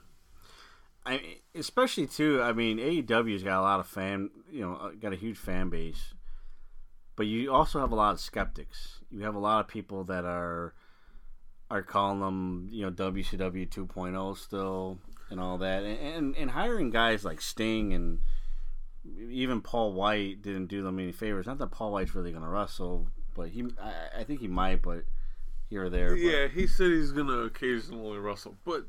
[1.07, 2.43] I especially too.
[2.43, 4.31] I mean, AEW's got a lot of fan.
[4.51, 6.15] You know, uh, got a huge fan base,
[7.17, 9.01] but you also have a lot of skeptics.
[9.11, 10.75] You have a lot of people that are
[11.71, 14.99] are calling them, you know, WCW 2.0 still
[15.31, 18.21] and all that, and, and and hiring guys like Sting and
[19.31, 21.47] even Paul White didn't do them any favors.
[21.47, 24.83] Not that Paul White's really going to wrestle, but he, I, I think he might,
[24.83, 25.05] but
[25.71, 26.11] here or there.
[26.11, 28.87] but- Yeah, he said he's going to occasionally wrestle, but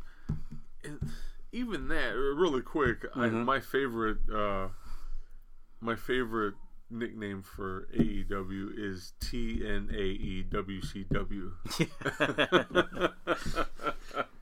[1.51, 4.69] even that, really quick, I, my favorite, uh,
[5.81, 6.55] my favorite
[6.89, 9.91] nickname for AEW is TNAEWCW.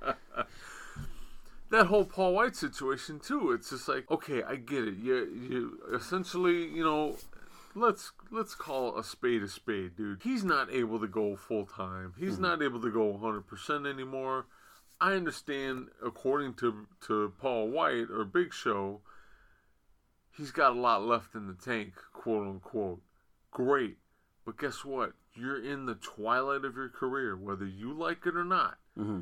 [1.69, 3.51] That whole Paul White situation too.
[3.51, 4.95] It's just like, okay, I get it.
[5.01, 5.15] You,
[5.49, 7.17] you essentially, you know,
[7.75, 10.21] let's let's call a spade a spade, dude.
[10.23, 12.13] He's not able to go full time.
[12.17, 12.43] He's mm-hmm.
[12.43, 14.45] not able to go 100 percent anymore.
[15.01, 19.01] I understand, according to to Paul White or Big Show,
[20.37, 23.01] he's got a lot left in the tank, quote unquote.
[23.51, 23.97] Great,
[24.45, 25.13] but guess what?
[25.33, 28.77] You're in the twilight of your career, whether you like it or not.
[28.97, 29.21] Mm-hmm.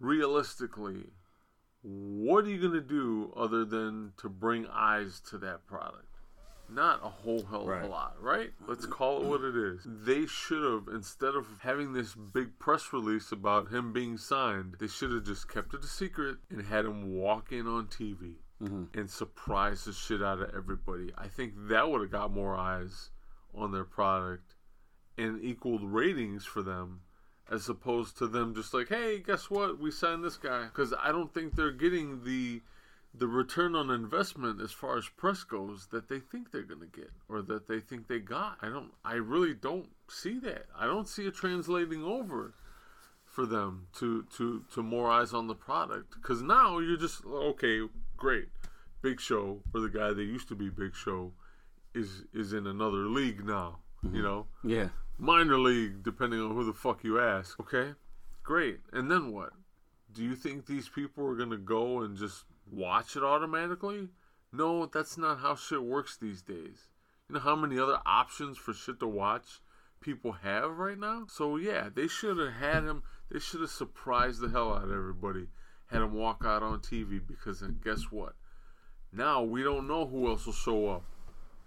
[0.00, 1.10] Realistically,
[1.82, 6.02] what are you going to do other than to bring eyes to that product?
[6.68, 8.50] Not a whole hell of a lot, right?
[8.66, 9.86] Let's call it what it is.
[9.86, 14.88] They should have, instead of having this big press release about him being signed, they
[14.88, 18.98] should have just kept it a secret and had him walk in on TV Mm-hmm.
[18.98, 21.12] and surprise the shit out of everybody.
[21.18, 23.10] I think that would have got more eyes
[23.54, 24.54] on their product
[25.18, 27.00] and equaled ratings for them
[27.50, 29.78] as opposed to them just like, hey, guess what?
[29.78, 32.62] We signed this guy because I don't think they're getting the
[33.18, 36.86] the return on investment as far as press goes that they think they're going to
[36.86, 38.58] get or that they think they got.
[38.60, 38.92] I don't.
[39.04, 40.66] I really don't see that.
[40.76, 42.54] I don't see it translating over
[43.24, 47.82] for them to to to more eyes on the product because now you're just okay,
[48.16, 48.48] great,
[49.02, 51.32] Big Show or the guy that used to be Big Show
[51.94, 53.78] is is in another league now.
[54.02, 54.22] You mm-hmm.
[54.22, 54.88] know, Yeah.
[55.18, 57.58] minor league, depending on who the fuck you ask.
[57.60, 57.94] Okay,
[58.42, 58.80] great.
[58.92, 59.52] And then what?
[60.12, 64.10] Do you think these people are gonna go and just watch it automatically?
[64.52, 66.88] No, that's not how shit works these days.
[67.28, 69.60] You know how many other options for shit to watch
[70.00, 71.26] people have right now?
[71.28, 73.02] So yeah, they should have had him.
[73.30, 75.48] They should have surprised the hell out of everybody.
[75.86, 78.34] Had him walk out on TV because then guess what?
[79.12, 81.04] Now we don't know who else will show up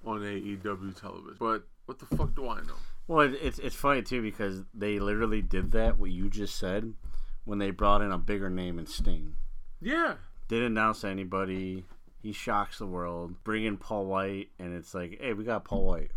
[0.05, 1.37] on AEW television.
[1.39, 2.75] But what the fuck do I know?
[3.07, 6.93] Well, it, it's it's funny too because they literally did that what you just said
[7.45, 9.35] when they brought in a bigger name in Sting.
[9.81, 10.15] Yeah,
[10.47, 11.85] Didn't announce anybody.
[12.21, 13.43] He shocks the world.
[13.45, 16.11] Bring in Paul White, and it's like, hey, we got Paul White.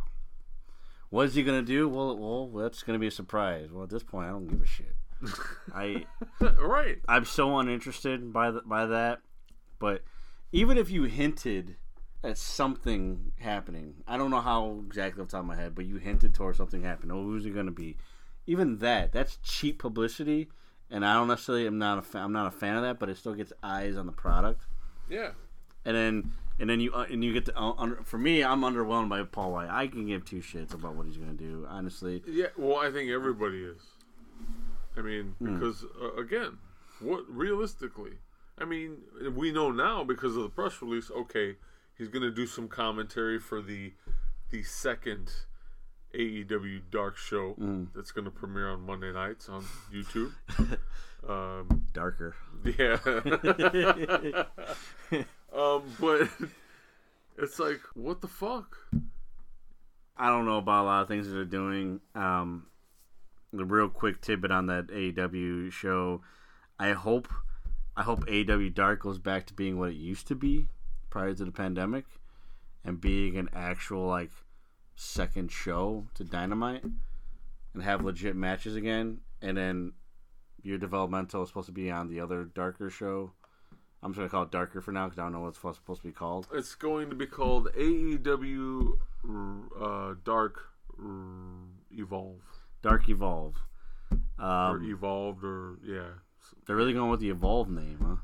[1.11, 1.89] What is he gonna do?
[1.89, 3.71] Well, well, that's gonna be a surprise.
[3.71, 4.97] Well, at this point, I don't give a shit.
[5.75, 6.07] I
[6.41, 6.99] right.
[7.09, 9.21] I'm so uninterested by the, by that.
[9.79, 10.03] But
[10.53, 11.77] even if you hinted
[12.23, 15.87] at something happening, I don't know how exactly off the top of my head, but
[15.87, 17.17] you hinted towards something happening.
[17.17, 17.97] Oh, who's it going to be?
[18.47, 20.49] Even that, that's cheap publicity,
[20.91, 23.09] and I don't necessarily am not a fa- I'm not a fan of that, but
[23.09, 24.67] it still gets eyes on the product.
[25.09, 25.31] Yeah.
[25.85, 28.61] And then and then you uh, and you get to uh, under, for me, I'm
[28.61, 29.69] underwhelmed by Paul White.
[29.71, 32.23] I can give two shits about what he's going to do, honestly.
[32.27, 33.81] Yeah, well, I think everybody is.
[34.97, 35.55] I mean, Hmm.
[35.55, 36.59] because uh, again,
[37.01, 38.19] what realistically?
[38.59, 38.99] I mean,
[39.35, 41.11] we know now because of the press release.
[41.11, 41.57] Okay,
[41.97, 43.95] he's going to do some commentary for the
[44.51, 45.33] the second
[46.15, 47.85] AEW Dark show Hmm.
[47.95, 50.33] that's going to premiere on Monday nights on YouTube.
[51.29, 52.35] um, Darker.
[52.65, 52.99] yeah.
[55.57, 56.29] um, but
[57.39, 58.77] it's like, what the fuck?
[60.17, 62.01] I don't know about a lot of things that they're doing.
[62.15, 62.67] Um,
[63.53, 66.23] the real quick tidbit on that AEW show,
[66.79, 67.29] I hope,
[67.97, 70.67] I hope AEW Dark goes back to being what it used to be
[71.11, 72.07] prior to the pandemic,
[72.85, 74.31] and being an actual like
[74.97, 76.85] second show to Dynamite,
[77.75, 79.21] and have legit matches again.
[79.43, 79.93] And then
[80.63, 83.33] your developmental is supposed to be on the other darker show.
[84.03, 86.01] I'm just gonna call it darker for now because I don't know what it's supposed
[86.01, 86.49] to be called.
[86.53, 88.99] It's going to be called AEW
[89.81, 90.71] uh, Dark
[91.91, 92.62] Evolve.
[92.83, 93.57] Dark Evolve.
[94.39, 96.09] or Um, Evolved, or yeah.
[96.67, 98.17] they're really going with the Evolve name, huh?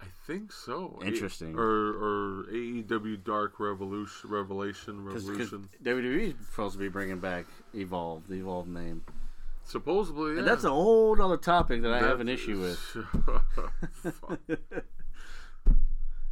[0.00, 0.98] I think so.
[1.04, 1.54] Interesting.
[1.54, 1.64] A- or,
[2.40, 5.68] or AEW Dark Revolution, Revelation, Revolution.
[5.82, 9.02] WWE is supposed to be bringing back Evolve, the Evolve name.
[9.64, 10.38] Supposedly, yeah.
[10.38, 12.96] And that's a whole other topic that I have an issue with.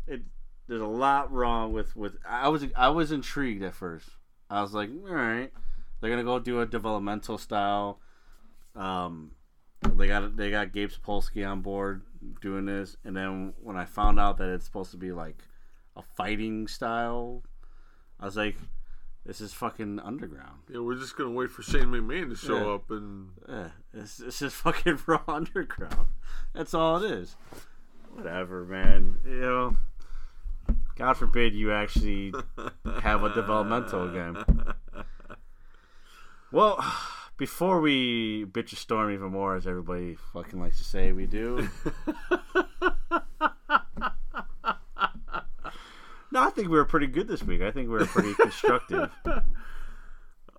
[0.09, 0.23] It,
[0.69, 4.09] there's a lot wrong with, with I was I was intrigued at first.
[4.48, 5.53] I was like, all right,
[6.01, 8.01] they're gonna go do a developmental style.
[8.74, 9.32] Um,
[9.94, 12.02] they got they got Gabe Sapolsky on board
[12.40, 15.36] doing this, and then when I found out that it's supposed to be like
[15.97, 17.43] a fighting style,
[18.20, 18.56] I was like,
[19.24, 20.60] this is fucking underground.
[20.70, 22.74] yeah, we're just gonna wait for Shane McMahon to show Yeah.
[22.74, 26.09] up and Eh, it's, it's just fucking raw underground.
[26.52, 27.36] That's all it is.
[28.12, 29.18] Whatever, man.
[29.27, 29.77] You know,
[30.97, 32.32] God forbid you actually
[33.02, 34.36] have a developmental again.
[36.52, 36.82] Well,
[37.36, 41.68] before we bitch a storm even more, as everybody fucking likes to say we do.
[46.31, 47.62] no, I think we were pretty good this week.
[47.62, 49.10] I think we were pretty constructive.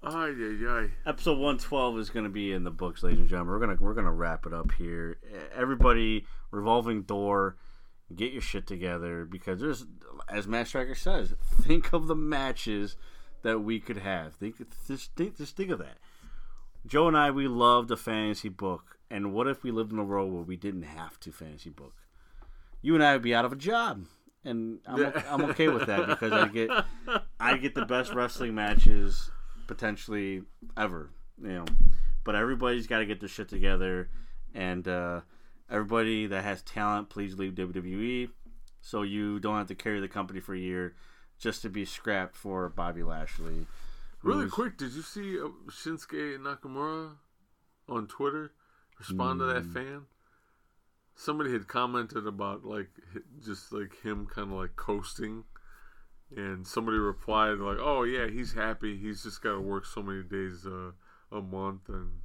[0.04, 0.90] ay ay ay.
[1.06, 3.84] episode 112 is going to be in the books ladies and gentlemen we're going to
[3.84, 5.18] we're to wrap it up here
[5.54, 7.58] everybody revolving door
[8.16, 9.86] get your shit together because there's
[10.30, 12.96] as matt striker says think of the matches
[13.48, 14.36] that we could have.
[14.36, 14.58] Think
[14.88, 15.98] just think, just think of that.
[16.86, 20.04] Joe and i we loved a fantasy book and what if we lived in a
[20.04, 21.94] world where we didn't have to fantasy book?
[22.82, 24.06] You and i would be out of a job
[24.44, 26.70] and i'm, o- I'm okay with that because i get
[27.40, 29.32] i get the best wrestling matches
[29.66, 30.44] potentially
[30.76, 31.10] ever,
[31.42, 31.66] you know.
[32.24, 34.10] But everybody's got to get their shit together
[34.54, 35.22] and uh,
[35.70, 38.30] Everybody that has talent, please leave WWE,
[38.82, 40.96] so you don't have to carry the company for a year
[41.40, 43.68] just to be scrapped for Bobby Lashley.
[44.24, 47.12] Really quick, did you see uh, Shinsuke Nakamura
[47.88, 48.52] on Twitter
[49.00, 49.74] respond to that Mm.
[49.74, 50.06] fan?
[51.16, 52.90] Somebody had commented about like
[53.44, 55.46] just like him kind of like coasting,
[56.36, 58.98] and somebody replied like, "Oh yeah, he's happy.
[58.98, 60.92] He's just got to work so many days uh,
[61.32, 62.22] a month, and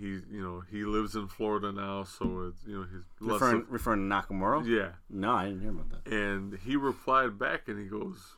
[0.00, 3.70] he you know he lives in Florida now, so it's you know he's Referring, of-
[3.70, 4.66] referring to Nakamura?
[4.66, 6.12] yeah." No, I didn't hear about that.
[6.12, 8.36] And he replied back and he goes,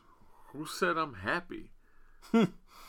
[0.51, 1.71] Who said I'm happy?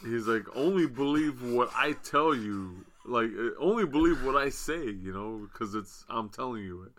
[0.02, 2.84] He's like, Only believe what I tell you.
[3.06, 6.92] Like, uh, only believe what I say, you know, because it's, I'm telling you it.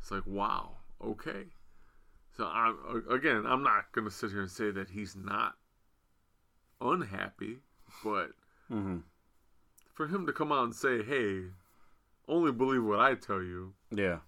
[0.00, 1.44] It's like, wow, okay.
[2.36, 5.54] So, I'm, uh, again, I'm not going to sit here and say that he's not
[6.80, 7.58] unhappy,
[8.02, 8.30] but
[8.72, 8.98] Mm-hmm.
[9.94, 11.44] For him to come out and say, hey,
[12.28, 14.18] only believe what I tell you, Yeah.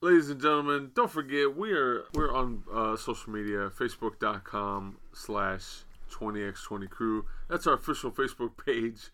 [0.00, 6.88] ladies and gentlemen don't forget we are we're on uh, social media facebook.com slash 20x20
[6.88, 7.24] crew.
[7.48, 9.10] That's our official facebook page.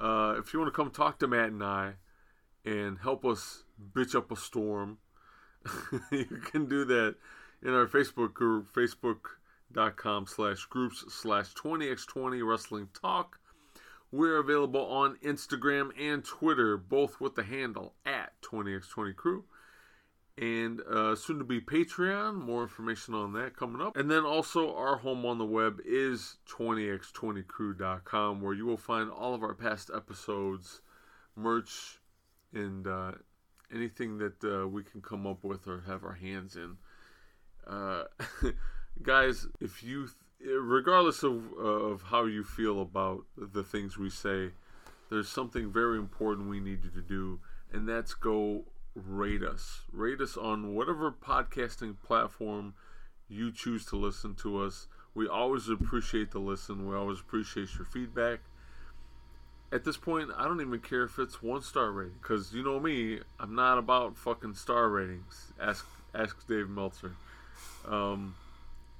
[0.00, 1.92] Uh, if you want to come talk to matt and i
[2.64, 3.62] and help us
[3.92, 4.98] bitch up a storm
[6.10, 7.14] you can do that
[7.62, 13.38] in our facebook group facebook.com slash groups slash 20x20 wrestling talk
[14.14, 19.44] we're available on instagram and twitter both with the handle at 20x20 crew
[20.36, 22.34] and uh, soon to be Patreon.
[22.34, 23.96] More information on that coming up.
[23.96, 29.34] And then also, our home on the web is 20x20crew.com, where you will find all
[29.34, 30.80] of our past episodes,
[31.36, 32.00] merch,
[32.52, 33.12] and uh,
[33.72, 36.76] anything that uh, we can come up with or have our hands in.
[37.66, 38.04] Uh,
[39.02, 40.08] guys, if you,
[40.44, 44.50] regardless of, of how you feel about the things we say,
[45.10, 47.40] there's something very important we need you to do,
[47.72, 48.64] and that's go
[48.94, 49.82] rate us.
[49.92, 52.74] Rate us on whatever podcasting platform
[53.28, 54.86] you choose to listen to us.
[55.14, 56.88] We always appreciate the listen.
[56.88, 58.40] We always appreciate your feedback.
[59.72, 62.78] At this point, I don't even care if it's one star rating because you know
[62.78, 65.52] me, I'm not about fucking star ratings.
[65.60, 67.12] Ask ask Dave Meltzer.
[67.88, 68.36] Um,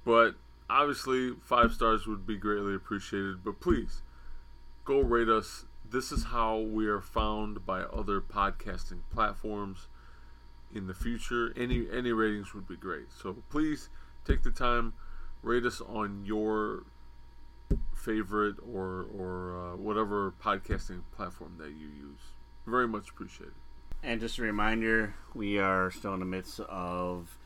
[0.03, 0.35] but
[0.69, 3.43] obviously, five stars would be greatly appreciated.
[3.43, 4.01] But please,
[4.83, 5.65] go rate us.
[5.89, 9.87] This is how we are found by other podcasting platforms
[10.73, 11.53] in the future.
[11.55, 13.11] Any any ratings would be great.
[13.21, 13.89] So please
[14.25, 14.93] take the time,
[15.41, 16.83] rate us on your
[17.95, 22.19] favorite or or uh, whatever podcasting platform that you use.
[22.65, 23.53] Very much appreciated.
[24.03, 27.37] And just a reminder, we are still in the midst of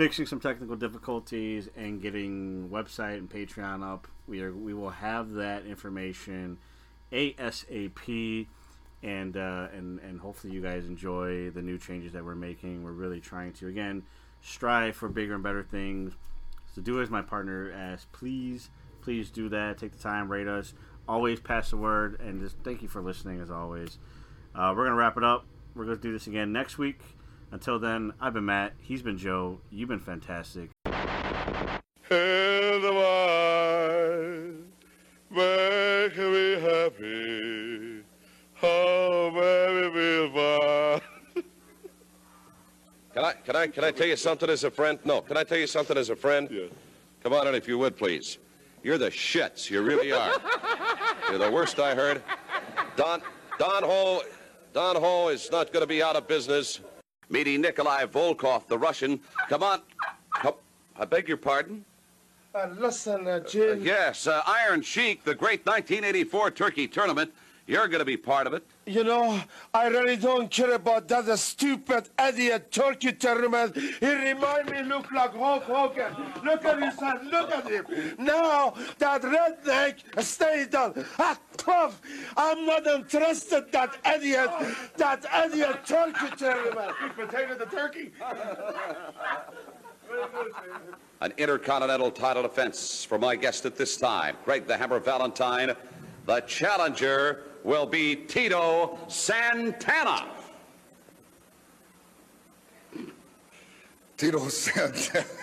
[0.00, 4.08] fixing some technical difficulties and getting website and Patreon up.
[4.26, 6.56] We are we will have that information
[7.12, 8.46] ASAP
[9.02, 12.82] and uh, and and hopefully you guys enjoy the new changes that we're making.
[12.82, 14.04] We're really trying to again
[14.40, 16.14] strive for bigger and better things.
[16.74, 18.06] So do as my partner asks.
[18.10, 18.70] Please,
[19.02, 19.76] please do that.
[19.76, 20.72] Take the time, rate us.
[21.06, 23.98] Always pass the word, and just thank you for listening as always.
[24.54, 25.44] Uh, we're gonna wrap it up.
[25.74, 27.00] We're gonna do this again next week.
[27.52, 28.74] Until then, I've been Matt.
[28.78, 29.58] He's been Joe.
[29.70, 30.70] You've been fantastic.
[30.84, 30.96] And
[32.86, 34.50] I
[35.30, 38.04] make me happy.
[38.62, 41.00] Oh, baby, be mine.
[43.14, 44.98] Can I, can I, can I tell you something as a friend?
[45.04, 46.48] No, can I tell you something as a friend?
[46.50, 46.66] Yeah.
[47.22, 48.38] Come on in if you would, please.
[48.84, 49.68] You're the shits.
[49.68, 50.32] You really are.
[51.28, 52.22] You're the worst I heard.
[52.96, 53.20] Don,
[53.58, 54.22] Don Ho,
[54.72, 56.80] Don Ho is not going to be out of business.
[57.30, 59.20] Meeting Nikolai Volkov, the Russian.
[59.48, 59.82] Come on.
[60.96, 61.84] I beg your pardon?
[62.54, 63.82] Uh, listen, uh, Jim.
[63.82, 67.32] Yes, uh, Iron Sheik, the great 1984 Turkey tournament.
[67.70, 68.64] You're going to be part of it.
[68.84, 69.40] You know,
[69.72, 73.76] I really don't care about that stupid idiot turkey tournament.
[73.76, 76.12] He remind me look like Hulk Hogan.
[76.44, 77.86] Look at his hand, look at him.
[78.18, 81.06] Now that redneck stay down.
[81.20, 82.00] Ah, tough.
[82.36, 84.50] I'm not interested that idiot,
[84.96, 86.96] that idiot turkey tournament.
[87.14, 88.10] Potato the turkey.
[91.20, 95.76] An intercontinental title defense for my guest at this time, Greg the Hammer Valentine.
[96.26, 100.28] The challenger will be Tito Santana.
[104.16, 105.24] Tito Santana.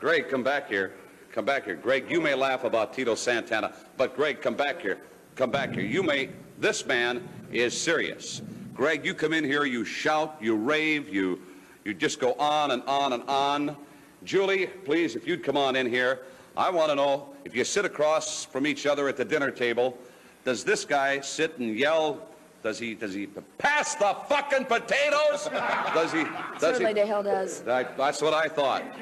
[0.00, 0.92] Greg, come back here.
[1.32, 1.74] Come back here.
[1.74, 4.98] Greg, you may laugh about Tito Santana, but Greg, come back here.
[5.36, 5.84] Come back here.
[5.84, 8.42] You may, this man is serious.
[8.74, 11.40] Greg, you come in here, you shout, you rave, you,
[11.84, 13.76] you just go on and on and on.
[14.24, 16.20] Julie, please, if you'd come on in here.
[16.58, 19.96] I want to know if you sit across from each other at the dinner table,
[20.44, 22.26] does this guy sit and yell
[22.64, 22.94] Does he?
[22.94, 23.28] Does he
[23.58, 25.48] pass the fucking potatoes?
[25.94, 26.24] Does he?
[26.24, 26.94] Does Certainly he?
[26.94, 27.60] the hell does.
[27.60, 28.82] That, that's what I thought.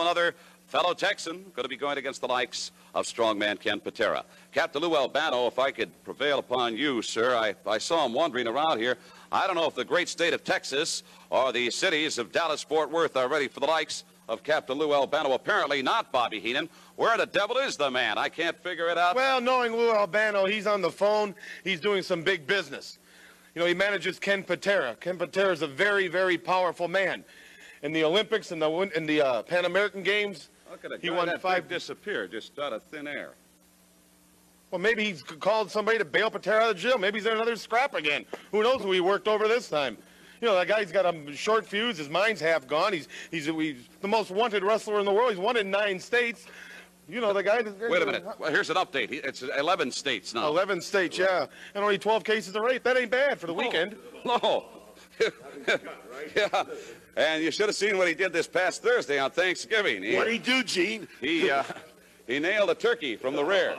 [0.00, 0.34] Another
[0.70, 4.24] fellow Texan going to be going against the likes of strongman Ken Patera.
[4.52, 8.46] Captain Lou Albano, if I could prevail upon you, sir, I, I saw him wandering
[8.46, 8.96] around here.
[9.32, 12.88] I don't know if the great state of Texas or the cities of Dallas, Fort
[12.88, 15.32] Worth are ready for the likes of Captain Lou Albano.
[15.32, 16.68] Apparently not, Bobby Heenan.
[16.94, 18.16] Where the devil is the man?
[18.16, 19.16] I can't figure it out.
[19.16, 21.34] Well, knowing Lou Albano, he's on the phone.
[21.64, 23.00] He's doing some big business.
[23.56, 24.94] You know, he manages Ken Patera.
[25.00, 27.24] Ken Patera is a very, very powerful man.
[27.82, 31.10] In the Olympics and the in the uh, Pan American Games, Look at a he
[31.10, 31.68] won five.
[31.68, 33.30] disappear just out of thin air.
[34.70, 36.96] Well, maybe he's called somebody to bail Patera out of jail.
[36.96, 38.24] Maybe he's in another scrap again.
[38.52, 39.98] Who knows who he worked over this time?
[40.40, 41.98] You know, that guy's got a short fuse.
[41.98, 42.92] His mind's half gone.
[42.92, 45.30] He's he's, he's the most wanted wrestler in the world.
[45.30, 46.46] He's won in nine states.
[47.08, 47.62] You know, the guy.
[47.62, 48.24] Wait a minute.
[48.38, 49.10] Well, here's an update.
[49.10, 50.46] It's 11 states now.
[50.46, 51.46] 11 states, yeah.
[51.74, 52.84] And only 12 cases of rape.
[52.84, 53.96] That ain't bad for the weekend.
[54.22, 54.66] No.
[56.36, 56.64] yeah.
[57.16, 60.02] And you should have seen what he did this past Thursday on Thanksgiving.
[60.02, 61.08] He, What'd he do, Gene?
[61.20, 61.64] He, uh,
[62.26, 63.76] he nailed a turkey from the rear.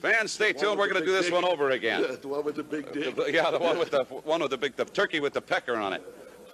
[0.00, 0.78] Fans, stay tuned.
[0.78, 2.04] We're going to do this one over again.
[2.20, 3.16] The one with the big dick.
[3.30, 5.94] Yeah, the one with the one with the big the turkey with the pecker on
[5.94, 6.02] it.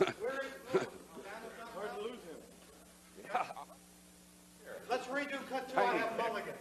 [4.89, 6.55] Let's redo cut two on that mulligan.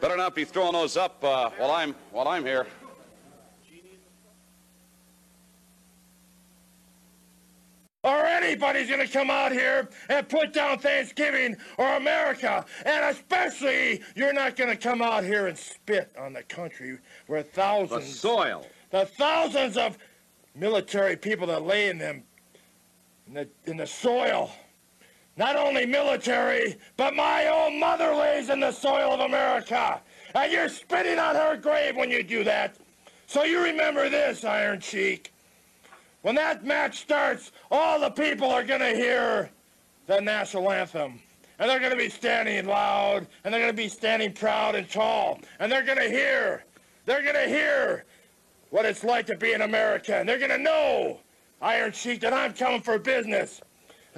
[0.00, 2.66] Better not be throwing those up uh, while I'm while I'm here.
[8.04, 12.64] Or anybody's gonna come out here and put down Thanksgiving or America.
[12.86, 17.90] And especially, you're not gonna come out here and spit on the country where thousands.
[17.90, 18.66] The thousands, soil.
[18.90, 19.98] the thousands of
[20.54, 22.22] military people that lay in them,
[23.26, 24.52] in the, in the soil.
[25.36, 30.00] Not only military, but my own mother lays in the soil of America.
[30.34, 32.76] And you're spitting on her grave when you do that.
[33.26, 35.32] So you remember this, Iron Sheik.
[36.22, 39.50] When that match starts, all the people are going to hear
[40.06, 41.20] the national anthem.
[41.58, 44.88] And they're going to be standing loud, and they're going to be standing proud and
[44.88, 45.40] tall.
[45.58, 46.64] And they're going to hear,
[47.04, 48.04] they're going to hear
[48.70, 50.26] what it's like to be an American.
[50.26, 51.18] They're going to know,
[51.60, 53.60] Iron Sheik, that I'm coming for business.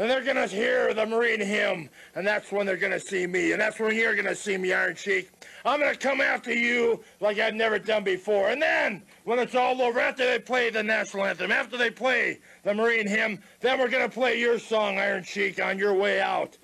[0.01, 3.53] And they're to hear the Marine hymn, and that's when they're to see me.
[3.53, 5.31] And that's when you're to see me, Iron Sheik.
[5.63, 8.49] I'm to come after you like I've never done before.
[8.49, 12.39] And then, when it's all over, after they play the national anthem, after they play
[12.65, 16.57] the Marine hymn, then we're to play your song, Iron Sheik, on your way out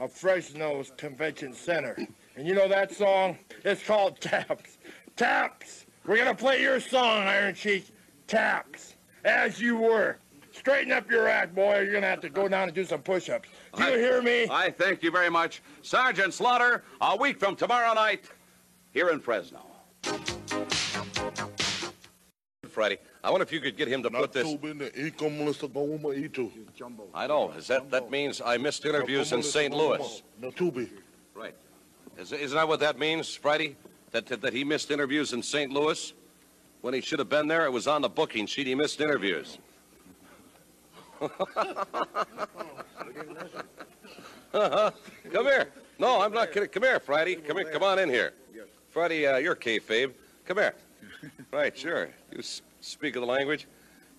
[0.00, 1.96] of Fresno's Convention Center.
[2.34, 3.38] And you know that song?
[3.64, 4.78] It's called Taps.
[5.14, 5.86] Taps.
[6.04, 7.86] We're to play your song, Iron Sheik.
[8.26, 8.96] Taps.
[9.24, 10.18] As you were.
[10.62, 11.80] Straighten up your act, boy.
[11.80, 13.48] You're going to have to go down and do some push-ups.
[13.74, 14.46] Do you I- hear me?
[14.48, 15.60] I thank you very much.
[15.82, 18.30] Sergeant Slaughter, a week from tomorrow night,
[18.92, 19.66] here in Fresno.
[22.70, 24.46] Freddie, I wonder if you could get him to put this.
[27.12, 27.50] I know.
[27.58, 29.74] Is that that means I missed interviews in St.
[29.74, 30.22] Louis?
[31.34, 31.56] Right.
[32.16, 33.74] Is, isn't that what that means, Friday?
[34.12, 35.72] That, that that he missed interviews in St.
[35.72, 36.12] Louis
[36.82, 37.64] when he should have been there?
[37.66, 38.68] It was on the booking sheet.
[38.68, 39.58] He missed interviews.
[44.52, 45.68] Come here.
[45.98, 46.68] No, I'm not kidding.
[46.68, 47.36] Come here, Friday.
[47.36, 47.70] Come here.
[47.70, 48.32] Come on in here.
[48.90, 50.12] Friday, uh, you're kayfabe.
[50.44, 50.74] Come here.
[51.50, 52.10] Right, sure.
[52.30, 52.42] You
[52.80, 53.66] speak of the language.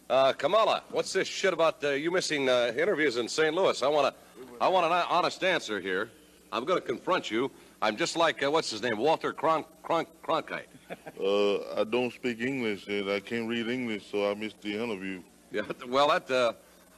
[0.09, 3.53] Uh, Kamala, what's this shit about uh, you missing uh, interviews in St.
[3.53, 3.81] Louis?
[3.83, 6.09] I want to, I want an honest answer here.
[6.51, 7.49] I'm going to confront you.
[7.81, 10.65] I'm just like uh, what's his name, Walter Cron- Cron- Cronkite.
[11.19, 15.21] Uh, I don't speak English and I can't read English, so I missed the interview.
[15.51, 16.53] Yeah, well, that uh,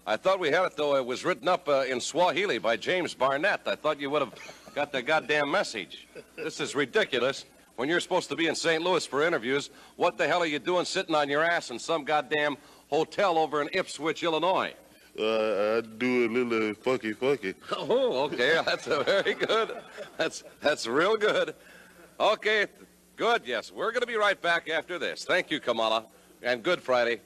[0.07, 0.95] I thought we had it though.
[0.95, 3.61] It was written up uh, in Swahili by James Barnett.
[3.65, 4.33] I thought you would have
[4.75, 6.07] got the goddamn message.
[6.35, 7.45] This is ridiculous.
[7.75, 8.81] When you're supposed to be in St.
[8.83, 12.03] Louis for interviews, what the hell are you doing sitting on your ass in some
[12.05, 12.55] goddamn
[12.89, 14.73] hotel over in Ipswich, Illinois?
[15.19, 17.55] Uh, I do a little fucky fucky.
[17.71, 18.61] Oh, okay.
[18.65, 19.71] That's a very good.
[20.17, 21.55] That's that's real good.
[22.19, 22.67] Okay,
[23.15, 23.41] good.
[23.45, 25.25] Yes, we're going to be right back after this.
[25.25, 26.05] Thank you, Kamala,
[26.43, 27.21] and good Friday.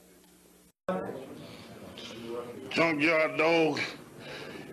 [2.70, 3.80] Junkyard dog,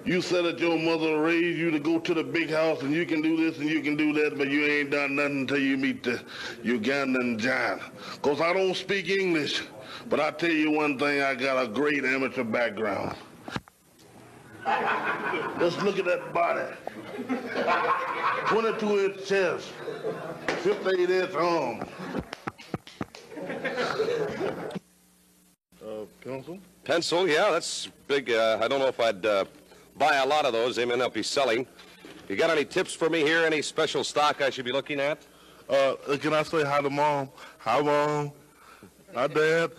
[0.05, 3.07] you said that your mother raised you to go to the big house and you
[3.07, 5.77] can do this and you can do that, but you ain't done nothing until you
[5.77, 6.23] meet the
[6.63, 7.81] Ugandan giant.
[8.23, 9.63] Cause I don't speak English,
[10.09, 13.17] but I tell you one thing, I got a great amateur background.
[15.59, 16.75] Let's look at that body.
[18.49, 19.73] 22 inch chest,
[20.59, 21.89] 58 inch arms.
[25.83, 26.59] Uh, pencil?
[26.87, 28.31] Pencil, yeah, that's big.
[28.31, 29.45] Uh, I don't know if I'd uh,
[29.99, 30.77] buy a lot of those.
[30.77, 31.67] They may not be selling.
[32.29, 33.45] You got any tips for me here?
[33.45, 35.19] Any special stock I should be looking at?
[35.69, 37.31] Uh, can I say hi to mom?
[37.59, 38.31] Hi, mom.
[39.17, 39.73] Hi, dad.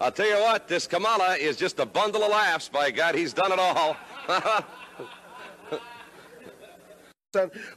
[0.00, 2.68] I'll tell you what, this Kamala is just a bundle of laughs.
[2.68, 3.96] By God, he's done it all.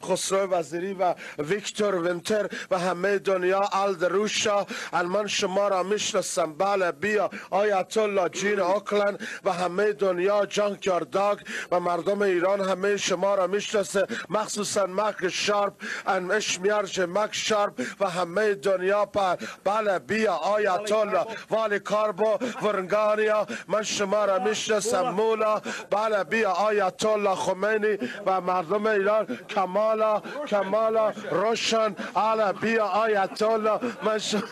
[0.04, 6.54] خسرو وزیری و ویکتور ونتر و همه دنیا الدروشا من شما را می‌شناسم.
[6.54, 7.30] بله بیا.
[7.50, 11.40] آیت الله جین اوکلن و همه دنیا جانکیار داگ
[11.72, 14.08] و مردم ایران همه شما را می‌شناسه.
[14.30, 15.74] مخصوصا مک شارپ
[16.08, 20.34] ان اشمیارج مک شارپ و همه دنیا پر بله بیا.
[20.34, 25.62] آیت الله والی کاربو ورنگانیا من شما را می‌شناسم مولا.
[25.92, 26.52] بله بیا.
[26.52, 34.44] آیت الله خمینی و مردم ایران Kamala, Kamala, Roshan, Alabia, Ayatollah, Mansur.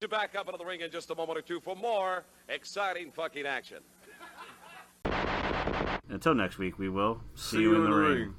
[0.00, 3.12] to back up into the ring in just a moment or two for more exciting
[3.12, 3.78] fucking action.
[6.08, 8.18] Until next week, we will see, see you, in the, ring.
[8.18, 8.34] ring.